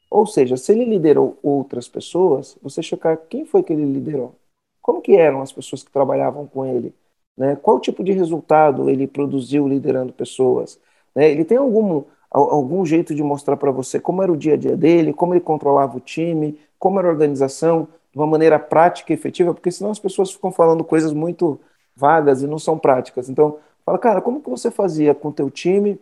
Ou 0.09 0.25
seja, 0.25 0.57
se 0.57 0.71
ele 0.71 0.85
liderou 0.85 1.37
outras 1.43 1.87
pessoas, 1.87 2.57
você 2.61 2.81
checar 2.81 3.17
quem 3.29 3.45
foi 3.45 3.61
que 3.61 3.73
ele 3.73 3.85
liderou. 3.85 4.35
Como 4.81 5.01
que 5.01 5.15
eram 5.15 5.41
as 5.41 5.51
pessoas 5.51 5.83
que 5.83 5.91
trabalhavam 5.91 6.47
com 6.47 6.65
ele? 6.65 6.93
Né? 7.37 7.55
Qual 7.55 7.79
tipo 7.79 8.03
de 8.03 8.11
resultado 8.11 8.89
ele 8.89 9.07
produziu 9.07 9.67
liderando 9.67 10.13
pessoas? 10.13 10.79
Né? 11.15 11.31
Ele 11.31 11.45
tem 11.45 11.57
algum, 11.57 12.03
algum 12.29 12.85
jeito 12.85 13.13
de 13.13 13.23
mostrar 13.23 13.57
para 13.57 13.71
você 13.71 13.99
como 13.99 14.21
era 14.21 14.31
o 14.31 14.37
dia 14.37 14.53
a 14.53 14.57
dia 14.57 14.75
dele, 14.75 15.13
como 15.13 15.33
ele 15.33 15.41
controlava 15.41 15.97
o 15.97 15.99
time, 15.99 16.59
como 16.77 16.99
era 16.99 17.07
a 17.07 17.11
organização, 17.11 17.87
de 18.13 18.19
uma 18.19 18.27
maneira 18.27 18.59
prática 18.59 19.11
e 19.11 19.15
efetiva, 19.15 19.53
porque 19.53 19.71
senão 19.71 19.91
as 19.91 19.99
pessoas 19.99 20.31
ficam 20.31 20.51
falando 20.51 20.83
coisas 20.83 21.11
muito 21.11 21.59
vagas 21.95 22.41
e 22.41 22.47
não 22.47 22.59
são 22.59 22.77
práticas. 22.77 23.29
Então, 23.29 23.57
fala, 23.85 23.97
cara, 23.97 24.21
como 24.21 24.41
que 24.41 24.49
você 24.49 24.69
fazia 24.69 25.13
com 25.15 25.29
o 25.29 25.33
teu 25.33 25.49
time 25.49 25.99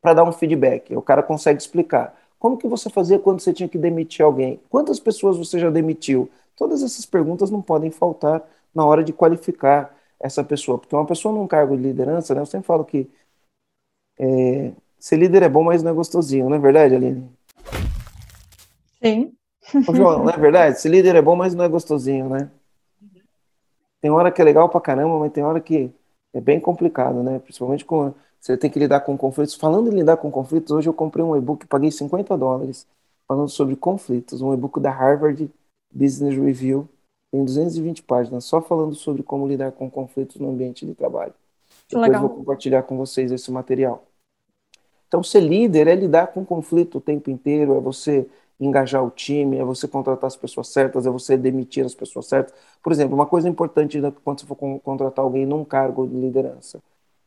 para 0.00 0.14
dar 0.14 0.24
um 0.24 0.32
feedback? 0.32 0.96
O 0.96 1.02
cara 1.02 1.22
consegue 1.22 1.60
explicar. 1.60 2.18
Como 2.38 2.56
que 2.56 2.66
você 2.66 2.90
fazia 2.90 3.18
quando 3.18 3.40
você 3.40 3.52
tinha 3.52 3.68
que 3.68 3.78
demitir 3.78 4.24
alguém? 4.24 4.60
Quantas 4.68 4.98
pessoas 4.98 5.36
você 5.36 5.58
já 5.58 5.70
demitiu? 5.70 6.28
Todas 6.56 6.82
essas 6.82 7.06
perguntas 7.06 7.50
não 7.50 7.62
podem 7.62 7.90
faltar 7.90 8.42
na 8.74 8.84
hora 8.84 9.04
de 9.04 9.12
qualificar 9.12 9.94
essa 10.18 10.42
pessoa, 10.42 10.78
porque 10.78 10.94
uma 10.94 11.06
pessoa 11.06 11.34
num 11.34 11.46
cargo 11.46 11.76
de 11.76 11.82
liderança, 11.82 12.34
né, 12.34 12.40
eu 12.40 12.46
sempre 12.46 12.66
falo 12.66 12.84
que 12.84 13.10
é, 14.18 14.72
Ser 15.02 15.16
líder 15.16 15.42
é 15.42 15.48
bom, 15.48 15.64
mas 15.64 15.82
não 15.82 15.90
é 15.90 15.94
gostosinho, 15.94 16.48
não 16.48 16.54
é 16.54 16.60
verdade, 16.60 16.94
Aline? 16.94 17.28
Sim. 19.02 19.34
Ô, 19.88 19.94
João, 19.94 20.24
não 20.24 20.30
é 20.30 20.36
verdade? 20.36 20.80
Ser 20.80 20.88
líder 20.88 21.16
é 21.16 21.22
bom, 21.22 21.36
mas 21.36 21.54
não 21.54 21.64
é 21.64 21.68
gostosinho, 21.68 22.28
né? 22.28 22.50
Tem 24.00 24.10
hora 24.10 24.32
que 24.32 24.40
é 24.42 24.44
legal 24.44 24.68
pra 24.68 24.80
caramba, 24.80 25.18
mas 25.18 25.32
tem 25.32 25.44
hora 25.44 25.60
que 25.60 25.90
é 26.34 26.40
bem 26.40 26.58
complicado, 26.58 27.22
né? 27.22 27.38
Principalmente 27.38 27.84
com 27.84 28.12
você 28.42 28.56
tem 28.56 28.68
que 28.68 28.78
lidar 28.78 29.00
com 29.02 29.16
conflitos. 29.16 29.54
Falando 29.54 29.88
em 29.88 29.94
lidar 29.94 30.16
com 30.16 30.28
conflitos, 30.28 30.72
hoje 30.72 30.88
eu 30.88 30.92
comprei 30.92 31.24
um 31.24 31.36
e-book, 31.36 31.64
paguei 31.68 31.92
50 31.92 32.36
dólares, 32.36 32.88
falando 33.28 33.48
sobre 33.48 33.76
conflitos, 33.76 34.42
um 34.42 34.52
e-book 34.52 34.80
da 34.80 34.90
Harvard 34.90 35.48
Business 35.94 36.34
Review, 36.36 36.88
tem 37.30 37.44
220 37.44 38.02
páginas, 38.02 38.44
só 38.44 38.60
falando 38.60 38.96
sobre 38.96 39.22
como 39.22 39.46
lidar 39.46 39.70
com 39.70 39.88
conflitos 39.88 40.36
no 40.40 40.50
ambiente 40.50 40.84
de 40.84 40.92
trabalho. 40.92 41.32
Depois 41.88 42.08
Legal. 42.08 42.20
vou 42.22 42.30
compartilhar 42.30 42.82
com 42.82 42.96
vocês 42.96 43.30
esse 43.30 43.50
material. 43.52 44.04
Então, 45.06 45.22
ser 45.22 45.40
líder 45.40 45.86
é 45.86 45.94
lidar 45.94 46.28
com 46.28 46.44
conflito 46.44 46.98
o 46.98 47.00
tempo 47.00 47.30
inteiro, 47.30 47.76
é 47.76 47.80
você 47.80 48.26
engajar 48.60 49.04
o 49.04 49.10
time, 49.10 49.58
é 49.58 49.64
você 49.64 49.88
contratar 49.88 50.28
as 50.28 50.36
pessoas 50.36 50.68
certas, 50.68 51.06
é 51.06 51.10
você 51.10 51.36
demitir 51.36 51.84
as 51.84 51.94
pessoas 51.94 52.26
certas. 52.26 52.54
Por 52.82 52.92
exemplo, 52.92 53.14
uma 53.14 53.26
coisa 53.26 53.48
importante 53.48 54.00
quando 54.24 54.40
você 54.40 54.46
for 54.46 54.56
contratar 54.56 55.24
alguém 55.24 55.46
num 55.46 55.64
cargo 55.64 56.06
de 56.06 56.14
liderança. 56.14 56.80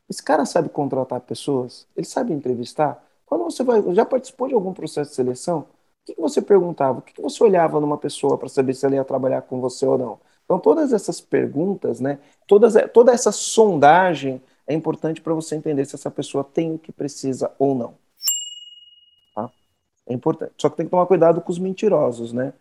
Esse 0.08 0.22
cara 0.22 0.44
sabe 0.46 0.68
contratar 0.68 1.20
pessoas? 1.20 1.86
Ele 1.96 2.06
sabe 2.06 2.32
entrevistar? 2.32 3.02
Quando 3.26 3.44
você 3.44 3.64
vai, 3.64 3.82
já 3.94 4.04
participou 4.04 4.48
de 4.48 4.54
algum 4.54 4.72
processo 4.72 5.10
de 5.10 5.16
seleção? 5.16 5.60
O 5.60 6.14
que, 6.14 6.20
você 6.20 6.40
perguntava? 6.40 7.00
O 7.00 7.02
que, 7.02 7.20
você 7.20 7.42
olhava 7.42 7.80
numa 7.80 7.98
pessoa 7.98 8.38
para 8.38 8.48
saber 8.48 8.74
se 8.74 8.86
ela 8.86 8.94
ia 8.94 9.04
trabalhar 9.04 9.42
com 9.42 9.60
você 9.60 9.84
ou 9.84 9.98
não? 9.98 10.20
Então, 10.44 10.60
todas 10.60 10.92
essas 10.92 11.20
perguntas, 11.20 12.00
né, 12.00 12.20
todas, 12.46 12.74
toda 12.92 13.12
essa 13.12 13.32
sondagem 13.32 14.40
é 14.66 14.74
importante 14.74 15.20
para 15.20 15.34
você 15.34 15.56
entender 15.56 15.84
se 15.84 15.96
essa 15.96 16.10
pessoa 16.10 16.44
tem 16.44 16.72
o 16.74 16.78
que 16.78 16.92
precisa 16.92 17.52
ou 17.58 17.74
não. 17.74 17.94
É 20.08 20.14
importante. 20.14 20.52
Só 20.58 20.68
que 20.68 20.76
tem 20.76 20.86
que 20.86 20.90
tomar 20.90 21.06
cuidado 21.06 21.40
com 21.40 21.50
os 21.50 21.58
mentirosos, 21.58 22.32
né? 22.32 22.52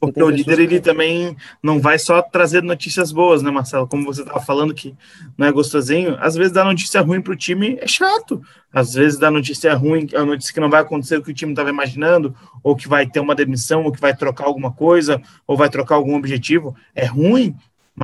Porque 0.00 0.20
o 0.20 0.28
líder 0.28 0.58
ele 0.58 0.80
também 0.80 1.36
não 1.62 1.78
vai 1.78 1.98
só 2.00 2.20
trazer 2.20 2.62
notícias 2.64 3.12
boas, 3.12 3.42
né, 3.42 3.50
Marcelo? 3.50 3.86
Como 3.86 4.04
você 4.04 4.22
estava 4.22 4.40
falando 4.40 4.74
que 4.74 4.94
não 5.38 5.46
é 5.46 5.52
gostosinho, 5.52 6.16
às 6.18 6.34
vezes 6.34 6.52
dar 6.52 6.64
notícia 6.64 7.00
ruim 7.00 7.20
para 7.20 7.32
o 7.32 7.36
time 7.36 7.78
é 7.80 7.86
chato. 7.86 8.42
Às 8.72 8.94
vezes 8.94 9.18
dar 9.18 9.30
notícia 9.30 9.72
ruim, 9.74 10.08
a 10.14 10.24
notícia 10.24 10.52
que 10.52 10.58
não 10.58 10.68
vai 10.68 10.80
acontecer 10.80 11.16
o 11.16 11.22
que 11.22 11.30
o 11.30 11.34
time 11.34 11.52
estava 11.52 11.70
imaginando, 11.70 12.34
ou 12.60 12.74
que 12.74 12.88
vai 12.88 13.06
ter 13.06 13.20
uma 13.20 13.36
demissão, 13.36 13.84
ou 13.84 13.92
que 13.92 14.00
vai 14.00 14.16
trocar 14.16 14.46
alguma 14.46 14.72
coisa, 14.72 15.22
ou 15.46 15.56
vai 15.56 15.70
trocar 15.70 15.94
algum 15.94 16.16
objetivo, 16.16 16.74
é 16.92 17.04
ruim, 17.04 17.54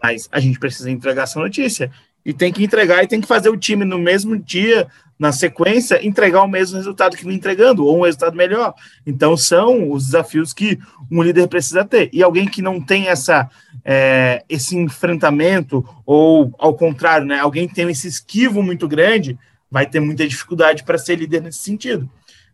mas 0.03 0.29
a 0.31 0.39
gente 0.39 0.61
precisa 0.61 0.91
entregar 0.91 1.25
essa 1.25 1.41
notícia 1.41 1.91
e 2.25 2.33
tem 2.33 2.53
que 2.53 2.63
entregar 2.63 3.03
e 3.03 3.09
tem 3.09 3.21
que 3.21 3.27
fazer 3.27 3.49
o 3.49 3.57
time 3.57 3.85
no 3.85 3.99
mesmo 3.99 4.39
dia, 4.39 4.89
na 5.19 5.33
sequência, 5.33 6.05
entregar 6.07 6.43
o 6.43 6.49
mesmo 6.49 6.77
resultado 6.77 7.17
que 7.17 7.25
vem 7.25 7.35
entregando, 7.35 7.85
ou 7.85 7.99
um 7.99 8.05
resultado 8.05 8.37
melhor. 8.37 8.75
Então, 9.07 9.37
são 9.37 9.91
os 9.91 10.07
desafios 10.07 10.53
que 10.53 10.79
um 11.11 11.23
líder 11.23 11.49
precisa 11.49 11.85
ter. 11.85 12.09
E 12.13 12.23
alguém 12.23 12.47
que 12.47 12.63
não 12.63 12.81
tem 12.81 13.09
essa, 13.09 13.51
é, 13.85 14.45
esse 14.49 14.77
enfrentamento, 14.77 15.87
ou 16.07 16.55
ao 16.59 16.75
contrário, 16.75 17.27
né, 17.27 17.39
alguém 17.39 17.69
que 17.69 17.75
tem 17.75 17.89
esse 17.91 18.09
esquivo 18.09 18.63
muito 18.63 18.89
grande, 18.89 19.39
vai 19.71 19.87
ter 19.87 20.01
muita 20.01 20.27
dificuldade 20.27 20.85
para 20.85 20.99
ser 20.99 21.17
líder 21.17 21.43
nesse 21.43 21.59
sentido. 21.59 22.09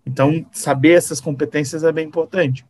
Então, 0.05 0.47
saber 0.53 0.93
essas 0.93 1.21
competências 1.21 1.83
é 1.83 1.91
bem 1.91 2.07
importante. 2.07 2.65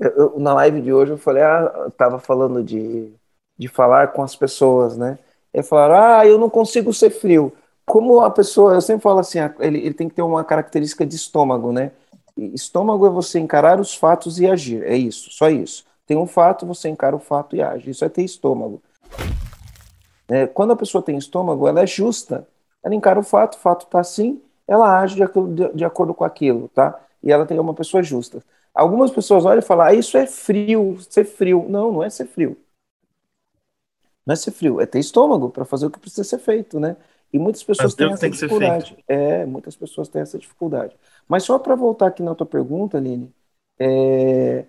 Eu, 0.00 0.38
na 0.38 0.54
live 0.54 0.80
de 0.80 0.92
hoje 0.92 1.12
eu 1.12 1.18
falei, 1.18 1.42
ah, 1.42 1.86
estava 1.88 2.20
falando 2.20 2.62
de 2.62 3.12
de 3.58 3.68
falar 3.68 4.08
com 4.08 4.22
as 4.22 4.36
pessoas, 4.36 4.96
né? 4.96 5.18
É 5.52 5.62
falar, 5.62 6.20
ah, 6.20 6.26
eu 6.26 6.38
não 6.38 6.48
consigo 6.48 6.92
ser 6.92 7.10
frio. 7.10 7.52
Como 7.84 8.20
a 8.20 8.30
pessoa, 8.30 8.74
eu 8.74 8.80
sempre 8.80 9.02
falo 9.02 9.18
assim, 9.18 9.38
ele, 9.60 9.78
ele 9.78 9.94
tem 9.94 10.08
que 10.08 10.14
ter 10.14 10.22
uma 10.22 10.44
característica 10.44 11.06
de 11.06 11.16
estômago, 11.16 11.72
né? 11.72 11.90
Estômago 12.36 13.06
é 13.06 13.10
você 13.10 13.38
encarar 13.38 13.80
os 13.80 13.94
fatos 13.94 14.38
e 14.38 14.46
agir, 14.46 14.84
é 14.84 14.96
isso, 14.96 15.30
só 15.30 15.48
isso. 15.50 15.84
Tem 16.08 16.16
um 16.16 16.26
fato, 16.26 16.64
você 16.64 16.88
encara 16.88 17.14
o 17.14 17.18
fato 17.18 17.54
e 17.54 17.60
age. 17.60 17.90
Isso 17.90 18.02
é 18.02 18.08
ter 18.08 18.22
estômago. 18.22 18.80
É, 20.26 20.46
quando 20.46 20.72
a 20.72 20.76
pessoa 20.76 21.02
tem 21.02 21.18
estômago, 21.18 21.68
ela 21.68 21.82
é 21.82 21.86
justa. 21.86 22.48
Ela 22.82 22.94
encara 22.94 23.20
o 23.20 23.22
fato, 23.22 23.54
o 23.54 23.58
fato 23.58 23.84
está 23.84 24.00
assim, 24.00 24.40
ela 24.66 25.00
age 25.00 25.16
de, 25.16 25.54
de, 25.54 25.74
de, 25.74 25.84
acordo 25.84 26.14
com 26.14 26.24
aquilo, 26.24 26.68
tá? 26.68 26.98
E 27.22 27.30
ela 27.30 27.44
tem 27.44 27.58
uma 27.58 27.74
pessoa 27.74 28.02
justa. 28.02 28.42
Algumas 28.74 29.10
pessoas 29.10 29.44
olham 29.44 29.58
e 29.58 29.62
falam, 29.62 29.86
ah, 29.86 29.92
isso 29.92 30.16
é 30.16 30.26
frio, 30.26 30.96
ser 31.10 31.24
frio. 31.24 31.66
Não, 31.68 31.92
não 31.92 32.02
é 32.02 32.08
ser 32.08 32.26
frio. 32.26 32.56
Não 34.28 34.34
é 34.34 34.36
ser 34.36 34.50
frio, 34.50 34.78
é 34.78 34.84
ter 34.84 34.98
estômago 34.98 35.48
para 35.48 35.64
fazer 35.64 35.86
o 35.86 35.90
que 35.90 35.98
precisa 35.98 36.22
ser 36.22 36.38
feito, 36.38 36.78
né? 36.78 36.98
E 37.32 37.38
muitas 37.38 37.64
pessoas 37.64 37.94
têm 37.94 38.12
essa 38.12 38.28
dificuldade. 38.28 39.02
É, 39.08 39.46
muitas 39.46 39.74
pessoas 39.74 40.06
têm 40.06 40.20
essa 40.20 40.38
dificuldade. 40.38 40.94
Mas 41.26 41.44
só 41.44 41.58
para 41.58 41.74
voltar 41.74 42.08
aqui 42.08 42.22
na 42.22 42.34
tua 42.34 42.46
pergunta, 42.46 42.98
Aline, 42.98 43.34
é, 43.80 44.66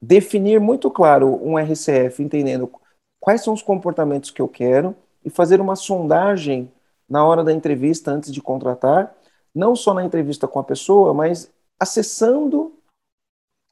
definir 0.00 0.58
muito 0.58 0.90
claro 0.90 1.38
um 1.46 1.58
RCF, 1.58 2.22
entendendo 2.22 2.72
quais 3.20 3.44
são 3.44 3.52
os 3.52 3.60
comportamentos 3.60 4.30
que 4.30 4.40
eu 4.40 4.48
quero 4.48 4.96
e 5.22 5.28
fazer 5.28 5.60
uma 5.60 5.76
sondagem 5.76 6.72
na 7.06 7.22
hora 7.26 7.44
da 7.44 7.52
entrevista 7.52 8.10
antes 8.10 8.32
de 8.32 8.40
contratar, 8.40 9.14
não 9.54 9.76
só 9.76 9.92
na 9.92 10.02
entrevista 10.02 10.48
com 10.48 10.60
a 10.60 10.64
pessoa, 10.64 11.12
mas 11.12 11.52
acessando 11.78 12.72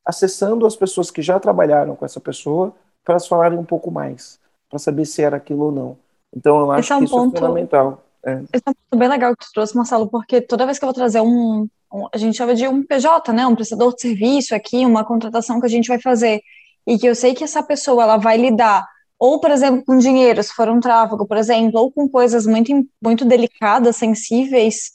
acessando 0.04 0.66
as 0.66 0.76
pessoas 0.76 1.10
que 1.10 1.22
já 1.22 1.40
trabalharam 1.40 1.96
com 1.96 2.04
essa 2.04 2.20
pessoa 2.20 2.74
para 3.02 3.14
elas 3.14 3.26
falarem 3.26 3.58
um 3.58 3.64
pouco 3.64 3.90
mais, 3.90 4.38
para 4.68 4.78
saber 4.78 5.04
se 5.04 5.22
era 5.22 5.36
aquilo 5.36 5.66
ou 5.66 5.72
não. 5.72 5.98
Então 6.34 6.60
eu 6.60 6.70
acho 6.72 6.92
é 6.92 6.96
um 6.96 6.98
que 7.00 7.04
isso 7.06 7.14
é 7.14 7.18
ponto... 7.18 7.36
é 7.36 7.40
fundamental. 7.40 8.04
É. 8.24 8.42
Esse 8.52 8.62
é 8.66 8.70
um 8.70 8.74
ponto 8.74 8.98
bem 8.98 9.08
legal 9.08 9.36
que 9.36 9.46
tu 9.46 9.52
trouxe, 9.54 9.76
Marcelo, 9.76 10.08
porque 10.08 10.40
toda 10.40 10.66
vez 10.66 10.78
que 10.78 10.84
eu 10.84 10.88
vou 10.88 10.94
trazer 10.94 11.20
um, 11.20 11.68
um, 11.92 12.08
a 12.12 12.18
gente 12.18 12.36
chama 12.36 12.54
de 12.54 12.66
um 12.66 12.84
PJ, 12.84 13.32
né, 13.32 13.46
um 13.46 13.54
prestador 13.54 13.94
de 13.94 14.00
serviço 14.00 14.54
aqui, 14.54 14.84
uma 14.84 15.04
contratação 15.04 15.60
que 15.60 15.66
a 15.66 15.70
gente 15.70 15.88
vai 15.88 16.00
fazer, 16.00 16.40
e 16.86 16.98
que 16.98 17.06
eu 17.06 17.14
sei 17.14 17.34
que 17.34 17.44
essa 17.44 17.62
pessoa 17.62 18.02
ela 18.02 18.16
vai 18.16 18.36
lidar 18.36 18.84
ou, 19.18 19.40
por 19.40 19.50
exemplo, 19.50 19.82
com 19.84 19.96
dinheiro, 19.96 20.42
se 20.42 20.52
for 20.52 20.68
um 20.68 20.80
tráfego, 20.80 21.26
por 21.26 21.36
exemplo, 21.36 21.80
ou 21.80 21.90
com 21.90 22.08
coisas 22.08 22.46
muito, 22.46 22.72
muito 23.02 23.24
delicadas, 23.24 23.96
sensíveis, 23.96 24.92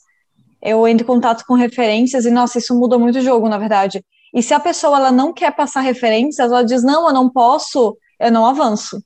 eu 0.62 0.86
entro 0.86 1.04
em 1.04 1.06
contato 1.06 1.44
com 1.44 1.54
referências 1.54 2.24
e, 2.24 2.30
nossa, 2.30 2.58
isso 2.58 2.74
muda 2.78 2.96
muito 2.98 3.18
o 3.18 3.22
jogo, 3.22 3.48
na 3.48 3.58
verdade. 3.58 4.04
E 4.32 4.42
se 4.42 4.54
a 4.54 4.60
pessoa 4.60 4.96
ela 4.96 5.10
não 5.10 5.32
quer 5.32 5.54
passar 5.54 5.80
referências, 5.80 6.50
ela 6.50 6.64
diz, 6.64 6.84
não, 6.84 7.08
eu 7.08 7.12
não 7.12 7.28
posso, 7.28 7.96
eu 8.20 8.30
não 8.30 8.46
avanço. 8.46 9.02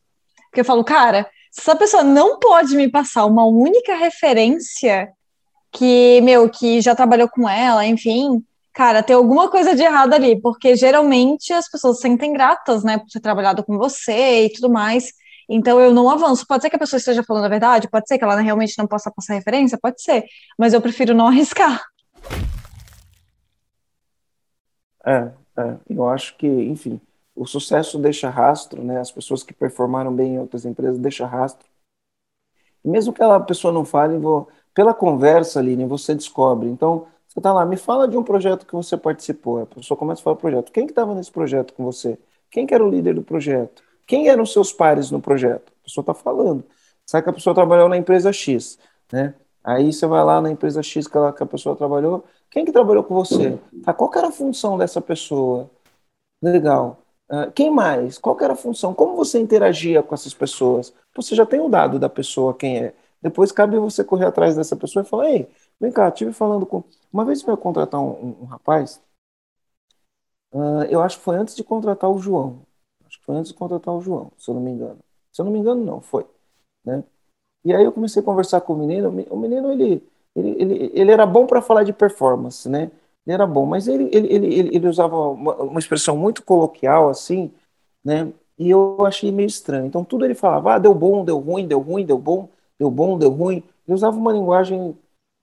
Porque 0.56 0.62
eu 0.62 0.64
falo, 0.64 0.82
cara, 0.84 1.28
se 1.50 1.60
essa 1.60 1.76
pessoa 1.76 2.02
não 2.02 2.38
pode 2.38 2.74
me 2.76 2.90
passar 2.90 3.26
uma 3.26 3.44
única 3.44 3.94
referência 3.94 5.12
que, 5.70 6.18
meu, 6.22 6.48
que 6.48 6.80
já 6.80 6.94
trabalhou 6.94 7.28
com 7.28 7.46
ela, 7.46 7.84
enfim, 7.84 8.42
cara, 8.72 9.02
tem 9.02 9.14
alguma 9.14 9.50
coisa 9.50 9.76
de 9.76 9.82
errado 9.82 10.14
ali, 10.14 10.40
porque 10.40 10.74
geralmente 10.74 11.52
as 11.52 11.70
pessoas 11.70 11.96
se 11.96 12.02
sentem 12.04 12.32
gratas, 12.32 12.82
né, 12.82 12.96
por 12.96 13.06
ter 13.08 13.20
trabalhado 13.20 13.62
com 13.62 13.76
você 13.76 14.46
e 14.46 14.50
tudo 14.50 14.70
mais. 14.70 15.12
Então 15.46 15.78
eu 15.78 15.92
não 15.92 16.08
avanço. 16.08 16.46
Pode 16.46 16.62
ser 16.62 16.70
que 16.70 16.76
a 16.76 16.78
pessoa 16.78 16.96
esteja 16.96 17.22
falando 17.22 17.44
a 17.44 17.50
verdade, 17.50 17.90
pode 17.90 18.08
ser 18.08 18.16
que 18.16 18.24
ela 18.24 18.40
realmente 18.40 18.78
não 18.78 18.86
possa 18.86 19.10
passar 19.10 19.34
referência, 19.34 19.78
pode 19.78 20.00
ser, 20.00 20.24
mas 20.58 20.72
eu 20.72 20.80
prefiro 20.80 21.12
não 21.12 21.28
arriscar. 21.28 21.82
É, 25.04 25.30
é, 25.58 25.76
eu 25.90 26.08
acho 26.08 26.34
que, 26.38 26.46
enfim, 26.46 26.98
o 27.36 27.46
sucesso 27.46 27.98
deixa 27.98 28.30
rastro, 28.30 28.82
né? 28.82 28.98
As 28.98 29.12
pessoas 29.12 29.42
que 29.42 29.52
performaram 29.52 30.12
bem 30.12 30.34
em 30.34 30.38
outras 30.38 30.64
empresas 30.64 30.98
deixam 30.98 31.28
rastro. 31.28 31.68
E 32.82 32.88
mesmo 32.88 33.12
que 33.12 33.22
a 33.22 33.38
pessoa 33.40 33.72
não 33.72 33.84
fale, 33.84 34.16
vou, 34.16 34.48
pela 34.74 34.94
conversa, 34.94 35.60
Aline, 35.60 35.84
você 35.84 36.14
descobre. 36.14 36.68
Então, 36.68 37.06
você 37.28 37.38
está 37.38 37.52
lá, 37.52 37.66
me 37.66 37.76
fala 37.76 38.08
de 38.08 38.16
um 38.16 38.22
projeto 38.22 38.64
que 38.64 38.74
você 38.74 38.96
participou. 38.96 39.62
A 39.62 39.66
pessoa 39.66 39.98
começa 39.98 40.22
a 40.22 40.24
falar 40.24 40.36
projeto. 40.36 40.72
Quem 40.72 40.86
que 40.86 40.92
estava 40.92 41.14
nesse 41.14 41.30
projeto 41.30 41.74
com 41.74 41.84
você? 41.84 42.18
Quem 42.50 42.66
que 42.66 42.74
era 42.74 42.84
o 42.84 42.88
líder 42.88 43.14
do 43.14 43.22
projeto? 43.22 43.82
Quem 44.06 44.28
eram 44.28 44.46
seus 44.46 44.72
pares 44.72 45.10
no 45.10 45.20
projeto? 45.20 45.72
A 45.80 45.84
pessoa 45.84 46.02
está 46.02 46.14
falando. 46.14 46.64
Sabe 47.04 47.24
que 47.24 47.30
a 47.30 47.32
pessoa 47.32 47.54
trabalhou 47.54 47.88
na 47.88 47.96
empresa 47.96 48.32
X, 48.32 48.78
né? 49.12 49.34
Aí 49.62 49.92
você 49.92 50.06
vai 50.06 50.24
lá 50.24 50.40
na 50.40 50.50
empresa 50.50 50.82
X 50.82 51.08
que, 51.08 51.16
ela, 51.16 51.32
que 51.32 51.42
a 51.42 51.46
pessoa 51.46 51.74
trabalhou. 51.74 52.24
Quem 52.50 52.64
que 52.64 52.72
trabalhou 52.72 53.02
com 53.02 53.14
você? 53.14 53.58
Tá, 53.84 53.92
qual 53.92 54.10
era 54.14 54.28
a 54.28 54.32
função 54.32 54.78
dessa 54.78 55.00
pessoa? 55.00 55.68
Legal. 56.40 56.98
Uh, 57.28 57.50
quem 57.52 57.70
mais? 57.70 58.18
Qual 58.18 58.38
era 58.40 58.52
a 58.52 58.56
função? 58.56 58.94
Como 58.94 59.16
você 59.16 59.38
interagia 59.38 60.02
com 60.02 60.14
essas 60.14 60.32
pessoas? 60.32 60.94
Você 61.14 61.34
já 61.34 61.44
tem 61.44 61.60
o 61.60 61.68
dado 61.68 61.98
da 61.98 62.08
pessoa, 62.08 62.54
quem 62.54 62.78
é. 62.78 62.94
Depois 63.20 63.50
cabe 63.50 63.78
você 63.78 64.04
correr 64.04 64.26
atrás 64.26 64.54
dessa 64.54 64.76
pessoa 64.76 65.02
e 65.04 65.08
falar, 65.08 65.30
ei, 65.30 65.48
Vem 65.80 65.92
cá, 65.92 66.08
estive 66.08 66.32
falando 66.32 66.66
com. 66.66 66.82
Uma 67.12 67.24
vez 67.24 67.42
eu 67.42 67.50
ia 67.50 67.56
contratar 67.56 68.00
um, 68.00 68.10
um, 68.10 68.42
um 68.42 68.44
rapaz, 68.44 69.02
uh, 70.52 70.84
eu 70.88 71.02
acho 71.02 71.18
que 71.18 71.24
foi 71.24 71.36
antes 71.36 71.54
de 71.54 71.64
contratar 71.64 72.10
o 72.10 72.18
João. 72.18 72.62
Acho 73.04 73.18
que 73.20 73.26
foi 73.26 73.36
antes 73.36 73.52
de 73.52 73.58
contratar 73.58 73.94
o 73.94 74.00
João, 74.00 74.32
se 74.38 74.50
eu 74.50 74.54
não 74.54 74.62
me 74.62 74.70
engano. 74.70 74.98
Se 75.32 75.40
eu 75.40 75.44
não 75.44 75.52
me 75.52 75.58
engano, 75.58 75.84
não, 75.84 76.00
foi. 76.00 76.26
Né? 76.84 77.04
E 77.64 77.74
aí 77.74 77.84
eu 77.84 77.92
comecei 77.92 78.22
a 78.22 78.24
conversar 78.24 78.60
com 78.62 78.74
o 78.74 78.78
menino. 78.78 79.10
O 79.30 79.36
menino, 79.36 79.72
ele, 79.72 80.06
ele, 80.34 80.50
ele, 80.62 80.92
ele 80.94 81.12
era 81.12 81.26
bom 81.26 81.46
para 81.46 81.62
falar 81.62 81.84
de 81.84 81.92
performance, 81.92 82.68
né? 82.68 82.90
Ele 83.26 83.34
era 83.34 83.46
bom, 83.46 83.66
mas 83.66 83.88
ele, 83.88 84.08
ele, 84.12 84.28
ele, 84.32 84.76
ele 84.76 84.88
usava 84.88 85.16
uma, 85.16 85.54
uma 85.56 85.78
expressão 85.80 86.16
muito 86.16 86.42
coloquial, 86.44 87.08
assim, 87.08 87.52
né? 88.04 88.32
E 88.58 88.70
eu 88.70 89.04
achei 89.06 89.30
meio 89.32 89.46
estranho. 89.48 89.86
Então 89.86 90.04
tudo 90.04 90.24
ele 90.24 90.34
falava, 90.34 90.74
ah, 90.74 90.78
deu 90.78 90.94
bom, 90.94 91.24
deu 91.24 91.38
ruim, 91.38 91.66
deu 91.66 91.80
ruim, 91.80 92.06
deu 92.06 92.18
bom, 92.18 92.48
deu 92.78 92.90
bom, 92.90 93.18
deu 93.18 93.30
ruim. 93.30 93.62
Ele 93.86 93.94
usava 93.94 94.16
uma 94.16 94.32
linguagem 94.32 94.96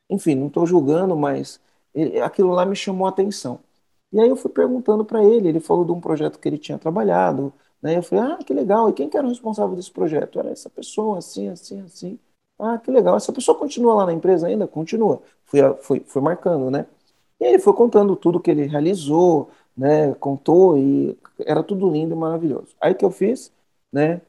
enfim, 0.09 0.35
não 0.35 0.47
estou 0.47 0.65
julgando, 0.65 1.15
mas 1.15 1.59
aquilo 2.23 2.51
lá 2.51 2.65
me 2.65 2.75
chamou 2.75 3.07
a 3.07 3.09
atenção. 3.09 3.59
E 4.11 4.19
aí 4.19 4.29
eu 4.29 4.35
fui 4.35 4.51
perguntando 4.51 5.03
para 5.05 5.23
ele, 5.23 5.47
ele 5.49 5.59
falou 5.59 5.83
de 5.85 5.91
um 5.91 5.99
projeto 5.99 6.39
que 6.39 6.47
ele 6.47 6.57
tinha 6.57 6.77
trabalhado, 6.77 7.51
né? 7.81 7.97
Eu 7.97 8.03
falei, 8.03 8.33
ah, 8.33 8.37
que 8.37 8.53
legal, 8.53 8.89
e 8.89 8.93
quem 8.93 9.09
que 9.09 9.17
era 9.17 9.25
o 9.25 9.29
responsável 9.29 9.75
desse 9.75 9.91
projeto? 9.91 10.39
Era 10.39 10.49
essa 10.51 10.69
pessoa, 10.69 11.17
assim, 11.17 11.49
assim, 11.49 11.81
assim. 11.81 12.19
Ah, 12.59 12.77
que 12.77 12.91
legal, 12.91 13.15
essa 13.17 13.33
pessoa 13.33 13.57
continua 13.57 13.95
lá 13.95 14.05
na 14.05 14.13
empresa 14.13 14.47
ainda? 14.47 14.67
Continua. 14.67 15.21
Fui, 15.45 15.59
fui, 15.81 15.99
fui 16.05 16.21
marcando, 16.21 16.69
né? 16.71 16.85
E 17.39 17.45
ele 17.45 17.59
foi 17.59 17.73
contando 17.73 18.15
tudo 18.15 18.39
que 18.39 18.51
ele 18.51 18.65
realizou, 18.65 19.49
né? 19.75 20.13
Contou 20.15 20.77
e 20.77 21.17
era 21.39 21.63
tudo 21.63 21.89
lindo 21.89 22.13
e 22.13 22.17
maravilhoso. 22.17 22.75
Aí 22.79 22.93
que 22.93 23.03
eu 23.03 23.11
fiz, 23.11 23.51
né? 23.91 24.21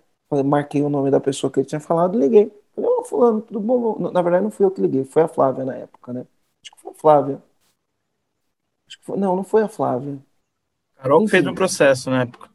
Marquei 0.45 0.83
o 0.83 0.89
nome 0.89 1.11
da 1.11 1.21
pessoa 1.21 1.51
que 1.51 1.61
ele 1.61 1.67
tinha 1.67 1.81
falado, 1.81 2.19
liguei. 2.19 2.51
Falei, 2.75 2.91
ô, 2.91 3.01
oh, 3.01 3.05
fulano, 3.05 3.41
tudo 3.41 3.61
bom? 3.61 3.99
Na 4.11 4.21
verdade, 4.21 4.43
não 4.43 4.51
fui 4.51 4.67
eu 4.67 4.71
que 4.71 4.81
liguei, 4.81 5.05
foi 5.05 5.23
a 5.23 5.29
Flávia 5.29 5.65
na 5.65 5.77
época, 5.77 6.13
né? 6.13 6.27
Acho 6.61 6.73
que 6.73 6.81
foi 6.81 6.91
a 6.91 6.95
Flávia. 6.95 7.43
Acho 8.89 8.99
que 8.99 9.05
foi... 9.05 9.17
Não, 9.17 9.37
não 9.37 9.45
foi 9.45 9.63
a 9.63 9.69
Flávia. 9.69 10.19
Carol 10.97 11.23
Enfim, 11.23 11.31
fez 11.31 11.47
um 11.47 11.55
processo 11.55 12.11
na 12.11 12.23
época. 12.23 12.51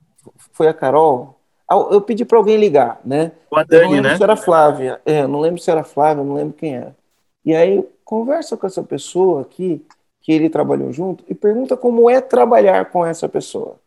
Foi 0.51 0.67
a 0.67 0.73
Carol? 0.73 1.39
Ah, 1.69 1.75
eu 1.91 2.01
pedi 2.01 2.25
para 2.25 2.37
alguém 2.37 2.57
ligar, 2.57 2.99
né? 3.05 3.31
O 3.49 3.55
a 3.55 3.63
Dani, 3.63 3.83
eu 3.83 3.87
não 3.87 3.95
lembro 3.95 4.09
né? 4.09 4.17
se 4.17 4.23
era 4.23 4.35
Flávia. 4.35 5.01
É, 5.05 5.27
não 5.27 5.39
lembro 5.39 5.61
se 5.61 5.69
era 5.69 5.83
Flávia, 5.83 6.23
não 6.23 6.33
lembro 6.33 6.57
quem 6.57 6.75
era. 6.75 6.97
E 7.45 7.55
aí, 7.55 7.87
conversa 8.03 8.57
com 8.57 8.65
essa 8.65 8.83
pessoa 8.83 9.41
aqui, 9.41 9.85
que 10.21 10.31
ele 10.31 10.49
trabalhou 10.49 10.91
junto, 10.91 11.23
e 11.27 11.35
pergunta 11.35 11.77
como 11.77 12.09
é 12.09 12.21
trabalhar 12.21 12.91
com 12.91 13.05
essa 13.05 13.27
pessoa. 13.29 13.79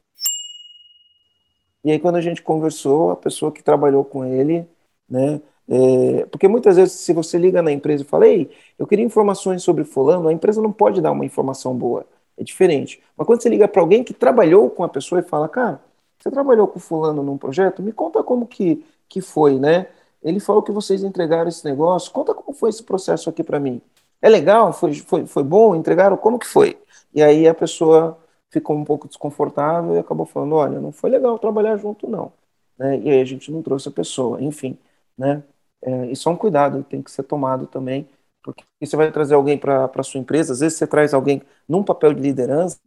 E 1.84 1.90
aí, 1.90 1.98
quando 1.98 2.16
a 2.16 2.20
gente 2.20 2.42
conversou, 2.42 3.10
a 3.10 3.16
pessoa 3.16 3.50
que 3.52 3.62
trabalhou 3.62 4.04
com 4.04 4.24
ele, 4.24 4.66
né, 5.08 5.40
é, 5.68 6.26
porque 6.26 6.48
muitas 6.48 6.76
vezes, 6.76 6.92
se 6.94 7.12
você 7.12 7.38
liga 7.38 7.62
na 7.62 7.72
empresa 7.72 8.02
e 8.02 8.06
fala, 8.06 8.26
ei, 8.26 8.50
eu 8.78 8.86
queria 8.86 9.04
informações 9.04 9.62
sobre 9.62 9.84
fulano, 9.84 10.28
a 10.28 10.32
empresa 10.32 10.60
não 10.60 10.72
pode 10.72 11.00
dar 11.00 11.12
uma 11.12 11.24
informação 11.24 11.76
boa. 11.76 12.06
É 12.36 12.44
diferente. 12.44 13.02
Mas 13.16 13.26
quando 13.26 13.42
você 13.42 13.48
liga 13.48 13.68
para 13.68 13.80
alguém 13.80 14.02
que 14.02 14.14
trabalhou 14.14 14.70
com 14.70 14.84
a 14.84 14.88
pessoa 14.88 15.20
e 15.20 15.24
fala, 15.24 15.48
cara, 15.48 15.80
você 16.18 16.30
trabalhou 16.30 16.66
com 16.68 16.78
fulano 16.78 17.22
num 17.22 17.36
projeto? 17.38 17.82
Me 17.82 17.92
conta 17.92 18.22
como 18.22 18.46
que, 18.46 18.84
que 19.08 19.20
foi, 19.20 19.58
né? 19.58 19.88
Ele 20.22 20.40
falou 20.40 20.62
que 20.62 20.72
vocês 20.72 21.02
entregaram 21.02 21.48
esse 21.48 21.64
negócio. 21.64 22.12
Conta 22.12 22.34
como 22.34 22.56
foi 22.56 22.70
esse 22.70 22.82
processo 22.82 23.28
aqui 23.28 23.42
para 23.42 23.58
mim. 23.60 23.80
É 24.22 24.28
legal? 24.28 24.72
Foi, 24.72 24.94
foi, 24.94 25.26
foi 25.26 25.42
bom? 25.42 25.74
Entregaram? 25.74 26.16
Como 26.16 26.38
que 26.38 26.46
foi? 26.46 26.80
E 27.12 27.22
aí 27.22 27.46
a 27.48 27.54
pessoa 27.54 28.18
ficou 28.50 28.76
um 28.76 28.84
pouco 28.84 29.08
desconfortável 29.08 29.96
e 29.96 29.98
acabou 29.98 30.26
falando, 30.26 30.54
olha, 30.54 30.80
não 30.80 30.92
foi 30.92 31.10
legal 31.10 31.38
trabalhar 31.38 31.76
junto, 31.76 32.08
não. 32.08 32.32
Né? 32.78 32.98
E 33.00 33.10
aí 33.10 33.20
a 33.20 33.24
gente 33.24 33.50
não 33.50 33.62
trouxe 33.62 33.88
a 33.88 33.92
pessoa. 33.92 34.40
Enfim, 34.42 34.78
né? 35.18 35.42
É, 35.82 36.06
isso 36.06 36.28
é 36.28 36.32
um 36.32 36.36
cuidado 36.36 36.82
que 36.84 36.90
tem 36.90 37.02
que 37.02 37.10
ser 37.10 37.24
tomado 37.24 37.66
também, 37.66 38.08
porque 38.42 38.64
você 38.80 38.96
vai 38.96 39.10
trazer 39.10 39.34
alguém 39.34 39.58
para 39.58 39.90
a 39.92 40.02
sua 40.02 40.20
empresa, 40.20 40.52
às 40.52 40.60
vezes 40.60 40.78
você 40.78 40.86
traz 40.86 41.12
alguém 41.12 41.42
num 41.68 41.82
papel 41.82 42.14
de 42.14 42.20
liderança, 42.20 42.78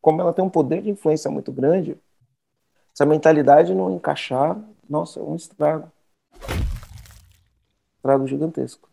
como 0.00 0.20
ela 0.20 0.32
tem 0.32 0.44
um 0.44 0.50
poder 0.50 0.82
de 0.82 0.90
influência 0.90 1.30
muito 1.30 1.50
grande, 1.50 1.96
se 2.94 3.02
a 3.02 3.06
mentalidade 3.06 3.74
não 3.74 3.90
encaixar, 3.90 4.56
nossa, 4.88 5.18
é 5.18 5.22
um 5.22 5.34
estrago. 5.34 5.90
Estrago 7.96 8.26
gigantesco. 8.28 8.88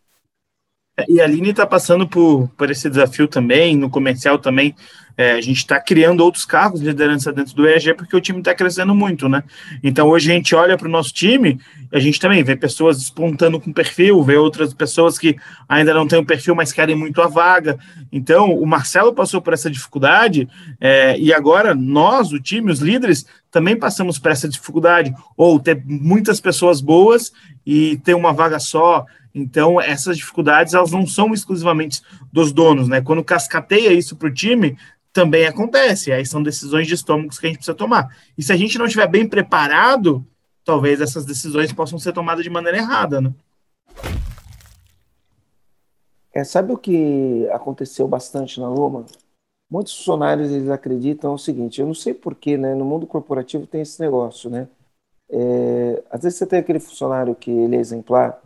E 1.08 1.22
a 1.22 1.24
Aline 1.24 1.52
está 1.52 1.66
passando 1.66 2.08
por, 2.08 2.50
por 2.58 2.70
esse 2.70 2.90
desafio 2.90 3.28
também, 3.28 3.78
no 3.78 3.90
comercial 3.90 4.38
também, 4.38 4.76
é, 5.18 5.34
a 5.34 5.42
gente 5.42 5.58
está 5.58 5.80
criando 5.80 6.22
outros 6.22 6.46
cargos 6.46 6.80
de 6.80 6.88
liderança 6.88 7.32
dentro 7.32 7.56
do 7.56 7.68
EG 7.68 7.94
porque 7.94 8.16
o 8.16 8.22
time 8.22 8.40
está 8.40 8.56
crescendo 8.56 8.96
muito, 8.96 9.30
né? 9.30 9.44
Então 9.84 10.08
hoje 10.10 10.32
a 10.32 10.34
gente 10.34 10.56
olha 10.56 10.78
para 10.78 10.88
o 10.88 10.92
nosso 10.92 11.14
time, 11.14 11.60
a 11.92 12.00
gente 12.00 12.20
também 12.20 12.44
vê 12.44 12.56
pessoas 12.56 12.98
despontando 12.98 13.60
com 13.60 13.72
perfil, 13.72 14.24
vê 14.24 14.36
outras 14.36 14.74
pessoas 14.74 15.18
que 15.18 15.36
ainda 15.68 15.94
não 15.94 16.08
têm 16.08 16.20
o 16.20 16.26
perfil, 16.26 16.56
mas 16.56 16.72
querem 16.72 16.96
muito 16.96 17.22
a 17.22 17.28
vaga. 17.28 17.78
Então 18.12 18.54
o 18.54 18.66
Marcelo 18.66 19.14
passou 19.14 19.42
por 19.42 19.54
essa 19.54 19.70
dificuldade 19.70 20.48
é, 20.80 21.18
e 21.20 21.34
agora 21.34 21.76
nós, 21.76 22.32
o 22.32 22.40
time, 22.40 22.72
os 22.72 22.80
líderes, 22.80 23.26
também 23.52 23.76
passamos 23.76 24.18
por 24.18 24.32
essa 24.32 24.48
dificuldade, 24.48 25.14
ou 25.36 25.60
ter 25.60 25.82
muitas 25.86 26.40
pessoas 26.40 26.80
boas 26.80 27.32
e 27.66 27.98
ter 27.98 28.14
uma 28.14 28.32
vaga 28.32 28.60
só. 28.60 29.06
Então, 29.34 29.80
essas 29.80 30.18
dificuldades 30.18 30.74
elas 30.74 30.92
não 30.92 31.08
são 31.08 31.34
exclusivamente 31.34 32.02
dos 32.32 32.52
donos, 32.52 32.88
né? 32.88 33.02
Quando 33.02 33.24
cascateia 33.24 33.94
isso 33.94 34.16
para 34.16 34.28
o 34.28 34.34
time, 34.34 34.78
também 35.14 35.46
acontece. 35.46 36.12
Aí 36.12 36.26
são 36.26 36.44
decisões 36.44 36.88
de 36.88 36.94
estômagos 36.94 37.40
que 37.40 37.46
a 37.46 37.50
gente 37.50 37.58
precisa 37.58 37.76
tomar. 37.76 38.16
E 38.38 38.44
se 38.44 38.52
a 38.52 38.58
gente 38.58 38.78
não 38.78 38.86
estiver 38.86 39.08
bem 39.08 39.28
preparado, 39.28 40.26
talvez 40.64 41.02
essas 41.02 41.26
decisões 41.26 41.72
possam 41.74 42.00
ser 42.00 42.14
tomadas 42.14 42.44
de 42.44 42.50
maneira 42.50 42.78
errada, 42.78 43.22
né? 43.22 43.34
É, 46.34 46.44
sabe 46.44 46.72
o 46.72 46.78
que 46.78 47.48
aconteceu 47.52 48.08
bastante 48.08 48.60
na 48.60 48.70
Luma? 48.70 49.06
Muitos 49.70 49.96
funcionários 49.98 50.52
eles 50.52 50.70
acreditam 50.70 51.34
o 51.34 51.38
seguinte, 51.38 51.80
eu 51.80 51.88
não 51.88 51.94
sei 51.94 52.14
porquê, 52.14 52.58
né? 52.58 52.74
No 52.74 52.86
mundo 52.86 53.06
corporativo 53.06 53.68
tem 53.68 53.82
esse 53.82 54.00
negócio, 54.02 54.50
né? 54.50 54.68
É, 55.30 56.04
às 56.10 56.24
vezes 56.24 56.38
você 56.38 56.46
tem 56.46 56.60
aquele 56.60 56.80
funcionário 56.80 57.36
que 57.36 57.50
ele 57.50 57.76
é 57.76 57.80
exemplar? 57.80 58.42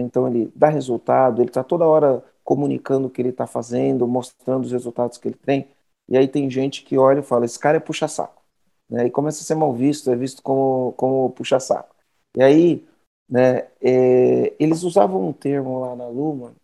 Então 0.00 0.26
ele 0.28 0.50
dá 0.54 0.68
resultado, 0.68 1.42
ele 1.42 1.50
está 1.50 1.62
toda 1.62 1.86
hora 1.86 2.24
comunicando 2.44 3.06
o 3.06 3.10
que 3.10 3.20
ele 3.22 3.28
está 3.28 3.46
fazendo, 3.46 4.06
mostrando 4.06 4.64
os 4.64 4.72
resultados 4.72 5.18
que 5.18 5.28
ele 5.28 5.36
tem, 5.36 5.68
e 6.08 6.16
aí 6.16 6.26
tem 6.28 6.50
gente 6.50 6.82
que 6.82 6.98
olha 6.98 7.20
e 7.20 7.22
fala, 7.22 7.44
esse 7.44 7.58
cara 7.58 7.76
é 7.76 7.80
puxa-saco, 7.80 8.42
né? 8.88 9.06
E 9.06 9.10
começa 9.10 9.42
a 9.42 9.44
ser 9.44 9.54
mal 9.54 9.72
visto, 9.72 10.10
é 10.10 10.16
visto 10.16 10.42
como, 10.42 10.92
como 10.96 11.30
puxa-saco. 11.30 11.94
E 12.36 12.42
aí, 12.42 12.86
né, 13.28 13.68
é, 13.80 14.54
eles 14.58 14.82
usavam 14.82 15.28
um 15.28 15.32
termo 15.32 15.80
lá 15.80 15.96
na 15.96 16.06
Luma, 16.08 16.54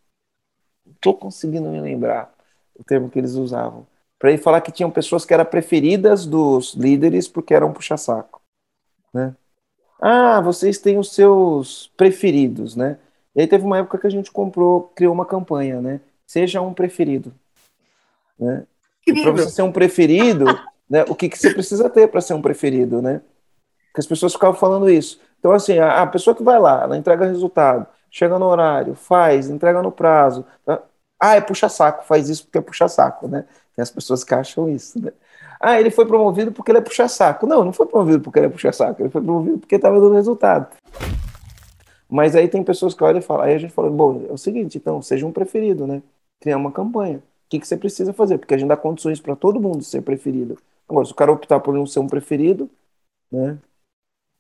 estou 0.91 1.15
conseguindo 1.15 1.69
me 1.69 1.81
lembrar, 1.81 2.35
o 2.79 2.85
termo 2.85 3.11
que 3.11 3.19
eles 3.19 3.35
usavam, 3.35 3.87
para 4.19 4.31
ele 4.31 4.43
falar 4.43 4.61
que 4.61 4.73
tinham 4.73 4.91
pessoas 4.91 5.25
que 5.25 5.33
eram 5.33 5.45
preferidas 5.45 6.27
dos 6.27 6.75
líderes 6.75 7.29
porque 7.29 7.55
eram 7.55 7.73
puxa-saco, 7.73 8.43
né? 9.13 9.35
Ah, 10.01 10.41
vocês 10.41 10.79
têm 10.79 10.99
os 10.99 11.13
seus 11.13 11.89
preferidos, 11.97 12.77
né? 12.77 12.99
E 13.39 13.43
aí 13.43 13.47
teve 13.47 13.65
uma 13.65 13.79
época 13.79 13.99
que 13.99 14.07
a 14.09 14.11
gente 14.11 14.33
comprou, 14.33 14.91
criou 14.97 15.15
uma 15.15 15.25
campanha, 15.25 15.81
né? 15.81 16.01
Seja 16.27 16.61
um 16.61 16.75
preferido, 16.75 17.33
né? 18.37 18.65
Para 19.23 19.31
você 19.31 19.51
ser 19.51 19.63
um 19.63 19.71
preferido, 19.71 20.45
né? 20.91 21.05
O 21.09 21.15
que, 21.15 21.29
que 21.29 21.39
você 21.39 21.55
precisa 21.55 21.89
ter 21.89 22.09
para 22.09 22.21
ser 22.21 22.35
um 22.35 22.43
preferido, 22.43 23.01
né? 23.01 23.21
Porque 23.87 24.01
as 24.01 24.07
pessoas 24.07 24.33
ficavam 24.33 24.59
falando 24.59 24.91
isso. 24.91 25.21
Então, 25.39 25.53
assim, 25.53 25.79
a, 25.79 26.03
a 26.03 26.07
pessoa 26.09 26.35
que 26.35 26.43
vai 26.43 26.59
lá, 26.59 26.83
ela 26.83 26.97
entrega 26.97 27.27
resultado, 27.27 27.87
chega 28.11 28.41
no 28.41 28.47
horário, 28.47 28.97
faz, 28.97 29.49
entrega 29.49 29.81
no 29.83 29.93
prazo, 29.93 30.45
tá? 30.65 30.83
Ah, 31.21 31.37
é 31.37 31.41
puxa-saco, 31.41 32.05
faz 32.07 32.29
isso 32.29 32.43
porque 32.43 32.59
é 32.59 32.61
puxa-saco, 32.61 33.29
né? 33.29 33.45
Tem 33.77 33.85
as 33.85 33.91
pessoas 33.91 34.25
que 34.25 34.35
acham 34.35 34.69
isso, 34.69 35.01
né? 35.01 35.13
Ah, 35.61 35.79
ele 35.79 35.93
foi 35.93 36.07
promovido 36.07 36.51
porque 36.51 36.73
ele 36.73 36.79
é 36.79 36.83
puxa-saco. 36.83 37.47
Não, 37.47 37.65
não 37.65 37.73
foi 37.73 37.87
promovido 37.87 38.21
porque 38.21 38.41
ele 38.41 38.47
é 38.47 38.51
puxa-saco, 38.51 39.01
ele 39.01 39.11
foi 39.11 39.23
promovido 39.23 39.59
porque 39.59 39.77
estava 39.77 40.01
dando 40.01 40.15
resultado. 40.15 40.77
Mas 42.09 42.35
aí 42.35 42.49
tem 42.49 42.65
pessoas 42.65 42.95
que 42.95 43.05
olham 43.05 43.19
e 43.19 43.23
falam, 43.23 43.45
aí 43.45 43.55
a 43.55 43.59
gente 43.59 43.73
fala, 43.73 43.91
bom, 43.91 44.25
é 44.29 44.33
o 44.33 44.39
seguinte, 44.39 44.79
então, 44.79 45.03
seja 45.03 45.27
um 45.27 45.33
preferido, 45.33 45.87
né? 45.87 46.03
Criar 46.41 46.57
uma 46.57 46.73
campanha. 46.73 47.19
O 47.19 47.23
que, 47.51 47.61
que 47.61 47.67
você 47.67 47.77
precisa 47.77 48.13
fazer? 48.13 48.39
Porque 48.39 48.55
a 48.55 48.59
gente 48.59 48.69
dá 48.69 48.77
condições 48.77 49.21
para 49.21 49.37
todo 49.37 49.61
mundo 49.61 49.83
ser 49.83 50.03
preferido. 50.03 50.59
Agora, 50.89 51.05
se 51.05 51.13
o 51.13 51.15
cara 51.15 51.33
optar 51.33 51.61
por 51.61 51.75
não 51.75 51.87
ser 51.87 52.01
um 52.01 52.07
preferido, 52.07 52.71
né? 53.31 53.59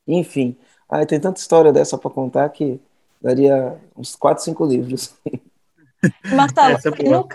Enfim, 0.06 0.56
ah, 0.88 1.04
tem 1.04 1.20
tanta 1.20 1.38
história 1.38 1.70
dessa 1.72 1.98
para 1.98 2.10
contar 2.10 2.48
que 2.48 2.80
daria 3.20 3.76
uns 3.94 4.16
4, 4.16 4.42
5 4.42 4.64
livros. 4.64 5.14
Marcelo, 6.34 6.78
é 6.78 7.04
e, 7.04 7.08
no, 7.08 7.28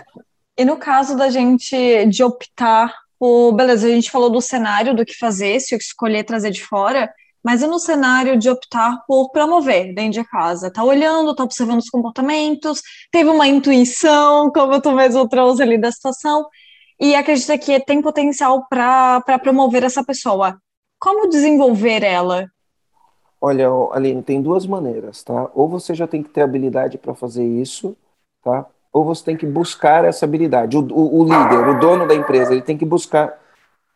e 0.58 0.64
no 0.64 0.76
caso 0.76 1.16
da 1.16 1.30
gente 1.30 2.06
de 2.06 2.24
optar 2.24 2.92
por. 3.18 3.52
Beleza, 3.52 3.86
a 3.86 3.90
gente 3.90 4.10
falou 4.10 4.30
do 4.30 4.40
cenário 4.40 4.94
do 4.94 5.04
que 5.04 5.16
fazer, 5.16 5.60
se 5.60 5.74
eu 5.74 5.78
escolher 5.78 6.24
trazer 6.24 6.50
de 6.50 6.64
fora, 6.64 7.12
mas 7.44 7.62
e 7.62 7.66
no 7.66 7.78
cenário 7.78 8.38
de 8.38 8.48
optar 8.48 9.04
por 9.06 9.30
promover 9.30 9.94
dentro 9.94 10.22
de 10.22 10.28
casa? 10.28 10.72
Tá 10.72 10.82
olhando, 10.82 11.34
tá 11.34 11.44
observando 11.44 11.80
os 11.80 11.90
comportamentos, 11.90 12.80
teve 13.12 13.28
uma 13.28 13.46
intuição, 13.46 14.50
como 14.50 14.80
tu 14.80 14.92
mesmo 14.92 15.28
trouxe 15.28 15.62
ali 15.62 15.76
da 15.76 15.92
situação, 15.92 16.46
e 16.98 17.14
acredita 17.14 17.58
que 17.58 17.78
tem 17.80 18.00
potencial 18.00 18.66
para 18.68 19.38
promover 19.42 19.84
essa 19.84 20.02
pessoa. 20.02 20.58
Como 20.98 21.28
desenvolver 21.28 22.02
ela? 22.02 22.46
Olha, 23.40 23.68
Aline, 23.92 24.22
tem 24.22 24.40
duas 24.40 24.66
maneiras, 24.66 25.22
tá? 25.22 25.50
Ou 25.54 25.68
você 25.68 25.94
já 25.94 26.06
tem 26.06 26.22
que 26.22 26.30
ter 26.30 26.40
habilidade 26.40 26.96
para 26.96 27.14
fazer 27.14 27.44
isso, 27.44 27.94
tá? 28.42 28.64
Ou 28.90 29.04
você 29.04 29.22
tem 29.22 29.36
que 29.36 29.44
buscar 29.44 30.04
essa 30.06 30.24
habilidade. 30.24 30.78
O, 30.78 30.80
o, 30.80 31.20
o, 31.20 31.24
líder, 31.24 31.68
o 31.68 31.78
dono 31.78 32.08
da 32.08 32.14
empresa, 32.14 32.52
ele 32.52 32.62
tem 32.62 32.78
que 32.78 32.86
buscar. 32.86 33.38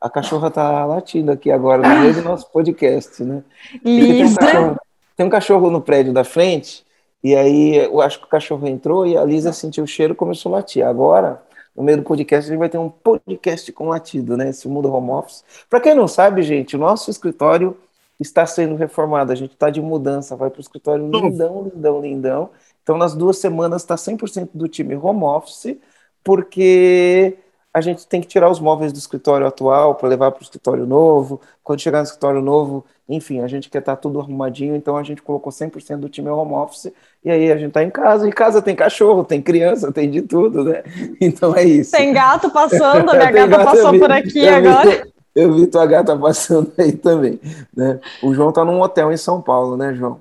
A 0.01 0.09
cachorra 0.09 0.51
tá 0.51 0.85
latindo 0.85 1.33
aqui 1.33 1.51
agora 1.51 1.87
no 1.87 2.01
meio 2.01 2.15
do 2.15 2.23
nosso 2.23 2.51
podcast, 2.51 3.23
né? 3.25 3.43
Tem 3.83 4.25
um, 4.25 4.35
cachorro, 4.35 4.77
tem 5.17 5.27
um 5.27 5.31
cachorro 5.31 5.71
no 5.71 5.81
prédio 5.81 6.13
da 6.13 6.23
frente, 6.23 6.85
e 7.23 7.35
aí 7.35 7.77
eu 7.77 8.01
acho 8.01 8.21
que 8.21 8.27
o 8.27 8.29
cachorro 8.29 8.67
entrou 8.67 9.07
e 9.07 9.17
a 9.17 9.25
Lisa 9.25 9.53
sentiu 9.53 9.85
o 9.85 9.89
cheiro 9.89 10.13
e 10.13 10.17
começou 10.17 10.53
a 10.53 10.59
latir. 10.59 10.87
Agora, 10.87 11.43
no 11.77 11.83
meio 11.83 11.99
do 11.99 12.05
podcast, 12.05 12.49
a 12.49 12.53
gente 12.53 12.59
vai 12.59 12.69
ter 12.69 12.79
um 12.79 12.89
podcast 12.89 13.73
com 13.73 13.89
latido, 13.89 14.37
né? 14.37 14.51
Esse 14.51 14.69
mundo 14.69 14.93
home 14.93 15.11
office. 15.11 15.45
Para 15.69 15.81
quem 15.81 15.95
não 15.95 16.07
sabe, 16.07 16.43
gente, 16.43 16.77
o 16.77 16.79
nosso 16.79 17.11
escritório 17.11 17.77
está 18.21 18.47
sendo 18.47 18.77
reformado. 18.77 19.33
A 19.33 19.35
gente 19.35 19.53
está 19.53 19.71
de 19.71 19.81
mudança, 19.81 20.37
vai 20.37 20.51
para 20.51 20.59
o 20.59 20.61
escritório 20.61 21.09
lindão, 21.11 21.71
lindão, 21.73 22.01
lindão. 22.01 22.51
Então, 22.83 22.97
nas 22.97 23.15
duas 23.15 23.39
semanas, 23.39 23.83
está 23.83 23.97
100% 23.97 24.51
do 24.55 24.67
time 24.67 24.97
home 24.97 25.23
office, 25.23 25.77
porque 26.25 27.37
a 27.73 27.81
gente 27.81 28.07
tem 28.07 28.21
que 28.21 28.27
tirar 28.27 28.51
os 28.51 28.59
móveis 28.59 28.93
do 28.93 28.99
escritório 28.99 29.47
atual 29.47 29.95
para 29.95 30.09
levar 30.09 30.31
para 30.31 30.41
o 30.41 30.43
escritório 30.43 30.87
novo. 30.87 31.41
Quando 31.63 31.81
chegar 31.81 31.99
no 31.99 32.05
escritório 32.05 32.41
novo, 32.41 32.85
enfim, 33.09 33.41
a 33.41 33.47
gente 33.47 33.69
quer 33.69 33.79
estar 33.79 33.97
tá 33.97 34.01
tudo 34.01 34.21
arrumadinho, 34.21 34.75
então 34.75 34.97
a 34.97 35.03
gente 35.03 35.23
colocou 35.23 35.53
100% 35.53 35.99
do 35.99 36.09
time 36.09 36.29
home 36.29 36.55
office. 36.55 36.93
E 37.25 37.31
aí 37.31 37.53
a 37.53 37.57
gente 37.57 37.69
está 37.69 37.83
em 37.83 37.91
casa, 37.91 38.27
e 38.27 38.29
em 38.29 38.33
casa 38.33 38.63
tem 38.63 38.75
cachorro, 38.75 39.25
tem 39.25 39.41
criança, 39.43 39.93
tem 39.93 40.11
de 40.11 40.23
tudo, 40.23 40.65
né? 40.65 40.83
Então 41.21 41.55
é 41.55 41.65
isso. 41.65 41.93
Tem 41.93 42.13
gato 42.13 42.51
passando, 42.51 43.11
a 43.11 43.15
minha 43.15 43.31
gata 43.33 43.49
gato, 43.49 43.65
passou 43.65 43.93
vi, 43.93 43.99
por 43.99 44.11
aqui 44.11 44.41
eu 44.41 44.55
agora. 44.55 44.91
Vi, 44.91 45.13
eu 45.35 45.55
vi 45.55 45.67
tua 45.67 45.87
gata 45.87 46.17
passando 46.17 46.73
aí 46.79 46.93
também, 46.93 47.39
né? 47.77 48.01
O 48.23 48.33
João 48.33 48.49
está 48.49 48.65
num 48.65 48.81
hotel 48.81 49.13
em 49.13 49.17
São 49.17 49.43
Paulo, 49.43 49.77
né, 49.77 49.95
João? 49.95 50.21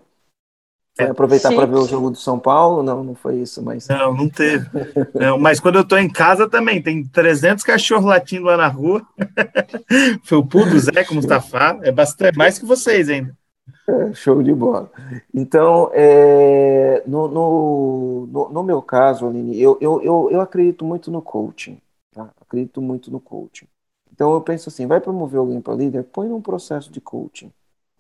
Foi 0.98 1.06
aproveitar 1.06 1.54
para 1.54 1.66
ver 1.68 1.76
o 1.76 1.88
jogo 1.88 2.10
do 2.10 2.18
São 2.18 2.40
Paulo? 2.40 2.82
Não, 2.82 3.04
não 3.04 3.14
foi 3.14 3.36
isso, 3.36 3.62
mas. 3.62 3.88
Não, 3.88 4.16
não 4.16 4.28
teve. 4.28 4.68
não, 5.14 5.38
mas 5.38 5.60
quando 5.60 5.76
eu 5.76 5.82
estou 5.82 6.00
em 6.00 6.10
casa 6.10 6.50
também, 6.50 6.82
tem 6.82 7.04
300 7.04 7.64
cachorros 7.64 8.06
latindo 8.06 8.46
lá 8.46 8.58
na 8.58 8.68
rua. 8.68 9.06
foi 10.24 10.40
o 10.40 10.42
do 10.42 10.80
Zé 10.80 11.04
com 11.04 11.12
o 11.12 11.16
Mustafa. 11.16 11.80
É 11.84 11.92
bastante, 11.92 12.36
mais 12.36 12.58
que 12.58 12.66
vocês 12.66 13.10
ainda. 13.10 13.38
É, 13.88 14.14
show 14.16 14.42
de 14.42 14.54
bola. 14.54 14.92
Então, 15.32 15.92
é, 15.94 17.04
no, 17.06 17.28
no, 17.28 18.28
no, 18.32 18.50
no, 18.50 18.64
meu 18.64 18.82
caso, 18.82 19.28
Aline, 19.28 19.62
eu, 19.62 19.78
eu, 19.80 20.02
eu, 20.02 20.30
eu 20.32 20.42
acredito 20.42 20.84
muito 20.84 21.12
no 21.12 21.22
coaching. 21.22 21.80
Tá? 22.12 22.32
Acredito 22.42 22.82
muito 22.82 23.12
no 23.12 23.20
coaching. 23.20 23.68
Então, 24.12 24.34
eu 24.34 24.42
penso 24.42 24.70
assim: 24.70 24.88
vai 24.88 25.00
promover 25.00 25.40
alguém 25.40 25.62
para 25.62 25.76
líder? 25.76 26.04
Põe 26.06 26.28
num 26.28 26.42
processo 26.42 26.92
de 26.92 27.00
coaching. 27.00 27.52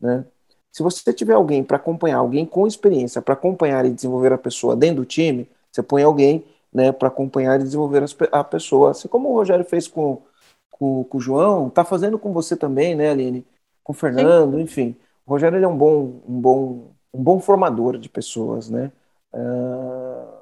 Né? 0.01 0.25
Se 0.72 0.84
você 0.84 1.11
tiver 1.13 1.34
alguém 1.34 1.63
para 1.63 1.78
acompanhar, 1.78 2.18
alguém 2.18 2.45
com 2.45 2.68
experiência 2.68 3.22
para 3.22 3.34
acompanhar 3.34 3.86
e 3.86 3.91
desenvolver 3.91 4.34
a 4.34 4.38
pessoa 4.38 4.76
dentro 4.76 4.97
do 4.97 5.05
time, 5.05 5.49
você 5.72 5.82
põe 5.82 6.03
alguém 6.03 6.45
né, 6.74 6.91
para 6.91 7.07
acompanhar 7.07 7.59
e 7.59 7.63
desenvolver 7.63 8.03
a 8.32 8.43
pessoa. 8.43 8.91
Assim 8.91 9.07
como 9.07 9.30
o 9.30 9.34
Rogério 9.34 9.65
fez 9.65 9.88
com, 9.88 10.22
com, 10.72 11.03
com 11.03 11.18
o 11.18 11.22
João, 11.22 11.68
está 11.68 11.84
fazendo 11.84 12.20
com 12.20 12.32
você 12.32 12.55
também, 12.55 12.95
né, 12.95 13.09
Aline? 13.09 13.45
Com 13.84 13.93
o 13.93 13.95
Fernando, 13.95 14.57
Sim. 14.57 14.61
enfim. 14.61 14.95
O 15.26 15.32
Rogério 15.32 15.61
é 15.61 15.68
um 15.68 15.78
bom, 15.78 16.22
um 16.28 16.41
bom, 16.41 16.91
um 17.13 17.24
bom 17.24 17.39
formador 17.39 17.97
de 17.97 18.09
pessoas, 18.09 18.70
né? 18.70 18.91
Uh, 19.34 20.38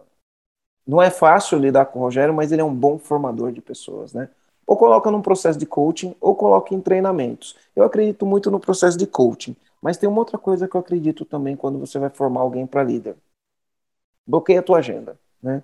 não 0.86 1.02
é 1.02 1.10
fácil 1.10 1.58
lidar 1.58 1.86
com 1.88 2.00
o 2.00 2.02
Rogério, 2.04 2.34
mas 2.34 2.52
ele 2.52 2.62
é 2.62 2.66
um 2.66 2.74
bom 2.74 3.00
formador 3.00 3.52
de 3.52 3.62
pessoas, 3.62 4.14
né? 4.14 4.30
Ou 4.68 4.78
coloca 4.78 5.10
num 5.10 5.22
processo 5.22 5.58
de 5.58 5.66
coaching, 5.66 6.16
ou 6.20 6.36
coloca 6.36 6.74
em 6.74 6.82
treinamentos. 6.82 7.56
Eu 7.76 7.84
acredito 7.84 8.26
muito 8.26 8.52
no 8.52 8.60
processo 8.60 8.98
de 8.98 9.08
coaching. 9.08 9.56
Mas 9.82 9.98
tem 9.98 10.10
uma 10.10 10.20
outra 10.20 10.38
coisa 10.38 10.68
que 10.68 10.76
eu 10.76 10.82
acredito 10.82 11.26
também 11.26 11.56
quando 11.56 11.80
você 11.80 12.00
vai 12.00 12.10
formar 12.10 12.42
alguém 12.42 12.66
para 12.66 12.84
líder. 12.84 13.16
Bloqueia 14.26 14.60
a 14.60 14.64
tua 14.64 14.80
agenda, 14.80 15.20
né? 15.42 15.62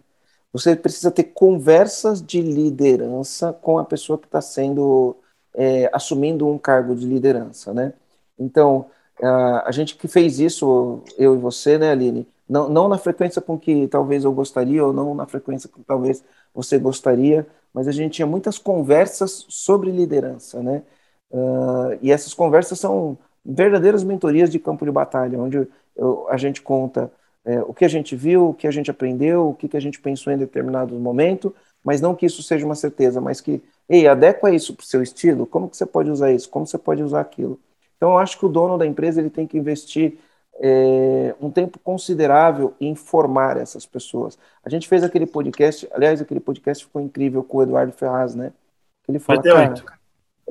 Você 0.54 0.76
precisa 0.76 1.10
ter 1.10 1.26
conversas 1.26 2.22
de 2.22 2.42
liderança 2.42 3.54
com 3.54 3.80
a 3.80 3.86
pessoa 3.86 4.18
que 4.18 4.26
está 4.28 4.42
sendo 4.42 5.16
é, 5.54 5.90
assumindo 5.94 6.48
um 6.48 6.58
cargo 6.58 6.96
de 6.96 7.06
liderança, 7.06 7.74
né? 7.74 7.94
Então 8.38 8.90
a, 9.22 9.72
gente 9.72 9.96
que 9.96 10.08
fez 10.08 10.40
isso, 10.40 11.04
eu 11.18 11.36
e 11.36 11.38
você, 11.38 11.78
né, 11.78 11.92
Aline? 11.92 12.28
Não, 12.50 12.68
não 12.68 12.88
na 12.88 12.98
frequência 12.98 13.42
com 13.42 13.58
que 13.58 13.88
talvez 13.88 14.24
eu 14.24 14.32
gostaria 14.34 14.84
ou 14.86 14.92
não 14.92 15.14
na 15.16 15.26
frequência 15.26 15.70
com 15.70 15.80
que 15.80 15.86
talvez 15.86 16.24
você 16.54 16.78
gostaria, 16.78 17.48
mas 17.74 17.88
a 17.88 17.92
gente 17.92 18.16
tinha 18.16 18.26
muitas 18.26 18.58
conversas 18.58 19.46
sobre 19.48 19.92
liderança, 19.92 20.62
né? 20.62 20.84
Uh, 21.32 21.98
e 22.02 22.12
essas 22.12 22.34
conversas 22.34 22.80
são 22.80 23.18
verdadeiras 23.44 24.04
mentorias 24.04 24.50
de 24.50 24.60
campo 24.60 24.86
de 24.86 24.92
batalha, 24.92 25.40
onde 25.40 25.68
eu, 25.96 26.28
a 26.30 26.38
gente 26.38 26.62
conta 26.62 27.12
é, 27.44 27.60
o 27.62 27.74
que 27.74 27.86
a 27.86 27.88
gente 27.88 28.16
viu, 28.16 28.50
o 28.50 28.54
que 28.54 28.68
a 28.68 28.72
gente 28.72 28.92
aprendeu, 28.92 29.50
o 29.50 29.54
que, 29.54 29.68
que 29.68 29.78
a 29.78 29.82
gente 29.82 30.00
pensou 30.00 30.32
em 30.32 30.38
determinado 30.38 30.96
momento, 30.96 31.54
mas 31.84 32.00
não 32.00 32.16
que 32.16 32.26
isso 32.26 32.44
seja 32.44 32.66
uma 32.66 32.76
certeza, 32.76 33.20
mas 33.20 33.42
que, 33.42 33.62
ei, 33.90 34.08
adequa 34.08 34.52
isso 34.52 34.76
para 34.76 34.84
o 34.84 34.86
seu 34.86 35.02
estilo, 35.02 35.48
como 35.48 35.68
que 35.68 35.76
você 35.76 35.86
pode 35.86 36.10
usar 36.10 36.32
isso, 36.32 36.50
como 36.50 36.68
você 36.68 36.78
pode 36.78 37.02
usar 37.02 37.22
aquilo. 37.22 37.60
Então, 37.98 38.12
eu 38.12 38.18
acho 38.18 38.38
que 38.38 38.46
o 38.46 38.50
dono 38.50 38.78
da 38.78 38.86
empresa 38.86 39.20
ele 39.20 39.30
tem 39.30 39.48
que 39.48 39.58
investir 39.58 40.18
é, 40.60 41.36
um 41.42 41.50
tempo 41.50 41.80
considerável 41.80 42.74
em 42.80 42.94
formar 42.94 43.58
essas 43.58 43.86
pessoas. 43.86 44.38
A 44.64 44.70
gente 44.70 44.88
fez 44.88 45.04
aquele 45.04 45.26
podcast, 45.26 45.88
aliás, 45.92 46.22
aquele 46.22 46.40
podcast 46.40 46.86
ficou 46.86 47.02
incrível 47.02 47.44
com 47.44 47.58
o 47.58 47.64
Eduardo 47.64 47.92
Ferraz, 47.92 48.36
né? 48.36 48.54
Ele 49.08 49.18
fala, 49.18 49.42
cara, 49.42 50.01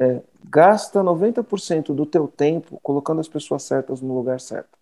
é, 0.00 0.22
gasta 0.48 1.02
90% 1.02 1.94
do 1.94 2.06
teu 2.06 2.26
tempo 2.26 2.80
colocando 2.82 3.20
as 3.20 3.28
pessoas 3.28 3.62
certas 3.62 4.00
no 4.00 4.14
lugar 4.14 4.40
certo. 4.40 4.78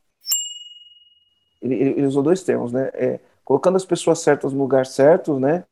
Ele, 1.61 1.75
ele 1.75 2.07
usou 2.07 2.23
dois 2.23 2.45
termos, 2.45 2.73
né? 2.73 2.91
É, 2.95 3.19
colocando 3.45 3.77
as 3.77 3.85
pessoas 3.85 4.21
certas 4.21 4.53
no 4.53 4.61
lugar 4.61 4.87
certo, 4.87 5.41
né? 5.41 5.65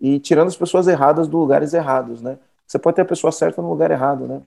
E 0.00 0.20
tirando 0.20 0.48
as 0.48 0.56
pessoas 0.56 0.86
erradas 0.86 1.26
do 1.26 1.38
lugares 1.38 1.74
errados, 1.74 2.22
né? 2.22 2.38
Você 2.66 2.78
pode 2.78 2.96
ter 2.96 3.02
a 3.02 3.06
pessoa 3.06 3.32
certa 3.32 3.60
no 3.60 3.68
lugar 3.68 3.90
errado, 3.90 4.28
né? 4.28 4.42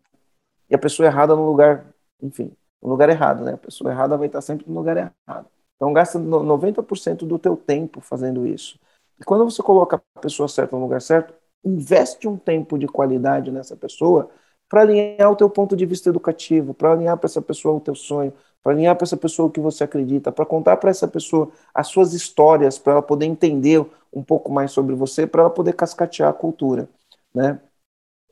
E 0.69 0.75
a 0.75 0.77
pessoa 0.77 1.07
errada 1.07 1.35
no 1.35 1.45
lugar, 1.45 1.85
enfim, 2.21 2.51
no 2.81 2.89
lugar 2.89 3.09
errado, 3.09 3.43
né? 3.43 3.53
A 3.53 3.57
pessoa 3.57 3.91
errada 3.91 4.15
vai 4.17 4.27
estar 4.27 4.41
sempre 4.41 4.65
no 4.67 4.75
lugar 4.75 4.95
errado. 4.95 5.47
Então 5.75 5.91
gasta 5.91 6.17
90% 6.17 7.25
do 7.25 7.37
teu 7.37 7.57
tempo 7.57 7.99
fazendo 7.99 8.47
isso. 8.47 8.79
E 9.19 9.23
quando 9.23 9.43
você 9.43 9.61
coloca 9.61 10.01
a 10.15 10.19
pessoa 10.19 10.47
certa 10.47 10.75
no 10.75 10.81
lugar 10.83 11.01
certo, 11.01 11.33
investe 11.63 12.27
um 12.27 12.37
tempo 12.37 12.77
de 12.77 12.87
qualidade 12.87 13.51
nessa 13.51 13.75
pessoa 13.75 14.29
para 14.69 14.81
alinhar 14.81 15.31
o 15.31 15.35
teu 15.35 15.49
ponto 15.49 15.75
de 15.75 15.85
vista 15.85 16.09
educativo, 16.09 16.73
para 16.73 16.91
alinhar 16.91 17.17
para 17.17 17.27
essa 17.27 17.41
pessoa 17.41 17.75
o 17.75 17.79
teu 17.79 17.95
sonho, 17.95 18.33
para 18.61 18.73
alinhar 18.73 18.95
para 18.95 19.05
essa 19.05 19.17
pessoa 19.17 19.47
o 19.47 19.51
que 19.51 19.59
você 19.59 19.83
acredita, 19.83 20.31
para 20.31 20.45
contar 20.45 20.77
para 20.77 20.89
essa 20.89 21.07
pessoa 21.07 21.49
as 21.73 21.87
suas 21.87 22.13
histórias, 22.13 22.77
para 22.77 22.93
ela 22.93 23.01
poder 23.01 23.25
entender 23.25 23.85
um 24.13 24.23
pouco 24.23 24.51
mais 24.51 24.71
sobre 24.71 24.93
você, 24.93 25.25
para 25.25 25.41
ela 25.41 25.49
poder 25.49 25.73
cascatear 25.73 26.29
a 26.29 26.33
cultura, 26.33 26.89
né? 27.33 27.59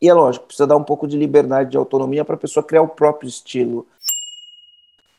E 0.02 0.10
é 0.10 0.14
lógico, 0.14 0.48
precisa 0.48 0.68
dar 0.68 0.76
um 0.76 0.84
pouco 0.84 1.08
de 1.08 1.18
liberdade, 1.18 1.72
de 1.72 1.78
autonomia 1.78 2.26
para 2.26 2.36
a 2.36 2.40
pessoa 2.40 2.66
criar 2.66 2.82
o 2.82 2.90
próprio 2.90 3.30
estilo. 3.30 3.88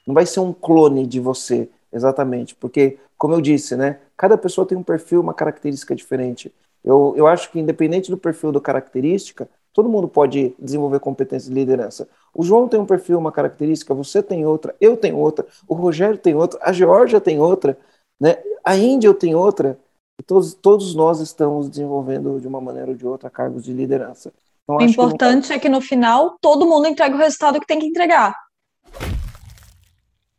Não 0.07 0.15
vai 0.15 0.27
ser 0.27 0.41
um 0.41 0.53
clone 0.53 1.07
de 1.07 1.19
você, 1.19 1.69
exatamente, 1.93 2.55
porque, 2.55 2.99
como 3.17 3.35
eu 3.35 3.41
disse, 3.41 3.75
né? 3.75 4.01
Cada 4.17 4.37
pessoa 4.37 4.67
tem 4.67 4.77
um 4.77 4.83
perfil, 4.83 5.21
uma 5.21 5.35
característica 5.35 5.95
diferente. 5.95 6.55
Eu, 6.87 7.15
eu 7.17 7.27
acho 7.27 7.51
que, 7.51 7.59
independente 7.59 8.11
do 8.11 8.17
perfil 8.17 8.53
da 8.53 8.61
característica, 8.61 9.49
todo 9.73 9.89
mundo 9.89 10.07
pode 10.07 10.55
desenvolver 10.57 11.01
competência 11.01 11.49
de 11.49 11.55
liderança. 11.55 12.09
O 12.33 12.45
João 12.45 12.69
tem 12.69 12.79
um 12.79 12.87
perfil, 12.87 13.19
uma 13.19 13.33
característica, 13.33 13.93
você 13.93 14.23
tem 14.23 14.47
outra, 14.47 14.75
eu 14.81 14.97
tenho 14.97 15.19
outra, 15.19 15.45
o 15.67 15.75
Rogério 15.75 16.17
tem 16.17 16.35
outra, 16.35 16.61
a 16.63 16.73
Georgia 16.73 17.21
tem 17.21 17.41
outra, 17.41 17.77
né? 18.21 18.37
a 18.65 18.77
Índia 18.77 19.13
tem 19.13 19.35
outra. 19.35 19.79
E 20.19 20.23
todos, 20.23 20.55
todos 20.55 20.95
nós 20.95 21.21
estamos 21.21 21.69
desenvolvendo 21.69 22.41
de 22.41 22.47
uma 22.47 22.61
maneira 22.61 22.93
ou 22.93 22.97
de 22.97 23.07
outra 23.07 23.29
cargos 23.29 23.65
de 23.65 23.73
liderança. 23.73 24.33
Então, 24.65 24.77
o 24.77 24.83
importante 24.83 25.49
que 25.49 25.53
é 25.53 25.59
que 25.59 25.69
no 25.69 25.81
final 25.81 26.37
todo 26.41 26.67
mundo 26.67 26.87
entrega 26.87 27.15
o 27.15 27.19
resultado 27.19 27.61
que 27.61 27.67
tem 27.67 27.79
que 27.79 27.87
entregar. 27.87 28.35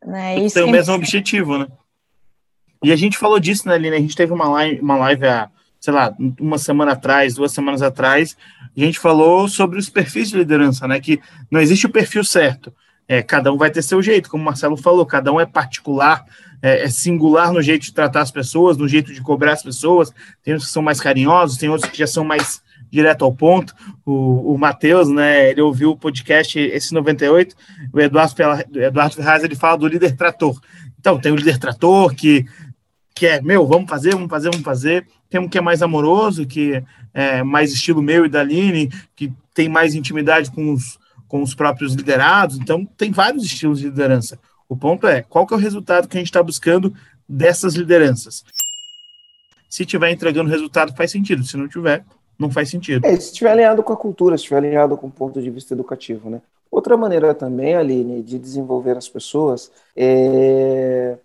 Né? 0.04 0.38
Isso 0.40 0.54
tem 0.54 0.64
o 0.64 0.70
mesmo 0.70 0.94
objetivo, 0.94 1.58
né? 1.58 1.68
E 2.82 2.92
a 2.92 2.96
gente 2.96 3.18
falou 3.18 3.38
disso, 3.38 3.68
né, 3.68 3.74
Aline? 3.74 3.96
A 3.96 4.00
gente 4.00 4.16
teve 4.16 4.32
uma 4.32 4.48
live, 4.48 4.80
uma 4.80 4.96
live 4.96 5.26
há, 5.26 5.50
sei 5.88 5.94
lá, 5.94 6.14
uma 6.38 6.58
semana 6.58 6.92
atrás, 6.92 7.34
duas 7.34 7.50
semanas 7.50 7.80
atrás, 7.80 8.36
a 8.76 8.80
gente 8.80 8.98
falou 8.98 9.48
sobre 9.48 9.78
os 9.78 9.88
perfis 9.88 10.28
de 10.28 10.36
liderança, 10.36 10.86
né? 10.86 11.00
Que 11.00 11.18
não 11.50 11.62
existe 11.62 11.86
o 11.86 11.90
perfil 11.90 12.22
certo. 12.22 12.70
É, 13.08 13.22
cada 13.22 13.50
um 13.50 13.56
vai 13.56 13.70
ter 13.70 13.80
seu 13.80 14.02
jeito, 14.02 14.28
como 14.28 14.42
o 14.42 14.44
Marcelo 14.44 14.76
falou, 14.76 15.06
cada 15.06 15.32
um 15.32 15.40
é 15.40 15.46
particular, 15.46 16.26
é, 16.60 16.84
é, 16.84 16.90
singular 16.90 17.54
no 17.54 17.62
jeito 17.62 17.84
de 17.84 17.94
tratar 17.94 18.20
as 18.20 18.30
pessoas, 18.30 18.76
no 18.76 18.86
jeito 18.86 19.14
de 19.14 19.22
cobrar 19.22 19.54
as 19.54 19.62
pessoas. 19.62 20.12
Tem 20.42 20.54
uns 20.54 20.66
que 20.66 20.70
são 20.70 20.82
mais 20.82 21.00
carinhosos, 21.00 21.56
tem 21.56 21.70
outros 21.70 21.90
que 21.90 21.96
já 21.96 22.06
são 22.06 22.22
mais 22.22 22.60
direto 22.90 23.24
ao 23.24 23.32
ponto. 23.32 23.74
O, 24.04 24.52
o 24.52 24.58
Matheus, 24.58 25.08
né, 25.08 25.48
ele 25.48 25.62
ouviu 25.62 25.92
o 25.92 25.96
podcast, 25.96 26.58
esse 26.58 26.92
98, 26.92 27.56
o 27.94 27.98
Eduardo, 27.98 28.34
Eduardo 28.74 29.14
Ferraz, 29.14 29.42
ele 29.42 29.56
fala 29.56 29.78
do 29.78 29.88
líder 29.88 30.14
trator. 30.16 30.60
Então, 31.00 31.18
tem 31.18 31.32
o 31.32 31.36
líder 31.36 31.56
trator 31.56 32.14
que 32.14 32.44
que 33.18 33.26
é, 33.26 33.42
meu, 33.42 33.66
vamos 33.66 33.90
fazer, 33.90 34.12
vamos 34.12 34.30
fazer, 34.30 34.50
vamos 34.50 34.64
fazer. 34.64 35.06
Tem 35.30 35.40
um 35.40 35.48
que 35.48 35.58
é 35.58 35.60
mais 35.60 35.82
amoroso, 35.82 36.46
que 36.46 36.82
é 37.12 37.42
mais 37.42 37.72
estilo 37.72 38.02
meu 38.02 38.24
e 38.24 38.28
da 38.28 38.40
Aline, 38.40 38.90
que 39.14 39.32
tem 39.54 39.68
mais 39.68 39.94
intimidade 39.94 40.50
com 40.50 40.72
os, 40.72 40.98
com 41.26 41.42
os 41.42 41.54
próprios 41.54 41.94
liderados. 41.94 42.56
Então, 42.58 42.84
tem 42.84 43.10
vários 43.10 43.44
estilos 43.44 43.80
de 43.80 43.86
liderança. 43.86 44.38
O 44.68 44.76
ponto 44.76 45.06
é, 45.06 45.22
qual 45.22 45.46
que 45.46 45.54
é 45.54 45.56
o 45.56 45.60
resultado 45.60 46.08
que 46.08 46.16
a 46.16 46.20
gente 46.20 46.28
está 46.28 46.42
buscando 46.42 46.92
dessas 47.28 47.74
lideranças? 47.74 48.44
Se 49.68 49.84
tiver 49.84 50.10
entregando 50.10 50.50
resultado, 50.50 50.94
faz 50.96 51.10
sentido. 51.10 51.44
Se 51.44 51.56
não 51.56 51.68
tiver, 51.68 52.04
não 52.38 52.50
faz 52.50 52.70
sentido. 52.70 53.04
É, 53.04 53.10
se 53.16 53.32
estiver 53.32 53.50
alinhado 53.50 53.82
com 53.82 53.92
a 53.92 53.96
cultura, 53.96 54.36
se 54.36 54.42
estiver 54.42 54.58
alinhado 54.58 54.96
com 54.96 55.08
o 55.08 55.10
ponto 55.10 55.40
de 55.42 55.50
vista 55.50 55.74
educativo, 55.74 56.30
né? 56.30 56.40
Outra 56.70 56.96
maneira 56.96 57.34
também, 57.34 57.74
Aline, 57.74 58.22
de 58.22 58.38
desenvolver 58.38 58.96
as 58.96 59.08
pessoas 59.08 59.70
é 59.96 61.16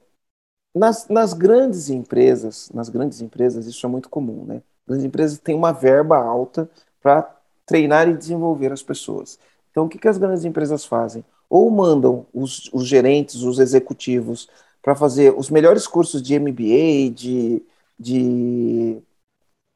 nas, 0.76 1.08
nas 1.08 1.34
grandes 1.34 1.90
empresas, 1.90 2.70
nas 2.74 2.90
grandes 2.90 3.22
empresas 3.22 3.68
isso 3.68 3.86
é 3.86 3.90
muito 3.90 4.10
comum, 4.10 4.46
né? 4.46 4.62
As 4.88 5.04
empresas 5.04 5.38
têm 5.40 5.56
uma 5.56 5.72
verba 5.72 6.18
alta 6.18 6.70
para 7.02 7.36
treinar 7.66 8.08
e 8.10 8.18
desenvolver 8.18 8.72
as 8.72 8.84
pessoas. 8.84 9.40
Então, 9.72 9.86
o 9.86 9.90
que, 9.90 9.98
que 9.98 10.08
as 10.08 10.18
grandes 10.18 10.46
empresas 10.46 10.86
fazem? 10.86 11.24
Ou 11.50 11.70
mandam 11.70 12.26
os, 12.34 12.70
os 12.74 12.88
gerentes, 12.88 13.42
os 13.44 13.60
executivos, 13.60 14.50
para 14.82 14.96
fazer 14.96 15.34
os 15.38 15.50
melhores 15.50 15.88
cursos 15.88 16.22
de 16.22 16.38
MBA, 16.38 17.10
de, 17.14 17.64
de 17.98 19.02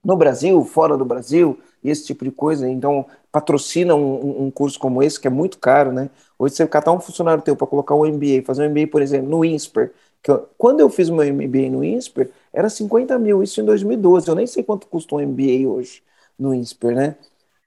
no 0.03 0.17
Brasil, 0.17 0.63
fora 0.65 0.97
do 0.97 1.05
Brasil, 1.05 1.59
esse 1.83 2.05
tipo 2.05 2.25
de 2.25 2.31
coisa. 2.31 2.69
Então, 2.69 3.05
patrocina 3.31 3.95
um, 3.95 4.45
um, 4.45 4.51
curso 4.51 4.79
como 4.79 5.01
esse, 5.01 5.19
que 5.19 5.27
é 5.27 5.29
muito 5.29 5.57
caro, 5.59 5.91
né? 5.91 6.09
Hoje, 6.37 6.55
você 6.55 6.67
catar 6.67 6.91
um 6.91 6.99
funcionário 6.99 7.43
teu 7.43 7.55
para 7.55 7.67
colocar 7.67 7.95
um 7.95 8.05
MBA, 8.05 8.43
fazer 8.45 8.67
um 8.67 8.69
MBA, 8.69 8.87
por 8.87 9.01
exemplo, 9.01 9.29
no 9.29 9.45
INSPER, 9.45 9.93
eu, 10.32 10.49
quando 10.57 10.80
eu 10.80 10.89
fiz 10.89 11.09
meu 11.09 11.23
MBA 11.34 11.69
no 11.69 11.84
INSPER, 11.84 12.30
era 12.53 12.69
50 12.69 13.17
mil, 13.19 13.43
isso 13.43 13.61
em 13.61 13.65
2012. 13.65 14.28
Eu 14.28 14.36
nem 14.36 14.47
sei 14.47 14.63
quanto 14.63 14.88
custa 14.88 15.15
um 15.15 15.19
MBA 15.19 15.67
hoje 15.67 16.03
no 16.38 16.53
INSPER, 16.53 16.95
né? 16.95 17.15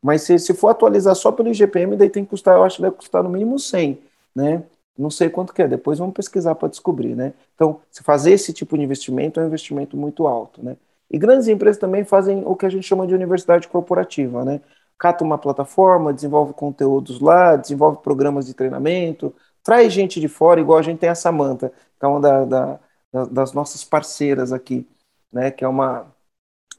Mas 0.03 0.23
se, 0.23 0.39
se 0.39 0.55
for 0.55 0.69
atualizar 0.69 1.15
só 1.15 1.31
pelo 1.31 1.49
IGPM, 1.49 1.97
daí 1.97 2.09
tem 2.11 2.25
que 2.25 2.31
custar, 2.31 2.57
eu 2.57 2.65
acho 2.65 2.77
que 2.77 2.83
deve 2.83 2.97
custar 2.97 3.23
no 3.23 3.29
mínimo 3.29 3.59
100, 3.59 3.99
né? 4.35 4.63
Não 4.97 5.11
sei 5.11 5.29
quanto 5.31 5.53
que 5.53 5.63
é, 5.63 5.69
depois 5.69 5.99
vamos 5.99 6.15
pesquisar 6.15 6.55
para 6.55 6.69
descobrir, 6.69 7.15
né? 7.15 7.33
Então, 7.55 7.81
se 7.91 8.03
fazer 8.03 8.33
esse 8.33 8.53
tipo 8.53 8.77
de 8.77 8.85
investimento 8.85 9.41
é 9.41 9.45
um 9.45 9.47
investimento 9.47 9.97
muito 9.97 10.27
alto, 10.27 10.63
né? 10.63 10.77
E 11.11 11.19
grandes 11.19 11.49
empresas 11.49 11.79
também 11.81 12.05
fazem 12.05 12.43
o 12.47 12.55
que 12.55 12.67
a 12.67 12.71
gente 12.71 12.87
chama 12.87 13.07
de 13.07 13.15
universidade 13.15 13.69
corporativa, 13.69 14.45
né? 14.45 14.61
Cata 14.99 15.25
uma 15.25 15.39
plataforma, 15.39 16.13
desenvolve 16.13 16.53
conteúdos 16.53 17.21
lá, 17.21 17.57
desenvolve 17.57 17.99
programas 18.03 18.47
de 18.47 18.55
treinamento, 18.55 19.35
traz 19.63 19.93
gente 19.93 20.21
de 20.21 20.29
fora, 20.29 20.61
igual 20.61 20.79
a 20.79 20.83
gente 20.83 20.99
tem 20.99 21.09
a 21.09 21.15
Samanta, 21.15 21.73
uma 22.09 22.21
da, 22.21 22.45
da, 22.45 22.81
das 23.31 23.53
nossas 23.53 23.85
parceiras 23.85 24.53
aqui, 24.53 24.87
né? 25.33 25.51
Que 25.51 25.65
é 25.65 25.69
uma, 25.69 26.07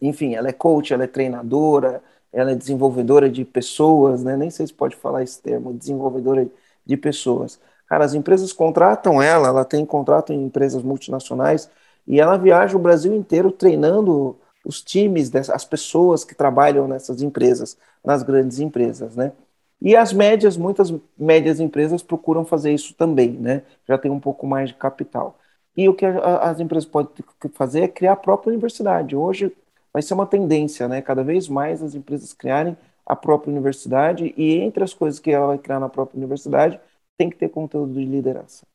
enfim, 0.01 0.35
ela 0.35 0.49
é 0.49 0.53
coach, 0.53 0.93
ela 0.93 1.03
é 1.03 1.07
treinadora, 1.07 2.03
ela 2.33 2.51
é 2.51 2.55
desenvolvedora 2.55 3.29
de 3.29 3.45
pessoas, 3.45 4.23
né? 4.23 4.37
Nem 4.37 4.49
sei 4.49 4.67
se 4.67 4.73
pode 4.73 4.95
falar 4.95 5.23
esse 5.23 5.41
termo, 5.41 5.73
desenvolvedora 5.73 6.47
de 6.85 6.97
pessoas. 6.97 7.59
Cara, 7.87 8.05
as 8.05 8.13
empresas 8.13 8.53
contratam 8.53 9.21
ela, 9.21 9.49
ela 9.49 9.65
tem 9.65 9.85
contrato 9.85 10.31
em 10.33 10.43
empresas 10.45 10.81
multinacionais 10.83 11.69
e 12.07 12.19
ela 12.19 12.37
viaja 12.37 12.75
o 12.77 12.79
Brasil 12.79 13.13
inteiro 13.13 13.51
treinando 13.51 14.37
os 14.65 14.81
times, 14.81 15.33
as 15.35 15.65
pessoas 15.65 16.23
que 16.23 16.35
trabalham 16.35 16.87
nessas 16.87 17.21
empresas, 17.21 17.77
nas 18.03 18.23
grandes 18.23 18.59
empresas, 18.59 19.15
né? 19.15 19.33
E 19.81 19.95
as 19.95 20.13
médias, 20.13 20.57
muitas 20.57 20.93
médias 21.17 21.59
empresas 21.59 22.03
procuram 22.03 22.45
fazer 22.45 22.71
isso 22.73 22.93
também, 22.93 23.31
né? 23.31 23.63
Já 23.87 23.97
tem 23.97 24.11
um 24.11 24.19
pouco 24.19 24.45
mais 24.45 24.69
de 24.69 24.75
capital. 24.75 25.39
E 25.75 25.89
o 25.89 25.93
que 25.93 26.05
as 26.05 26.59
empresas 26.59 26.87
podem 26.87 27.11
fazer 27.53 27.81
é 27.81 27.87
criar 27.87 28.13
a 28.13 28.15
própria 28.15 28.51
universidade. 28.51 29.15
Hoje 29.15 29.51
vai 29.91 30.01
ser 30.01 30.13
uma 30.13 30.27
tendência, 30.27 30.87
né? 30.87 31.01
Cada 31.01 31.23
vez 31.23 31.47
mais 31.47 31.81
as 31.81 31.95
empresas 31.95 32.33
criarem 32.33 32.77
a 33.05 33.15
própria 33.15 33.51
universidade 33.51 34.33
e 34.37 34.53
entre 34.57 34.83
as 34.83 34.93
coisas 34.93 35.19
que 35.19 35.31
ela 35.31 35.47
vai 35.47 35.57
criar 35.57 35.79
na 35.79 35.89
própria 35.89 36.17
universidade 36.17 36.79
tem 37.17 37.29
que 37.29 37.37
ter 37.37 37.49
conteúdo 37.49 37.93
de 37.93 38.05
liderança. 38.05 38.65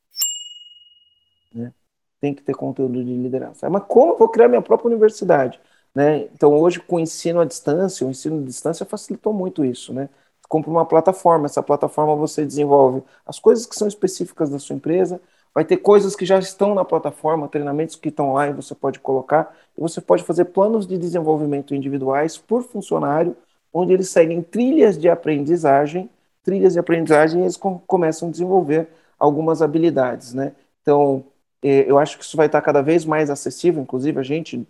Né? 1.55 1.73
Tem 2.21 2.35
que 2.35 2.43
ter 2.43 2.55
conteúdo 2.55 3.03
de 3.05 3.15
liderança. 3.17 3.69
Mas 3.71 3.85
como 3.89 4.13
eu 4.13 4.19
vou 4.19 4.29
criar 4.29 4.49
minha 4.49 4.63
própria 4.63 4.89
universidade? 4.89 5.61
Né? 5.95 6.25
Então 6.35 6.53
hoje 6.53 6.81
com 6.81 6.97
o 6.97 7.01
ensino 7.01 7.41
à 7.41 7.45
distância, 7.45 8.07
o 8.07 8.11
ensino 8.11 8.41
à 8.43 8.45
distância 8.45 8.85
facilitou 8.85 9.33
muito 9.33 9.65
isso, 9.65 9.93
né? 9.93 10.09
Compra 10.49 10.71
uma 10.71 10.85
plataforma, 10.85 11.47
essa 11.47 11.63
plataforma 11.63 12.15
você 12.15 12.45
desenvolve 12.45 13.03
as 13.25 13.39
coisas 13.39 13.67
que 13.67 13.75
são 13.75 13.89
específicas 13.89 14.51
da 14.51 14.59
sua 14.59 14.77
empresa, 14.77 15.21
vai 15.55 15.65
ter 15.65 15.79
coisas 15.79 16.15
que 16.15 16.27
já 16.27 16.39
estão 16.39 16.75
na 16.75 16.85
plataforma, 16.85 17.49
treinamentos 17.49 17.97
que 17.97 18.11
estão 18.11 18.35
lá 18.35 18.49
e 18.49 18.53
você 18.53 18.75
pode 18.75 19.01
colocar, 19.01 19.57
e 19.77 19.81
você 19.81 20.01
pode 20.01 20.23
fazer 20.23 20.47
planos 20.47 20.87
de 20.87 20.99
desenvolvimento 20.99 21.75
individuais 21.75 22.37
por 22.37 22.63
funcionário, 22.63 23.35
onde 23.73 23.93
eles 23.93 24.11
seguem 24.11 24.43
trilhas 24.43 24.99
de 24.99 25.09
aprendizagem, 25.09 26.11
trilhas 26.43 26.75
de 26.75 26.79
aprendizagem 26.79 27.41
e 27.41 27.45
eles 27.45 27.57
com, 27.57 27.79
começam 27.81 28.29
a 28.29 28.31
desenvolver 28.31 28.89
algumas 29.19 29.63
habilidades, 29.63 30.35
né? 30.35 30.53
Então, 30.83 31.25
é, 31.63 31.91
eu 31.91 31.99
acho 31.99 32.19
que 32.19 32.25
isso 32.25 32.37
vai 32.37 32.47
estar 32.47 32.61
cada 32.61 32.83
vez 32.83 33.05
mais 33.05 33.31
acessível, 33.31 33.83
inclusive 33.83 34.21
a 34.21 34.23
gente, 34.23 34.67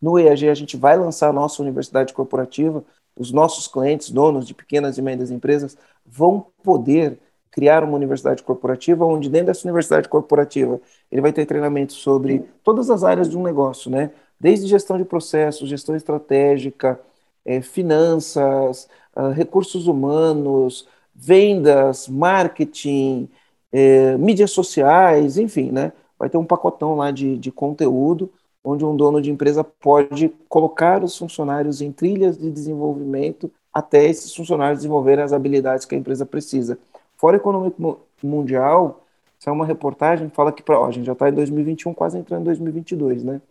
no 0.00 0.18
EAG, 0.18 0.48
a 0.48 0.54
gente 0.54 0.76
vai 0.76 0.96
lançar 0.96 1.28
a 1.28 1.32
nossa 1.32 1.62
universidade 1.62 2.12
corporativa, 2.12 2.82
os 3.16 3.30
nossos 3.30 3.66
clientes, 3.66 4.10
donos 4.10 4.46
de 4.46 4.54
pequenas 4.54 4.98
e 4.98 5.02
médias 5.02 5.30
empresas, 5.30 5.76
vão 6.04 6.46
poder 6.62 7.18
criar 7.50 7.84
uma 7.84 7.94
universidade 7.94 8.42
corporativa, 8.42 9.04
onde 9.04 9.28
dentro 9.28 9.46
dessa 9.46 9.66
universidade 9.66 10.08
corporativa 10.08 10.80
ele 11.10 11.22
vai 11.22 11.32
ter 11.32 11.46
treinamento 11.46 11.92
sobre 11.92 12.44
todas 12.64 12.90
as 12.90 13.04
áreas 13.04 13.30
de 13.30 13.38
um 13.38 13.42
negócio, 13.44 13.90
né? 13.90 14.10
Desde 14.40 14.66
gestão 14.66 14.98
de 14.98 15.04
processos, 15.04 15.68
gestão 15.68 15.94
estratégica, 15.94 17.00
é, 17.44 17.60
finanças, 17.60 18.88
uh, 19.16 19.30
recursos 19.30 19.86
humanos, 19.86 20.88
vendas, 21.14 22.08
marketing, 22.08 23.28
é, 23.72 24.16
mídias 24.16 24.50
sociais, 24.50 25.38
enfim, 25.38 25.70
né? 25.70 25.92
Vai 26.18 26.28
ter 26.28 26.38
um 26.38 26.44
pacotão 26.44 26.96
lá 26.96 27.10
de, 27.12 27.38
de 27.38 27.52
conteúdo 27.52 28.32
onde 28.64 28.84
um 28.84 28.96
dono 28.96 29.20
de 29.20 29.30
empresa 29.30 29.62
pode 29.62 30.30
colocar 30.48 31.04
os 31.04 31.16
funcionários 31.16 31.82
em 31.82 31.92
trilhas 31.92 32.38
de 32.38 32.50
desenvolvimento 32.50 33.50
até 33.72 34.06
esses 34.06 34.34
funcionários 34.34 34.78
desenvolverem 34.78 35.22
as 35.22 35.32
habilidades 35.32 35.84
que 35.84 35.94
a 35.94 35.98
empresa 35.98 36.24
precisa. 36.24 36.78
Fora 37.16 37.36
Econômico 37.36 38.00
Mundial, 38.22 39.04
saiu 39.38 39.54
uma 39.54 39.66
reportagem 39.66 40.30
fala 40.30 40.52
que 40.52 40.62
para 40.62 40.78
a 40.78 40.90
gente 40.90 41.04
já 41.04 41.12
está 41.12 41.28
em 41.28 41.32
2021, 41.34 41.92
quase 41.92 42.18
entrando 42.18 42.42
em 42.42 42.44
2022, 42.44 43.24
né? 43.24 43.42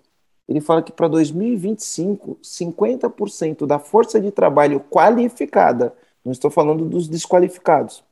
Ele 0.48 0.60
fala 0.60 0.82
que 0.82 0.92
para 0.92 1.08
2025, 1.08 2.38
50% 2.42 3.66
da 3.66 3.80
força 3.80 4.20
de 4.20 4.32
trabalho 4.32 4.80
qualificada, 4.90 5.94
não 6.24 6.32
estou 6.32 6.50
falando 6.52 6.86
dos 6.86 7.08
desqualificados, 7.08 8.04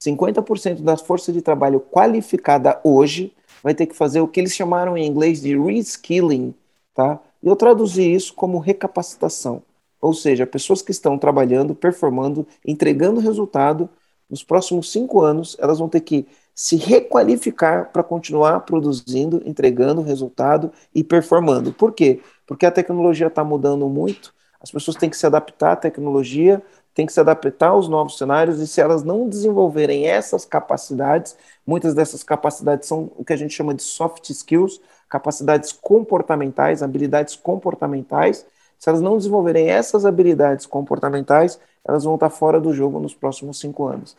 50% 0.00 0.82
da 0.82 0.96
força 0.96 1.32
de 1.32 1.42
trabalho 1.42 1.80
qualificada 1.80 2.80
hoje 2.84 3.32
vai 3.62 3.74
ter 3.74 3.86
que 3.86 3.96
fazer 3.96 4.20
o 4.20 4.28
que 4.28 4.38
eles 4.38 4.54
chamaram 4.54 4.96
em 4.96 5.06
inglês 5.06 5.40
de 5.40 5.58
reskilling, 5.58 6.54
tá? 6.94 7.20
E 7.42 7.48
eu 7.48 7.56
traduzi 7.56 8.12
isso 8.12 8.34
como 8.34 8.58
recapacitação. 8.58 9.62
Ou 10.00 10.14
seja, 10.14 10.46
pessoas 10.46 10.80
que 10.80 10.92
estão 10.92 11.18
trabalhando, 11.18 11.74
performando, 11.74 12.46
entregando 12.64 13.20
resultado, 13.20 13.88
nos 14.30 14.44
próximos 14.44 14.92
cinco 14.92 15.20
anos, 15.20 15.56
elas 15.58 15.78
vão 15.78 15.88
ter 15.88 16.00
que 16.00 16.26
se 16.54 16.76
requalificar 16.76 17.90
para 17.92 18.02
continuar 18.02 18.60
produzindo, 18.60 19.42
entregando 19.44 20.02
resultado 20.02 20.70
e 20.94 21.02
performando. 21.02 21.72
Por 21.72 21.92
quê? 21.92 22.20
Porque 22.46 22.66
a 22.66 22.70
tecnologia 22.70 23.28
está 23.28 23.42
mudando 23.42 23.88
muito, 23.88 24.34
as 24.60 24.70
pessoas 24.70 24.96
têm 24.96 25.08
que 25.08 25.16
se 25.16 25.24
adaptar 25.24 25.72
à 25.72 25.76
tecnologia, 25.76 26.62
têm 26.98 27.06
que 27.06 27.12
se 27.12 27.20
adaptar 27.20 27.68
aos 27.68 27.88
novos 27.88 28.18
cenários, 28.18 28.58
e 28.58 28.66
se 28.66 28.80
elas 28.80 29.04
não 29.04 29.28
desenvolverem 29.28 30.08
essas 30.08 30.44
capacidades, 30.44 31.36
muitas 31.64 31.94
dessas 31.94 32.24
capacidades 32.24 32.88
são 32.88 33.12
o 33.16 33.24
que 33.24 33.32
a 33.32 33.36
gente 33.36 33.54
chama 33.54 33.72
de 33.72 33.84
soft 33.84 34.28
skills, 34.30 34.80
capacidades 35.08 35.70
comportamentais, 35.70 36.82
habilidades 36.82 37.36
comportamentais. 37.36 38.44
Se 38.76 38.88
elas 38.88 39.00
não 39.00 39.16
desenvolverem 39.16 39.70
essas 39.70 40.04
habilidades 40.04 40.66
comportamentais, 40.66 41.60
elas 41.86 42.02
vão 42.02 42.16
estar 42.16 42.30
fora 42.30 42.60
do 42.60 42.74
jogo 42.74 42.98
nos 42.98 43.14
próximos 43.14 43.60
cinco 43.60 43.86
anos. 43.86 44.16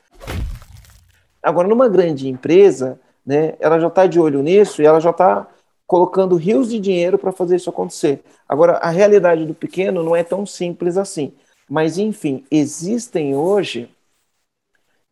Agora, 1.43 1.67
numa 1.67 1.89
grande 1.89 2.29
empresa, 2.29 2.97
né, 3.25 3.55
ela 3.59 3.77
já 3.77 3.87
está 3.87 4.07
de 4.07 4.21
olho 4.21 4.41
nisso 4.41 4.81
e 4.81 4.85
ela 4.85 5.01
já 5.01 5.09
está 5.09 5.45
colocando 5.85 6.37
rios 6.37 6.69
de 6.69 6.79
dinheiro 6.79 7.17
para 7.17 7.33
fazer 7.33 7.57
isso 7.57 7.69
acontecer. 7.69 8.23
Agora, 8.47 8.77
a 8.77 8.89
realidade 8.89 9.45
do 9.45 9.53
pequeno 9.53 10.01
não 10.01 10.15
é 10.15 10.23
tão 10.23 10.45
simples 10.45 10.95
assim. 10.95 11.33
Mas, 11.69 11.97
enfim, 11.97 12.43
existem 12.49 13.35
hoje 13.35 13.89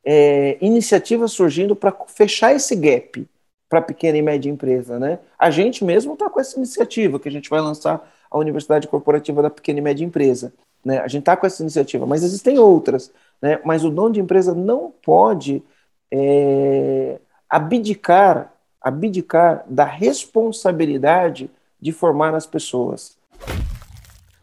é, 0.03 0.57
iniciativas 0.59 1.31
surgindo 1.31 1.75
para 1.75 1.95
fechar 2.07 2.55
esse 2.55 2.75
gap 2.75 3.27
para 3.69 3.81
pequena 3.81 4.17
e 4.17 4.21
média 4.21 4.49
empresa. 4.49 4.97
Né? 4.97 5.19
A 5.37 5.51
gente 5.51 5.83
mesmo 5.83 6.13
está 6.13 6.29
com 6.29 6.39
essa 6.39 6.57
iniciativa, 6.57 7.19
que 7.19 7.29
a 7.29 7.31
gente 7.31 7.49
vai 7.49 7.61
lançar 7.61 8.09
a 8.29 8.37
Universidade 8.37 8.87
Corporativa 8.87 9.41
da 9.41 9.49
Pequena 9.49 9.79
e 9.79 9.81
Média 9.81 10.03
Empresa. 10.05 10.53
Né? 10.83 10.99
A 10.99 11.07
gente 11.07 11.21
está 11.21 11.35
com 11.35 11.45
essa 11.45 11.61
iniciativa, 11.61 12.05
mas 12.05 12.23
existem 12.23 12.57
outras. 12.57 13.11
Né? 13.41 13.59
Mas 13.65 13.83
o 13.83 13.89
dono 13.89 14.13
de 14.13 14.21
empresa 14.21 14.55
não 14.55 14.93
pode 15.03 15.61
é, 16.11 17.19
abdicar, 17.49 18.53
abdicar 18.81 19.63
da 19.67 19.85
responsabilidade 19.85 21.49
de 21.79 21.91
formar 21.91 22.33
as 22.33 22.45
pessoas. 22.45 23.17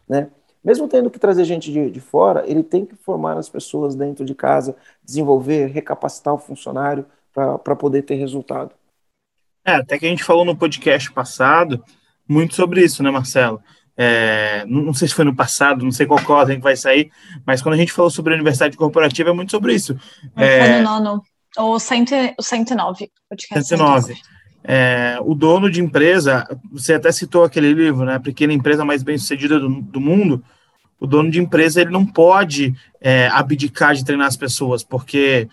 Né? 0.07 0.29
Mesmo 0.65 0.87
tendo 0.87 1.11
que 1.11 1.19
trazer 1.19 1.45
gente 1.45 1.71
de, 1.71 1.91
de 1.91 1.99
fora, 1.99 2.43
ele 2.47 2.63
tem 2.63 2.87
que 2.87 2.95
formar 2.95 3.37
as 3.37 3.47
pessoas 3.47 3.93
dentro 3.93 4.25
de 4.25 4.33
casa, 4.33 4.75
desenvolver, 5.03 5.67
recapacitar 5.67 6.33
o 6.33 6.39
funcionário 6.39 7.05
para 7.31 7.75
poder 7.75 8.01
ter 8.01 8.15
resultado. 8.15 8.71
É, 9.63 9.75
até 9.75 9.99
que 9.99 10.07
a 10.07 10.09
gente 10.09 10.23
falou 10.23 10.43
no 10.43 10.55
podcast 10.55 11.11
passado 11.11 11.83
muito 12.27 12.55
sobre 12.55 12.83
isso, 12.83 13.03
né, 13.03 13.11
Marcelo? 13.11 13.61
É, 13.95 14.65
não, 14.65 14.93
sei 14.93 15.07
se 15.07 15.13
foi 15.13 15.23
no 15.23 15.35
passado, 15.35 15.85
não 15.85 15.91
sei 15.91 16.07
qual 16.07 16.19
ordem 16.27 16.57
que 16.57 16.63
vai 16.63 16.75
sair, 16.75 17.11
mas 17.45 17.61
quando 17.61 17.75
a 17.75 17.77
gente 17.77 17.93
falou 17.93 18.09
sobre 18.09 18.33
a 18.33 18.35
universidade 18.35 18.75
corporativa 18.75 19.29
é 19.29 19.33
muito 19.33 19.51
sobre 19.51 19.73
isso. 19.73 19.95
É, 20.35 20.65
foi 20.65 20.77
no 20.77 20.83
nono. 20.83 21.21
O, 21.57 21.79
cento, 21.79 22.13
o 22.37 22.43
109. 22.43 23.11
Podcast 23.29 23.69
109. 23.69 24.15
É, 24.63 25.17
o 25.21 25.35
dono 25.35 25.69
de 25.69 25.79
empresa, 25.79 26.45
você 26.71 26.95
até 26.95 27.11
citou 27.11 27.43
aquele 27.43 27.71
livro, 27.71 28.03
né? 28.03 28.15
A 28.15 28.19
pequena 28.19 28.51
empresa 28.51 28.83
mais 28.83 29.03
bem 29.03 29.17
sucedida 29.17 29.59
do, 29.59 29.69
do 29.69 30.01
mundo. 30.01 30.43
O 30.99 31.05
dono 31.07 31.29
de 31.29 31.39
empresa 31.39 31.81
ele 31.81 31.91
não 31.91 32.05
pode 32.05 32.73
é, 33.01 33.27
abdicar 33.27 33.93
de 33.93 34.05
treinar 34.05 34.27
as 34.27 34.37
pessoas, 34.37 34.83
porque 34.83 35.47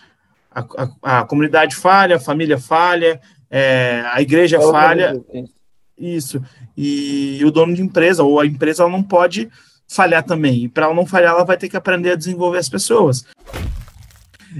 a, 0.51 0.61
a, 1.01 1.19
a 1.19 1.25
comunidade 1.25 1.75
falha, 1.75 2.15
a 2.15 2.19
família 2.19 2.57
falha, 2.57 3.19
é, 3.49 4.03
a 4.11 4.21
igreja 4.21 4.59
falha. 4.59 5.19
Isso. 5.97 6.41
E, 6.75 7.37
e 7.39 7.45
o 7.45 7.51
dono 7.51 7.73
de 7.73 7.81
empresa, 7.81 8.23
ou 8.23 8.39
a 8.39 8.45
empresa, 8.45 8.83
ela 8.83 8.91
não 8.91 9.03
pode 9.03 9.49
falhar 9.87 10.23
também. 10.23 10.63
E 10.63 10.69
para 10.69 10.85
ela 10.85 10.95
não 10.95 11.05
falhar, 11.05 11.33
ela 11.33 11.45
vai 11.45 11.57
ter 11.57 11.69
que 11.69 11.77
aprender 11.77 12.11
a 12.11 12.15
desenvolver 12.15 12.57
as 12.57 12.69
pessoas. 12.69 13.25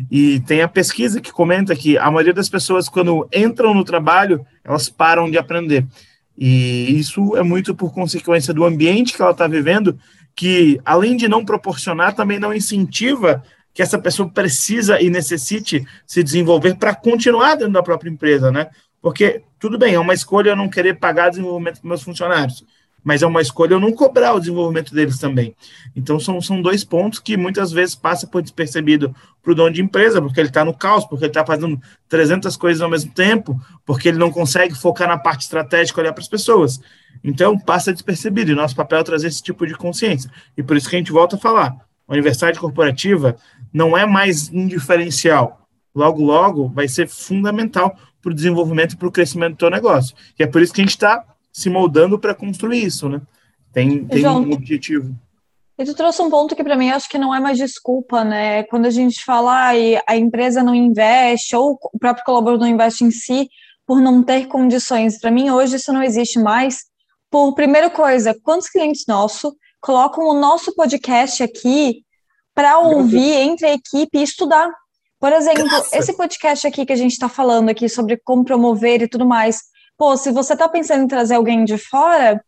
E 0.09 0.39
tem 0.41 0.61
a 0.61 0.67
pesquisa 0.67 1.21
que 1.21 1.31
comenta 1.31 1.75
que 1.75 1.97
a 1.97 2.09
maioria 2.09 2.33
das 2.33 2.49
pessoas, 2.49 2.89
quando 2.89 3.27
entram 3.33 3.73
no 3.73 3.83
trabalho, 3.83 4.45
elas 4.63 4.89
param 4.89 5.29
de 5.29 5.37
aprender. 5.37 5.85
E 6.37 6.97
isso 6.97 7.35
é 7.37 7.43
muito 7.43 7.75
por 7.75 7.93
consequência 7.93 8.53
do 8.53 8.65
ambiente 8.65 9.13
que 9.13 9.21
ela 9.21 9.31
está 9.31 9.47
vivendo, 9.47 9.97
que 10.35 10.79
além 10.83 11.15
de 11.15 11.27
não 11.27 11.45
proporcionar, 11.45 12.15
também 12.15 12.39
não 12.39 12.53
incentiva 12.53 13.43
que 13.73 13.81
essa 13.81 13.97
pessoa 13.97 14.29
precisa 14.29 15.01
e 15.01 15.09
necessite 15.09 15.85
se 16.05 16.23
desenvolver 16.23 16.75
para 16.75 16.93
continuar 16.93 17.55
dentro 17.55 17.73
da 17.73 17.83
própria 17.83 18.09
empresa, 18.09 18.51
né? 18.51 18.69
Porque 19.01 19.43
tudo 19.59 19.77
bem, 19.77 19.95
é 19.95 19.99
uma 19.99 20.13
escolha 20.13 20.51
eu 20.51 20.55
não 20.55 20.69
querer 20.69 20.99
pagar 20.99 21.29
desenvolvimento 21.29 21.75
dos 21.75 21.83
meus 21.83 22.03
funcionários 22.03 22.63
mas 23.03 23.21
é 23.21 23.27
uma 23.27 23.41
escolha 23.41 23.73
eu 23.73 23.79
não 23.79 23.91
cobrar 23.91 24.33
o 24.33 24.39
desenvolvimento 24.39 24.93
deles 24.93 25.17
também. 25.17 25.55
Então, 25.95 26.19
são, 26.19 26.41
são 26.41 26.61
dois 26.61 26.83
pontos 26.83 27.19
que 27.19 27.35
muitas 27.35 27.71
vezes 27.71 27.95
passa 27.95 28.25
por 28.25 28.41
despercebido 28.41 29.13
para 29.41 29.51
o 29.51 29.55
dono 29.55 29.71
de 29.71 29.81
empresa, 29.81 30.21
porque 30.21 30.39
ele 30.39 30.47
está 30.47 30.63
no 30.63 30.73
caos, 30.73 31.05
porque 31.05 31.25
ele 31.25 31.31
está 31.31 31.45
fazendo 31.45 31.79
300 32.07 32.55
coisas 32.55 32.81
ao 32.81 32.89
mesmo 32.89 33.11
tempo, 33.11 33.59
porque 33.85 34.07
ele 34.07 34.17
não 34.17 34.31
consegue 34.31 34.73
focar 34.73 35.07
na 35.07 35.17
parte 35.17 35.41
estratégica, 35.41 35.99
olhar 35.99 36.13
para 36.13 36.21
as 36.21 36.29
pessoas. 36.29 36.79
Então, 37.23 37.59
passa 37.59 37.91
despercebido, 37.91 38.51
e 38.51 38.55
nosso 38.55 38.75
papel 38.75 38.99
é 38.99 39.03
trazer 39.03 39.27
esse 39.27 39.43
tipo 39.43 39.67
de 39.67 39.75
consciência. 39.75 40.31
E 40.57 40.63
por 40.63 40.77
isso 40.77 40.89
que 40.89 40.95
a 40.95 40.99
gente 40.99 41.11
volta 41.11 41.35
a 41.35 41.39
falar, 41.39 41.75
a 42.07 42.13
universidade 42.13 42.59
corporativa 42.59 43.35
não 43.73 43.97
é 43.97 44.05
mais 44.05 44.49
um 44.49 44.65
diferencial. 44.65 45.67
Logo, 45.93 46.23
logo, 46.23 46.69
vai 46.69 46.87
ser 46.87 47.07
fundamental 47.07 47.95
para 48.21 48.31
o 48.31 48.35
desenvolvimento 48.35 48.93
e 48.93 48.97
para 48.97 49.07
o 49.07 49.11
crescimento 49.11 49.53
do 49.53 49.57
teu 49.57 49.69
negócio. 49.69 50.15
E 50.39 50.43
é 50.43 50.47
por 50.47 50.61
isso 50.61 50.73
que 50.73 50.81
a 50.81 50.83
gente 50.83 50.91
está 50.91 51.23
se 51.53 51.69
moldando 51.69 52.17
para 52.17 52.33
construir 52.33 52.83
isso, 52.83 53.07
né? 53.07 53.21
Tem, 53.71 54.05
tem 54.05 54.21
João, 54.21 54.41
um 54.41 54.53
objetivo. 54.53 55.15
E 55.77 55.85
tu 55.85 55.93
trouxe 55.93 56.21
um 56.21 56.29
ponto 56.29 56.55
que 56.55 56.63
para 56.63 56.75
mim 56.75 56.89
acho 56.89 57.07
que 57.07 57.17
não 57.17 57.33
é 57.33 57.39
mais 57.39 57.57
desculpa, 57.57 58.23
né? 58.23 58.63
Quando 58.63 58.87
a 58.87 58.89
gente 58.89 59.23
fala 59.23 59.71
ah, 59.71 60.03
a 60.07 60.17
empresa 60.17 60.63
não 60.63 60.73
investe 60.73 61.55
ou 61.55 61.79
o 61.93 61.99
próprio 61.99 62.25
colaborador 62.25 62.65
não 62.65 62.73
investe 62.73 63.03
em 63.03 63.11
si 63.11 63.49
por 63.85 64.01
não 64.01 64.23
ter 64.23 64.47
condições. 64.47 65.19
Para 65.19 65.31
mim 65.31 65.49
hoje 65.49 65.75
isso 65.75 65.93
não 65.93 66.03
existe 66.03 66.39
mais. 66.39 66.85
Por 67.29 67.53
primeira 67.53 67.89
coisa, 67.89 68.37
quantos 68.43 68.69
clientes 68.69 69.05
nossos 69.07 69.53
colocam 69.81 70.25
o 70.25 70.39
nosso 70.39 70.75
podcast 70.75 71.41
aqui 71.41 72.03
para 72.53 72.79
ouvir 72.79 73.33
entre 73.33 73.65
a 73.65 73.73
equipe 73.73 74.19
e 74.19 74.23
estudar? 74.23 74.69
Por 75.19 75.31
exemplo, 75.31 75.65
Nossa. 75.65 75.97
esse 75.97 76.15
podcast 76.15 76.67
aqui 76.67 76.85
que 76.85 76.93
a 76.93 76.97
gente 76.97 77.13
está 77.13 77.29
falando 77.29 77.69
aqui 77.69 77.87
sobre 77.87 78.17
como 78.23 78.43
promover 78.43 79.01
e 79.01 79.07
tudo 79.07 79.25
mais, 79.25 79.61
pô, 80.03 80.17
se 80.17 80.31
você 80.31 80.51
está 80.51 80.67
pensando 80.67 81.05
em 81.05 81.07
trazer 81.07 81.35
alguém 81.35 81.63
de 81.63 81.77
fora, 81.77 82.43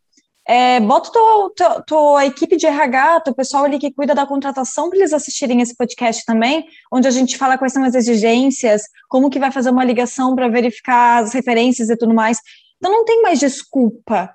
é, 0.46 0.78
bota 0.78 1.10
tua, 1.10 1.52
tua, 1.56 1.82
tua, 1.86 2.26
equipe 2.26 2.54
de 2.54 2.66
RH, 2.66 3.20
teu 3.20 3.34
pessoal 3.34 3.64
ali 3.64 3.78
que 3.78 3.90
cuida 3.90 4.14
da 4.14 4.26
contratação 4.26 4.90
para 4.90 4.98
eles 4.98 5.14
assistirem 5.14 5.62
esse 5.62 5.74
podcast 5.74 6.22
também, 6.26 6.66
onde 6.92 7.08
a 7.08 7.10
gente 7.10 7.38
fala 7.38 7.56
quais 7.56 7.72
são 7.72 7.82
as 7.82 7.94
exigências, 7.94 8.82
como 9.08 9.30
que 9.30 9.38
vai 9.38 9.50
fazer 9.50 9.70
uma 9.70 9.84
ligação 9.84 10.36
para 10.36 10.50
verificar 10.50 11.22
as 11.22 11.32
referências 11.32 11.88
e 11.88 11.96
tudo 11.96 12.12
mais. 12.12 12.38
Então 12.76 12.92
não 12.92 13.06
tem 13.06 13.22
mais 13.22 13.40
desculpa, 13.40 14.30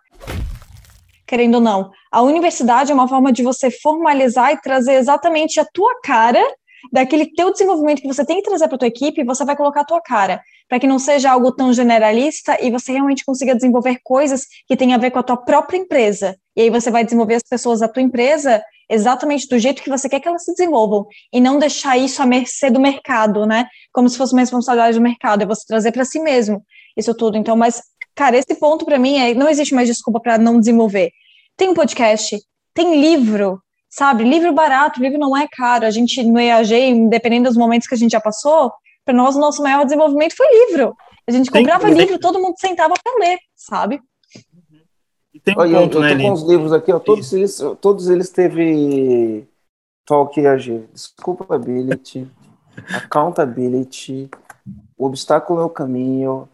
querendo 1.28 1.56
ou 1.56 1.62
não. 1.62 1.92
A 2.12 2.24
universidade 2.24 2.92
é 2.92 2.96
uma 2.96 3.08
forma 3.08 3.32
de 3.32 3.44
você 3.44 3.70
formalizar 3.70 4.52
e 4.52 4.62
trazer 4.62 4.94
exatamente 4.94 5.60
a 5.60 5.66
tua 5.72 5.94
cara 6.04 6.44
daquele 6.92 7.26
teu 7.34 7.52
desenvolvimento 7.52 8.02
que 8.02 8.08
você 8.08 8.26
tem 8.26 8.38
que 8.38 8.50
trazer 8.50 8.68
para 8.68 8.78
tua 8.78 8.88
equipe, 8.88 9.24
você 9.24 9.44
vai 9.44 9.56
colocar 9.56 9.82
a 9.82 9.86
tua 9.86 10.02
cara 10.02 10.42
para 10.70 10.80
que 10.80 10.88
não 10.88 10.98
seja 10.98 11.30
algo 11.30 11.52
tão 11.52 11.74
generalista 11.74 12.58
e 12.62 12.72
você 12.72 12.94
realmente 12.94 13.26
consiga 13.26 13.54
desenvolver 13.54 14.00
coisas 14.04 14.46
que 14.66 14.78
tenham 14.78 14.96
a 14.96 14.98
ver 14.98 15.12
com 15.12 15.20
a 15.20 15.24
tua 15.24 15.36
própria 15.36 15.78
empresa. 15.78 16.38
E 16.56 16.62
aí 16.62 16.70
você 16.70 16.90
vai 16.90 17.04
desenvolver 17.04 17.36
as 17.36 17.44
pessoas 17.44 17.82
da 17.82 17.90
tua 17.90 18.02
empresa 18.02 18.64
exatamente 18.90 19.48
do 19.48 19.60
jeito 19.60 19.82
que 19.82 19.90
você 19.90 20.08
quer 20.08 20.20
que 20.20 20.28
elas 20.28 20.46
se 20.46 20.52
desenvolvam 20.54 21.06
e 21.34 21.40
não 21.40 21.60
deixar 21.60 21.98
isso 21.98 22.22
à 22.22 22.26
mercê 22.26 22.70
do 22.70 22.80
mercado, 22.80 23.46
né? 23.46 23.68
Como 23.92 24.08
se 24.10 24.18
fosse 24.18 24.34
uma 24.34 24.42
responsabilidade 24.42 24.98
do 24.98 25.04
mercado, 25.04 25.44
é 25.44 25.46
você 25.46 25.66
trazer 25.66 25.92
para 25.92 26.06
si 26.06 26.20
mesmo 26.20 26.64
isso 26.98 27.14
tudo. 27.14 27.38
Então, 27.38 27.56
mas 27.56 27.82
cara, 28.16 28.38
esse 28.38 28.56
ponto 28.56 28.86
para 28.86 29.00
mim 29.00 29.18
é 29.18 29.34
não 29.34 29.50
existe 29.50 29.74
mais 29.74 29.88
desculpa 29.88 30.20
para 30.20 30.38
não 30.38 30.60
desenvolver. 30.60 31.12
Tem 31.58 31.70
um 31.70 31.74
podcast, 31.74 32.38
tem 32.74 33.00
livro, 33.00 33.62
sabe? 33.92 34.24
Livro 34.24 34.54
barato, 34.54 35.02
livro 35.02 35.20
não 35.20 35.36
é 35.36 35.48
caro. 35.52 35.86
A 35.86 35.92
gente 35.92 36.24
no 36.24 36.40
EAG, 36.40 37.10
dependendo 37.10 37.50
dos 37.50 37.58
momentos 37.58 37.88
que 37.88 37.94
a 37.94 37.98
gente 37.98 38.12
já 38.12 38.22
passou, 38.22 38.72
para 39.04 39.14
nós, 39.14 39.36
o 39.36 39.40
nosso 39.40 39.62
maior 39.62 39.84
desenvolvimento 39.84 40.36
foi 40.36 40.48
livro. 40.68 40.96
A 41.28 41.32
gente 41.32 41.52
comprava 41.52 41.90
livro, 41.90 42.18
todo 42.18 42.42
mundo 42.42 42.56
sentava 42.58 42.94
para 43.04 43.20
ler, 43.20 43.38
sabe? 43.56 44.02
tem 45.44 45.56
um 45.56 45.60
Olha, 45.60 45.80
ponto, 45.80 45.98
eu, 45.98 46.02
eu 46.02 46.02
né, 46.02 46.08
tô 46.10 46.14
Aline? 46.14 46.30
com 46.30 46.34
os 46.34 46.44
livros 46.44 46.74
aqui, 46.74 46.92
ó, 46.92 47.00
todos 47.00 47.34
eles, 47.34 47.60
todos 47.80 48.10
eles 48.10 48.30
teve 48.30 49.48
talk 50.06 50.46
AG, 50.46 50.86
desculpability, 50.94 52.28
accountability, 52.94 54.30
o 54.98 55.06
obstáculo 55.06 55.62
é 55.62 55.66
o 55.66 55.70
caminho, 55.70 56.48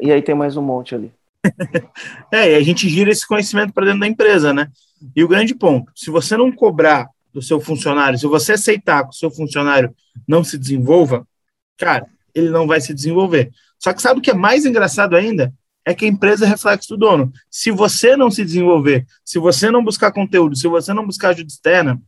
e 0.00 0.10
aí 0.12 0.22
tem 0.22 0.34
mais 0.34 0.56
um 0.56 0.62
monte 0.62 0.94
ali. 0.94 1.12
É, 2.32 2.52
e 2.52 2.54
a 2.54 2.62
gente 2.62 2.88
gira 2.88 3.10
esse 3.10 3.26
conhecimento 3.26 3.72
para 3.72 3.86
dentro 3.86 4.00
da 4.00 4.06
empresa, 4.06 4.52
né? 4.52 4.68
E 5.14 5.24
o 5.24 5.28
grande 5.28 5.54
ponto, 5.54 5.90
se 5.94 6.10
você 6.10 6.36
não 6.36 6.52
cobrar 6.52 7.08
do 7.32 7.40
seu 7.40 7.60
funcionário, 7.60 8.18
se 8.18 8.26
você 8.26 8.52
aceitar 8.52 9.04
que 9.04 9.10
o 9.10 9.18
seu 9.18 9.30
funcionário 9.30 9.94
não 10.26 10.42
se 10.42 10.58
desenvolva, 10.58 11.26
cara, 11.76 12.06
ele 12.34 12.50
não 12.50 12.66
vai 12.66 12.80
se 12.80 12.92
desenvolver. 12.92 13.50
Só 13.78 13.92
que 13.92 14.02
sabe 14.02 14.20
o 14.20 14.22
que 14.22 14.30
é 14.30 14.34
mais 14.34 14.66
engraçado 14.66 15.16
ainda? 15.16 15.52
É 15.84 15.94
que 15.94 16.04
a 16.04 16.08
empresa 16.08 16.44
é 16.44 16.48
reflexo 16.48 16.90
do 16.90 16.98
dono. 16.98 17.32
Se 17.50 17.70
você 17.70 18.16
não 18.16 18.30
se 18.30 18.44
desenvolver, 18.44 19.06
se 19.24 19.38
você 19.38 19.70
não 19.70 19.82
buscar 19.82 20.12
conteúdo, 20.12 20.54
se 20.54 20.68
você 20.68 20.92
não 20.92 21.06
buscar 21.06 21.30
ajuda 21.30 21.48
externa, 21.48 22.00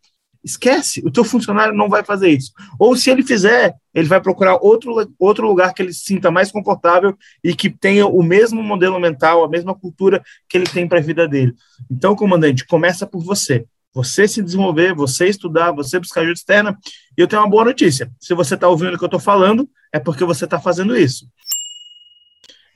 esquece, 0.44 1.02
o 1.04 1.10
teu 1.10 1.24
funcionário 1.24 1.74
não 1.74 1.88
vai 1.88 2.04
fazer 2.04 2.30
isso. 2.30 2.52
Ou 2.78 2.96
se 2.96 3.10
ele 3.10 3.22
fizer, 3.22 3.74
ele 3.94 4.08
vai 4.08 4.20
procurar 4.20 4.56
outro, 4.56 4.94
outro 5.18 5.46
lugar 5.46 5.72
que 5.72 5.82
ele 5.82 5.92
se 5.92 6.00
sinta 6.00 6.30
mais 6.30 6.50
confortável 6.50 7.16
e 7.42 7.54
que 7.54 7.70
tenha 7.70 8.06
o 8.06 8.22
mesmo 8.22 8.62
modelo 8.62 8.98
mental, 8.98 9.44
a 9.44 9.48
mesma 9.48 9.74
cultura 9.74 10.22
que 10.48 10.56
ele 10.56 10.66
tem 10.66 10.88
para 10.88 10.98
a 10.98 11.02
vida 11.02 11.28
dele. 11.28 11.54
Então, 11.90 12.16
comandante, 12.16 12.66
começa 12.66 13.06
por 13.06 13.22
você. 13.22 13.64
Você 13.94 14.26
se 14.26 14.42
desenvolver, 14.42 14.94
você 14.94 15.28
estudar, 15.28 15.70
você 15.70 15.98
buscar 15.98 16.22
ajuda 16.22 16.34
externa. 16.34 16.78
E 17.16 17.20
eu 17.20 17.28
tenho 17.28 17.42
uma 17.42 17.50
boa 17.50 17.64
notícia. 17.64 18.10
Se 18.18 18.34
você 18.34 18.54
está 18.54 18.66
ouvindo 18.68 18.94
o 18.94 18.98
que 18.98 19.04
eu 19.04 19.06
estou 19.06 19.20
falando, 19.20 19.68
é 19.92 19.98
porque 19.98 20.24
você 20.24 20.44
está 20.44 20.58
fazendo 20.58 20.96
isso. 20.96 21.26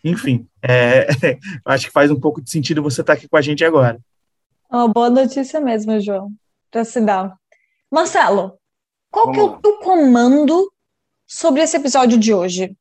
Enfim, 0.05 0.47
é, 0.63 1.09
acho 1.65 1.87
que 1.87 1.93
faz 1.93 2.11
um 2.11 2.21
pouco 2.21 2.41
de 2.43 2.51
sentido 2.51 2.83
você 2.83 3.01
estar 3.01 3.15
tá 3.15 3.19
aqui 3.19 3.29
com 3.29 3.37
a 3.37 3.41
gente 3.41 3.65
agora. 3.65 3.99
É 4.71 4.77
uma 4.77 4.89
boa 4.89 5.09
notícia 5.09 5.61
mesmo, 5.61 5.99
João, 6.01 6.33
para 6.71 6.85
se 6.85 7.01
dar. 7.01 7.35
Marcelo, 7.91 8.59
qual 9.11 9.27
Vamos 9.27 9.39
que 9.39 9.41
é 9.41 9.45
o 9.45 9.61
teu 9.61 9.79
comando 9.79 10.73
sobre 11.27 11.63
esse 11.63 11.77
episódio 11.77 12.19
de 12.19 12.35
hoje? 12.35 12.77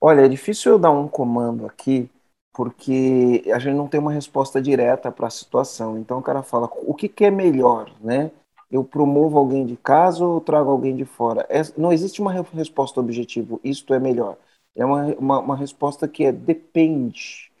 Olha, 0.00 0.22
é 0.22 0.28
difícil 0.28 0.72
eu 0.72 0.78
dar 0.78 0.90
um 0.90 1.06
comando 1.06 1.66
aqui, 1.66 2.10
porque 2.52 3.44
a 3.54 3.58
gente 3.58 3.76
não 3.76 3.86
tem 3.86 4.00
uma 4.00 4.12
resposta 4.12 4.60
direta 4.60 5.12
para 5.12 5.28
a 5.28 5.30
situação. 5.30 5.98
Então 5.98 6.18
o 6.18 6.22
cara 6.22 6.42
fala, 6.42 6.68
o 6.72 6.94
que, 6.94 7.08
que, 7.08 7.24
é 7.24 7.30
melhor, 7.30 7.92
né? 8.00 8.30
Eu 8.70 8.82
promovo 8.82 9.38
alguém 9.38 9.64
de 9.66 9.76
casa 9.76 10.24
ou 10.24 10.40
trago 10.40 10.70
alguém 10.70 10.96
de 10.96 11.04
fora? 11.04 11.46
É, 11.48 11.60
não 11.76 11.92
existe 11.92 12.20
uma 12.20 12.32
resposta 12.32 12.98
objetiva, 12.98 13.60
isto 13.62 13.92
é 13.94 14.00
melhor. 14.00 14.36
É 14.74 14.84
uma, 14.84 15.04
uma, 15.14 15.38
uma 15.38 15.56
resposta 15.56 16.08
que 16.08 16.24
é 16.24 16.32
depende, 16.32 17.52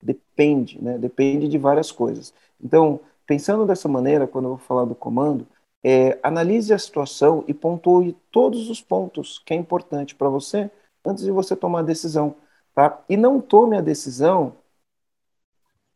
depende, 0.00 0.82
né? 0.82 0.96
Depende 0.96 1.48
de 1.48 1.58
várias 1.58 1.90
coisas. 1.90 2.32
Então, 2.62 3.00
Pensando 3.30 3.64
dessa 3.64 3.86
maneira, 3.86 4.26
quando 4.26 4.46
eu 4.46 4.56
vou 4.56 4.58
falar 4.58 4.84
do 4.84 4.92
comando, 4.92 5.46
é, 5.84 6.18
analise 6.20 6.74
a 6.74 6.78
situação 6.80 7.44
e 7.46 7.54
pontue 7.54 8.16
todos 8.28 8.68
os 8.68 8.82
pontos 8.82 9.38
que 9.46 9.54
é 9.54 9.56
importante 9.56 10.16
para 10.16 10.28
você 10.28 10.68
antes 11.04 11.22
de 11.22 11.30
você 11.30 11.54
tomar 11.54 11.78
a 11.78 11.82
decisão. 11.84 12.34
Tá? 12.74 13.00
E 13.08 13.16
não 13.16 13.40
tome 13.40 13.76
a 13.76 13.80
decisão 13.80 14.56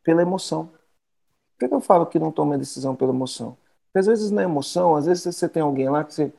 pela 0.01 0.21
emoção. 0.21 0.71
Por 1.59 1.67
que 1.67 1.75
eu 1.75 1.81
falo 1.81 2.05
que 2.05 2.17
não 2.17 2.31
tome 2.31 2.55
a 2.55 2.57
decisão 2.57 2.95
pela 2.95 3.11
emoção? 3.11 3.57
Porque 3.87 3.99
às 3.99 4.05
vezes 4.05 4.31
na 4.31 4.43
emoção, 4.43 4.95
às 4.95 5.05
vezes 5.05 5.35
você 5.35 5.49
tem 5.49 5.61
alguém 5.61 5.89
lá 5.89 6.05
que 6.05 6.13
você, 6.13 6.31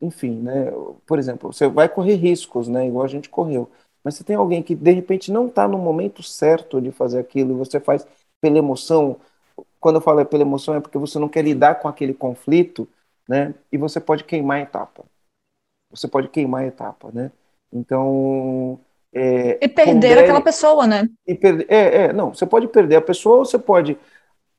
enfim, 0.00 0.36
né? 0.40 0.70
Por 1.04 1.18
exemplo, 1.18 1.52
você 1.52 1.68
vai 1.68 1.86
correr 1.86 2.14
riscos, 2.14 2.66
né? 2.66 2.86
Igual 2.86 3.04
a 3.04 3.08
gente 3.08 3.28
correu. 3.28 3.70
Mas 4.02 4.14
você 4.14 4.24
tem 4.24 4.36
alguém 4.36 4.62
que 4.62 4.74
de 4.74 4.90
repente 4.90 5.30
não 5.30 5.48
está 5.48 5.68
no 5.68 5.76
momento 5.76 6.22
certo 6.22 6.80
de 6.80 6.90
fazer 6.90 7.18
aquilo 7.18 7.52
e 7.52 7.58
você 7.58 7.78
faz 7.78 8.06
pela 8.40 8.56
emoção, 8.56 9.20
quando 9.80 9.96
eu 9.96 10.00
falo 10.00 10.20
é 10.20 10.24
pela 10.24 10.42
emoção, 10.42 10.74
é 10.74 10.80
porque 10.80 10.98
você 10.98 11.18
não 11.18 11.28
quer 11.28 11.42
lidar 11.42 11.76
com 11.76 11.88
aquele 11.88 12.12
conflito, 12.12 12.86
né? 13.26 13.54
E 13.72 13.78
você 13.78 13.98
pode 13.98 14.24
queimar 14.24 14.58
a 14.58 14.62
etapa. 14.62 15.04
Você 15.90 16.06
pode 16.06 16.28
queimar 16.28 16.62
a 16.62 16.66
etapa, 16.66 17.10
né? 17.12 17.32
Então. 17.72 18.78
É, 19.12 19.58
e 19.64 19.68
perder 19.68 20.18
aquela 20.18 20.40
pessoa, 20.40 20.86
né? 20.86 21.08
E 21.26 21.34
perder, 21.34 21.66
é, 21.68 22.04
é, 22.04 22.12
não, 22.12 22.32
você 22.32 22.46
pode 22.46 22.68
perder 22.68 22.96
a 22.96 23.00
pessoa 23.00 23.38
ou 23.38 23.44
você 23.44 23.58
pode. 23.58 23.98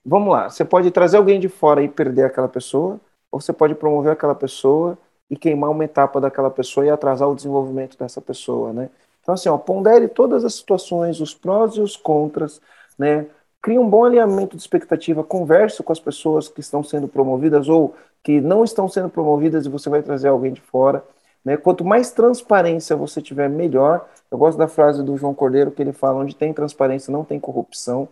Vamos 0.03 0.33
lá, 0.33 0.49
você 0.49 0.65
pode 0.65 0.89
trazer 0.89 1.17
alguém 1.17 1.39
de 1.39 1.47
fora 1.47 1.83
e 1.83 1.87
perder 1.87 2.25
aquela 2.25 2.49
pessoa, 2.49 2.99
ou 3.31 3.39
você 3.39 3.53
pode 3.53 3.75
promover 3.75 4.11
aquela 4.11 4.33
pessoa 4.33 4.97
e 5.29 5.37
queimar 5.37 5.69
uma 5.69 5.85
etapa 5.85 6.19
daquela 6.19 6.49
pessoa 6.49 6.85
e 6.85 6.89
atrasar 6.89 7.29
o 7.29 7.35
desenvolvimento 7.35 7.97
dessa 7.97 8.19
pessoa, 8.19 8.73
né? 8.73 8.89
Então, 9.21 9.35
assim, 9.35 9.47
ó, 9.47 9.57
pondere 9.57 10.07
todas 10.07 10.43
as 10.43 10.55
situações, 10.55 11.21
os 11.21 11.33
prós 11.33 11.75
e 11.75 11.81
os 11.81 11.95
contras, 11.95 12.59
né? 12.97 13.27
Crie 13.61 13.77
um 13.77 13.89
bom 13.89 14.05
alinhamento 14.05 14.55
de 14.55 14.61
expectativa, 14.61 15.23
converse 15.23 15.83
com 15.83 15.91
as 15.91 15.99
pessoas 15.99 16.49
que 16.49 16.59
estão 16.59 16.83
sendo 16.83 17.07
promovidas 17.07 17.69
ou 17.69 17.95
que 18.23 18.41
não 18.41 18.63
estão 18.63 18.89
sendo 18.89 19.09
promovidas 19.09 19.65
e 19.65 19.69
você 19.69 19.89
vai 19.89 20.01
trazer 20.01 20.29
alguém 20.29 20.51
de 20.51 20.61
fora. 20.61 21.03
Né? 21.45 21.57
Quanto 21.57 21.85
mais 21.85 22.11
transparência 22.11 22.95
você 22.95 23.21
tiver, 23.21 23.49
melhor. 23.49 24.07
Eu 24.29 24.37
gosto 24.37 24.57
da 24.57 24.67
frase 24.67 25.03
do 25.03 25.17
João 25.17 25.33
Cordeiro 25.33 25.71
que 25.71 25.81
ele 25.81 25.93
fala: 25.93 26.19
onde 26.19 26.35
tem 26.35 26.53
transparência 26.53 27.11
não 27.11 27.23
tem 27.23 27.39
corrupção. 27.39 28.07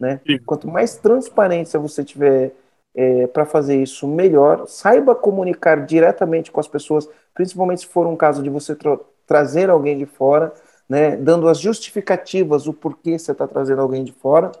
Né? 0.00 0.20
Quanto 0.46 0.68
mais 0.68 0.96
transparência 0.96 1.78
você 1.78 2.04
tiver 2.04 2.52
é, 2.94 3.26
para 3.26 3.44
fazer 3.44 3.82
isso, 3.82 4.06
melhor. 4.06 4.66
Saiba 4.66 5.14
comunicar 5.14 5.84
diretamente 5.86 6.50
com 6.50 6.60
as 6.60 6.68
pessoas, 6.68 7.08
principalmente 7.34 7.82
se 7.82 7.86
for 7.86 8.06
um 8.06 8.16
caso 8.16 8.42
de 8.42 8.50
você 8.50 8.74
tra 8.74 8.98
trazer 9.26 9.68
alguém 9.68 9.98
de 9.98 10.06
fora 10.06 10.54
né, 10.88 11.16
dando 11.16 11.48
as 11.48 11.58
justificativas, 11.60 12.66
o 12.66 12.72
porquê 12.72 13.18
você 13.18 13.32
está 13.32 13.46
trazendo 13.46 13.82
alguém 13.82 14.04
de 14.04 14.12
fora, 14.12 14.52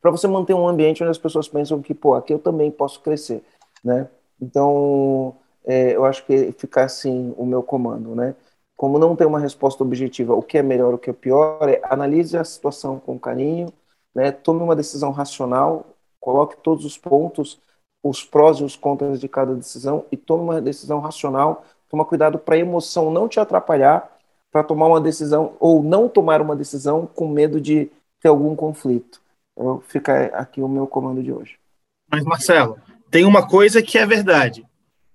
para 0.00 0.10
você 0.10 0.26
manter 0.26 0.54
um 0.54 0.66
ambiente 0.66 1.02
onde 1.02 1.12
as 1.12 1.18
pessoas 1.18 1.48
pensam 1.48 1.80
que, 1.80 1.94
pô, 1.94 2.14
aqui 2.14 2.32
eu 2.32 2.38
também 2.38 2.70
posso 2.70 3.00
crescer, 3.00 3.44
né? 3.84 4.08
Então, 4.40 5.36
é, 5.64 5.94
eu 5.94 6.04
acho 6.04 6.26
que 6.26 6.50
fica 6.52 6.82
assim 6.84 7.32
o 7.36 7.46
meu 7.46 7.62
comando, 7.62 8.14
né? 8.14 8.34
Como 8.76 8.98
não 8.98 9.14
tem 9.14 9.26
uma 9.26 9.38
resposta 9.38 9.84
objetiva, 9.84 10.34
o 10.34 10.42
que 10.42 10.58
é 10.58 10.62
melhor, 10.62 10.92
o 10.94 10.98
que 10.98 11.10
é 11.10 11.12
pior, 11.12 11.68
é 11.68 11.80
analise 11.84 12.36
a 12.36 12.42
situação 12.42 12.98
com 12.98 13.16
carinho, 13.16 13.72
né? 14.12 14.32
Tome 14.32 14.60
uma 14.60 14.74
decisão 14.74 15.12
racional, 15.12 15.86
coloque 16.18 16.56
todos 16.56 16.84
os 16.84 16.98
pontos, 16.98 17.60
os 18.02 18.24
prós 18.24 18.58
e 18.58 18.64
os 18.64 18.74
contras 18.74 19.20
de 19.20 19.28
cada 19.28 19.54
decisão 19.54 20.04
e 20.10 20.16
tome 20.16 20.42
uma 20.42 20.60
decisão 20.60 20.98
racional. 20.98 21.64
Toma 21.88 22.04
cuidado 22.04 22.38
para 22.38 22.56
a 22.56 22.58
emoção 22.58 23.10
não 23.10 23.28
te 23.28 23.38
atrapalhar 23.38 24.11
para 24.52 24.62
tomar 24.62 24.86
uma 24.86 25.00
decisão 25.00 25.56
ou 25.58 25.82
não 25.82 26.08
tomar 26.08 26.42
uma 26.42 26.54
decisão 26.54 27.06
com 27.06 27.26
medo 27.26 27.58
de 27.58 27.90
ter 28.20 28.28
algum 28.28 28.54
conflito. 28.54 29.20
Então, 29.56 29.82
fica 29.88 30.26
aqui 30.34 30.60
o 30.60 30.68
meu 30.68 30.86
comando 30.86 31.22
de 31.22 31.32
hoje. 31.32 31.56
Mas, 32.10 32.22
Marcelo, 32.24 32.78
tem 33.10 33.24
uma 33.24 33.46
coisa 33.46 33.82
que 33.82 33.96
é 33.96 34.06
verdade. 34.06 34.64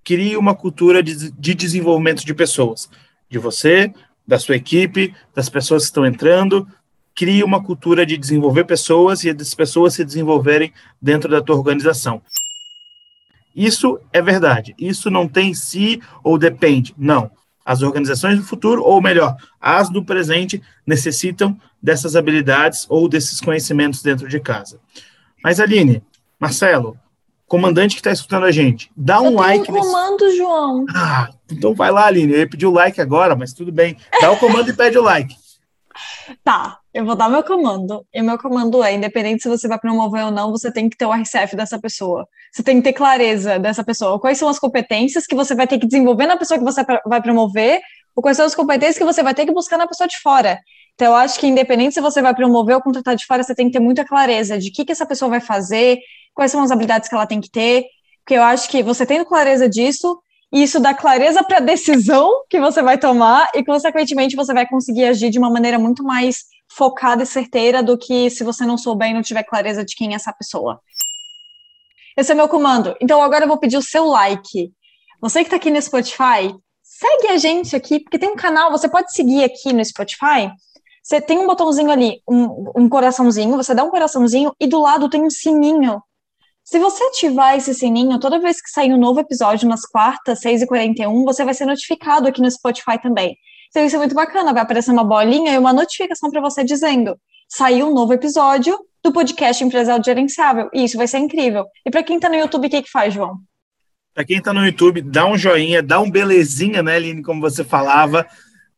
Crie 0.03 0.35
uma 0.35 0.55
cultura 0.55 1.03
de, 1.03 1.31
de 1.31 1.53
desenvolvimento 1.53 2.25
de 2.25 2.33
pessoas. 2.33 2.89
De 3.29 3.37
você, 3.37 3.93
da 4.25 4.39
sua 4.39 4.55
equipe, 4.55 5.13
das 5.35 5.49
pessoas 5.49 5.83
que 5.83 5.89
estão 5.89 6.05
entrando. 6.05 6.67
Crie 7.13 7.43
uma 7.43 7.63
cultura 7.63 8.05
de 8.05 8.17
desenvolver 8.17 8.63
pessoas 8.63 9.23
e 9.23 9.29
as 9.29 9.53
pessoas 9.53 9.93
se 9.93 10.03
desenvolverem 10.03 10.73
dentro 11.01 11.29
da 11.29 11.41
tua 11.41 11.55
organização. 11.55 12.21
Isso 13.55 13.99
é 14.13 14.21
verdade. 14.21 14.75
Isso 14.77 15.09
não 15.09 15.27
tem 15.27 15.53
se 15.53 16.01
ou 16.23 16.37
depende. 16.37 16.93
Não. 16.97 17.31
As 17.67 17.81
organizações 17.81 18.37
do 18.37 18.45
futuro, 18.45 18.81
ou 18.81 19.01
melhor, 19.01 19.35
as 19.59 19.89
do 19.89 20.01
presente, 20.01 20.63
necessitam 20.85 21.59
dessas 21.83 22.15
habilidades 22.15 22.85
ou 22.87 23.09
desses 23.09 23.41
conhecimentos 23.41 24.01
dentro 24.01 24.25
de 24.29 24.39
casa. 24.39 24.79
Mas, 25.43 25.59
Aline, 25.59 26.01
Marcelo, 26.39 26.97
comandante 27.45 27.95
que 27.95 27.99
está 27.99 28.09
escutando 28.09 28.45
a 28.45 28.51
gente, 28.51 28.89
dá 28.95 29.19
um 29.19 29.35
like. 29.35 29.69
Um 29.69 29.75
comando, 29.75 30.23
nesse... 30.23 30.37
João. 30.37 30.85
Ah, 30.95 31.29
então 31.51 31.75
vai 31.75 31.91
lá, 31.91 32.05
Aline. 32.05 32.31
Eu 32.31 32.39
ia 32.39 32.49
pedir 32.49 32.67
o 32.67 32.71
like 32.71 33.01
agora, 33.01 33.35
mas 33.35 33.51
tudo 33.51 33.69
bem. 33.69 33.97
Dá 34.21 34.31
o 34.31 34.37
comando 34.37 34.69
e 34.69 34.73
pede 34.73 34.97
o 34.97 35.03
like. 35.03 35.35
Tá, 36.43 36.79
eu 36.93 37.05
vou 37.05 37.15
dar 37.15 37.29
meu 37.29 37.43
comando. 37.43 38.05
E 38.13 38.21
meu 38.21 38.37
comando 38.37 38.83
é: 38.83 38.93
independente 38.93 39.43
se 39.43 39.49
você 39.49 39.67
vai 39.67 39.79
promover 39.79 40.25
ou 40.25 40.31
não, 40.31 40.51
você 40.51 40.71
tem 40.71 40.89
que 40.89 40.97
ter 40.97 41.05
o 41.05 41.13
RCF 41.13 41.55
dessa 41.55 41.79
pessoa. 41.79 42.27
Você 42.51 42.63
tem 42.63 42.77
que 42.77 42.83
ter 42.83 42.93
clareza 42.93 43.59
dessa 43.59 43.83
pessoa. 43.83 44.19
Quais 44.19 44.37
são 44.37 44.49
as 44.49 44.59
competências 44.59 45.25
que 45.25 45.35
você 45.35 45.55
vai 45.55 45.67
ter 45.67 45.77
que 45.79 45.87
desenvolver 45.87 46.25
na 46.25 46.37
pessoa 46.37 46.57
que 46.57 46.63
você 46.63 46.83
vai 47.05 47.21
promover, 47.21 47.81
ou 48.15 48.23
quais 48.23 48.35
são 48.35 48.45
as 48.45 48.55
competências 48.55 48.97
que 48.97 49.05
você 49.05 49.21
vai 49.21 49.33
ter 49.35 49.45
que 49.45 49.53
buscar 49.53 49.77
na 49.77 49.87
pessoa 49.87 50.07
de 50.07 50.19
fora. 50.19 50.59
Então, 50.95 51.07
eu 51.07 51.15
acho 51.15 51.39
que, 51.39 51.45
independente 51.45 51.93
se 51.93 52.01
você 52.01 52.19
vai 52.23 52.33
promover 52.33 52.75
ou 52.75 52.81
contratar 52.81 53.15
de 53.15 53.23
fora, 53.25 53.43
você 53.43 53.53
tem 53.53 53.67
que 53.67 53.73
ter 53.73 53.79
muita 53.79 54.03
clareza 54.03 54.57
de 54.57 54.69
o 54.69 54.73
que, 54.73 54.83
que 54.83 54.91
essa 54.91 55.05
pessoa 55.05 55.29
vai 55.29 55.39
fazer, 55.39 55.99
quais 56.33 56.51
são 56.51 56.63
as 56.63 56.71
habilidades 56.71 57.07
que 57.07 57.13
ela 57.13 57.27
tem 57.27 57.39
que 57.39 57.51
ter. 57.51 57.85
Porque 58.25 58.33
eu 58.33 58.41
acho 58.41 58.67
que 58.69 58.81
você 58.81 59.05
tendo 59.05 59.23
clareza 59.23 59.69
disso, 59.69 60.19
e 60.51 60.63
isso 60.63 60.79
dá 60.79 60.93
clareza 60.93 61.43
para 61.43 61.57
a 61.57 61.61
decisão 61.61 62.43
que 62.49 62.59
você 62.59 62.81
vai 62.81 62.97
tomar 62.97 63.49
e, 63.53 63.63
consequentemente, 63.63 64.35
você 64.35 64.53
vai 64.53 64.65
conseguir 64.65 65.05
agir 65.05 65.29
de 65.29 65.37
uma 65.37 65.49
maneira 65.49 65.77
muito 65.77 66.03
mais 66.03 66.45
focada 66.71 67.23
e 67.23 67.25
certeira 67.25 67.83
do 67.83 67.97
que 67.97 68.29
se 68.29 68.43
você 68.43 68.65
não 68.65 68.77
souber 68.77 69.09
e 69.09 69.13
não 69.13 69.21
tiver 69.21 69.43
clareza 69.43 69.83
de 69.83 69.95
quem 69.95 70.13
é 70.13 70.15
essa 70.15 70.31
pessoa. 70.31 70.79
Esse 72.17 72.31
é 72.31 72.35
meu 72.35 72.47
comando. 72.47 72.95
Então, 73.01 73.21
agora 73.21 73.43
eu 73.43 73.47
vou 73.47 73.59
pedir 73.59 73.77
o 73.77 73.81
seu 73.81 74.05
like. 74.05 74.71
Você 75.21 75.39
que 75.39 75.47
está 75.47 75.57
aqui 75.57 75.69
no 75.69 75.81
Spotify, 75.81 76.55
segue 76.81 77.27
a 77.29 77.37
gente 77.37 77.75
aqui, 77.75 77.99
porque 77.99 78.17
tem 78.17 78.29
um 78.29 78.35
canal, 78.35 78.71
você 78.71 78.87
pode 78.87 79.11
seguir 79.13 79.43
aqui 79.43 79.73
no 79.73 79.83
Spotify. 79.83 80.49
Você 81.03 81.21
tem 81.21 81.37
um 81.39 81.47
botãozinho 81.47 81.91
ali, 81.91 82.21
um, 82.27 82.71
um 82.75 82.89
coraçãozinho, 82.89 83.55
você 83.55 83.73
dá 83.75 83.83
um 83.83 83.89
coraçãozinho 83.89 84.51
e 84.59 84.67
do 84.67 84.79
lado 84.79 85.09
tem 85.09 85.23
um 85.23 85.29
sininho. 85.29 86.01
Se 86.69 86.79
você 86.79 87.01
ativar 87.01 87.55
esse 87.55 87.73
sininho, 87.73 88.19
toda 88.19 88.41
vez 88.41 88.61
que 88.61 88.69
sair 88.69 88.91
um 88.91 88.97
novo 88.97 89.21
episódio 89.21 89.69
nas 89.69 89.85
quartas, 89.85 90.41
6h41, 90.41 91.23
você 91.23 91.45
vai 91.45 91.53
ser 91.53 91.65
notificado 91.65 92.27
aqui 92.27 92.41
no 92.41 92.51
Spotify 92.51 93.01
também. 93.01 93.37
Então 93.69 93.85
isso 93.85 93.95
é 93.95 93.99
muito 93.99 94.13
bacana, 94.13 94.51
vai 94.51 94.63
aparecer 94.63 94.91
uma 94.91 95.05
bolinha 95.05 95.53
e 95.53 95.57
uma 95.57 95.71
notificação 95.71 96.29
para 96.29 96.41
você 96.41 96.65
dizendo 96.65 97.17
saiu 97.47 97.87
um 97.87 97.93
novo 97.93 98.11
episódio 98.11 98.77
do 99.01 99.13
podcast 99.13 99.63
Empresarial 99.63 100.03
Gerenciável. 100.03 100.69
E 100.73 100.83
isso 100.83 100.97
vai 100.97 101.07
ser 101.07 101.19
incrível. 101.19 101.63
E 101.85 101.89
para 101.89 102.03
quem 102.03 102.17
está 102.17 102.27
no 102.27 102.35
YouTube, 102.35 102.67
o 102.67 102.69
que, 102.69 102.81
que 102.81 102.91
faz, 102.91 103.13
João? 103.13 103.37
Para 104.13 104.25
quem 104.25 104.39
está 104.39 104.51
no 104.51 104.65
YouTube, 104.65 105.01
dá 105.01 105.25
um 105.25 105.37
joinha, 105.37 105.81
dá 105.81 106.01
um 106.01 106.11
belezinha, 106.11 106.83
né, 106.83 106.97
Aline, 106.97 107.23
como 107.23 107.39
você 107.39 107.63
falava 107.63 108.27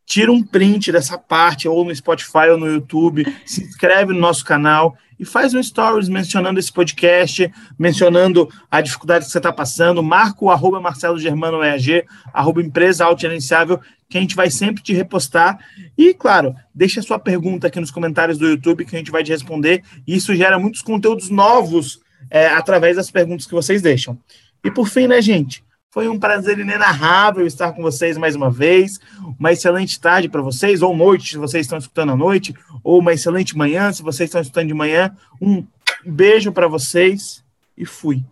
tira 0.10 0.32
um 0.32 0.41
print 0.41 0.91
dessa 0.91 1.20
parte, 1.20 1.68
ou 1.68 1.86
no 1.86 1.95
Spotify 1.95 2.49
ou 2.51 2.57
no 2.57 2.66
YouTube, 2.66 3.24
se 3.45 3.64
inscreve 3.64 4.12
no 4.12 4.20
nosso 4.20 4.43
canal 4.43 4.97
e 5.20 5.24
faz 5.24 5.53
um 5.53 5.62
stories 5.62 6.10
mencionando 6.10 6.60
esse 6.60 6.74
podcast, 6.74 7.51
mencionando 7.78 8.49
a 8.72 8.82
dificuldade 8.82 9.26
que 9.26 9.32
você 9.32 9.38
está 9.38 9.53
passando, 9.53 10.01
marca 10.01 10.43
o 10.43 10.49
arroba 10.49 10.82
Marcelo 10.82 11.20
Germano 11.20 11.64
EAG, 11.64 12.05
arroba 12.34 12.60
empresa 12.60 13.05
autogerenciável, 13.05 13.80
que 14.10 14.18
a 14.18 14.22
gente 14.22 14.36
vai 14.36 14.49
sempre 14.49 14.82
te 14.82 14.93
repostar. 14.93 15.60
E, 15.95 16.16
claro, 16.16 16.55
deixa 16.74 17.01
a 17.01 17.03
sua 17.03 17.20
pergunta 17.20 17.68
aqui 17.68 17.80
nos 17.80 17.91
comentários 17.91 18.39
do 18.39 18.47
YouTube 18.47 18.86
que 18.86 18.95
a 18.95 18.97
gente 18.97 19.12
vai 19.12 19.24
te 19.24 19.32
responder. 19.32 19.84
E 20.07 20.16
isso 20.16 20.34
gera 20.34 20.57
muitos 20.57 20.82
conteúdos 20.82 21.30
novos 21.30 22.01
é, 22.32 22.47
através 22.47 22.95
das 22.95 23.12
perguntas 23.12 23.45
que 23.45 23.53
vocês 23.53 23.80
deixam. 23.80 24.18
E 24.64 24.72
por 24.72 24.88
fim, 24.88 25.05
né, 25.05 25.22
gente? 25.22 25.64
Foi 25.91 26.07
um 26.07 26.19
prazer 26.19 26.59
inenarrável 26.59 27.47
estar 27.47 27.71
com 27.71 27.81
vocês 27.81 28.15
mais 28.15 28.35
uma 28.35 28.51
vez. 28.51 28.99
Uma 29.39 29.51
excelente 29.51 29.99
tarde 29.99 30.29
para 30.29 30.39
vocês, 30.39 30.83
ou 30.83 30.95
noite, 30.95 31.31
se 31.31 31.37
vocês 31.37 31.65
estão 31.65 31.79
escutando 31.79 32.11
à 32.11 32.15
noite, 32.15 32.53
ou 32.83 32.99
uma 32.99 33.13
excelente 33.13 33.57
manhã, 33.57 33.91
se 33.91 34.03
vocês 34.03 34.27
estão 34.27 34.39
escutando 34.39 34.67
de 34.67 34.73
manhã. 34.75 35.11
Um 35.41 35.65
beijo 36.05 36.51
para 36.51 36.67
vocês 36.67 37.43
e 37.75 37.87
fui. 37.87 38.23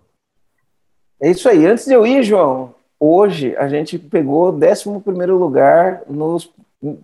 É 1.20 1.32
isso 1.32 1.49
aí. 1.49 1.66
Antes 1.66 1.86
de 1.86 1.93
eu 1.93 2.05
ir, 2.05 2.22
João, 2.22 2.76
hoje 2.99 3.55
a 3.58 3.68
gente 3.68 3.97
pegou 3.97 4.51
o 4.51 4.55
11 4.55 5.32
lugar 5.32 6.03
nos, 6.08 6.51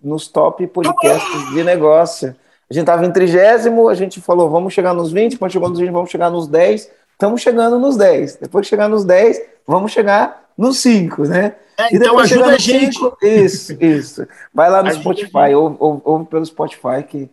nos 0.03 0.27
top 0.27 0.67
podcasts 0.67 1.49
de 1.51 1.63
negócio. 1.63 2.35
A 2.69 2.73
gente 2.73 2.83
estava 2.83 3.03
em 3.03 3.11
trigésimo, 3.11 3.89
a 3.89 3.95
gente 3.95 4.21
falou, 4.21 4.51
vamos 4.51 4.71
chegar 4.71 4.93
nos 4.93 5.11
20, 5.11 5.35
quando 5.39 5.51
chegou 5.51 5.67
nos 5.67 5.79
20, 5.79 5.89
vamos 5.89 6.11
chegar 6.11 6.29
nos 6.29 6.47
10. 6.47 6.91
Estamos 7.11 7.41
chegando 7.41 7.79
nos 7.79 7.97
10. 7.97 8.35
Depois 8.35 8.67
de 8.67 8.69
chegar 8.69 8.87
nos 8.87 9.03
10, 9.03 9.41
vamos 9.65 9.91
chegar 9.91 10.42
nos 10.57 10.79
cinco, 10.79 11.23
né? 11.23 11.55
É, 11.77 11.95
então 11.95 12.19
ajuda 12.19 12.53
a 12.53 12.57
gente. 12.57 12.95
Cinco, 12.95 13.17
isso, 13.21 13.73
isso. 13.83 14.27
Vai 14.53 14.69
lá 14.69 14.81
no 14.83 14.89
ajuda 14.89 15.01
Spotify, 15.01 15.53
ouve, 15.55 15.77
ouve, 15.79 16.01
ouve, 16.05 16.25
pelo 16.25 16.45
Spotify 16.45 17.03
que 17.07 17.29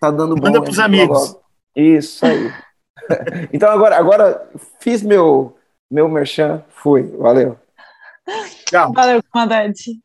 tá 0.00 0.10
dando 0.10 0.34
bom. 0.34 0.42
Manda 0.42 0.62
para 0.62 0.70
os 0.70 0.78
amigos. 0.78 1.36
Isso 1.76 2.24
aí. 2.24 2.52
então 3.52 3.70
agora, 3.70 3.96
agora 3.96 4.48
fiz 4.80 5.02
meu 5.02 5.56
meu 5.90 6.08
merchan, 6.08 6.64
fui. 6.68 7.02
Valeu. 7.18 7.58
Tchau. 8.66 8.92
Valeu, 8.92 9.22
comandante. 9.30 10.03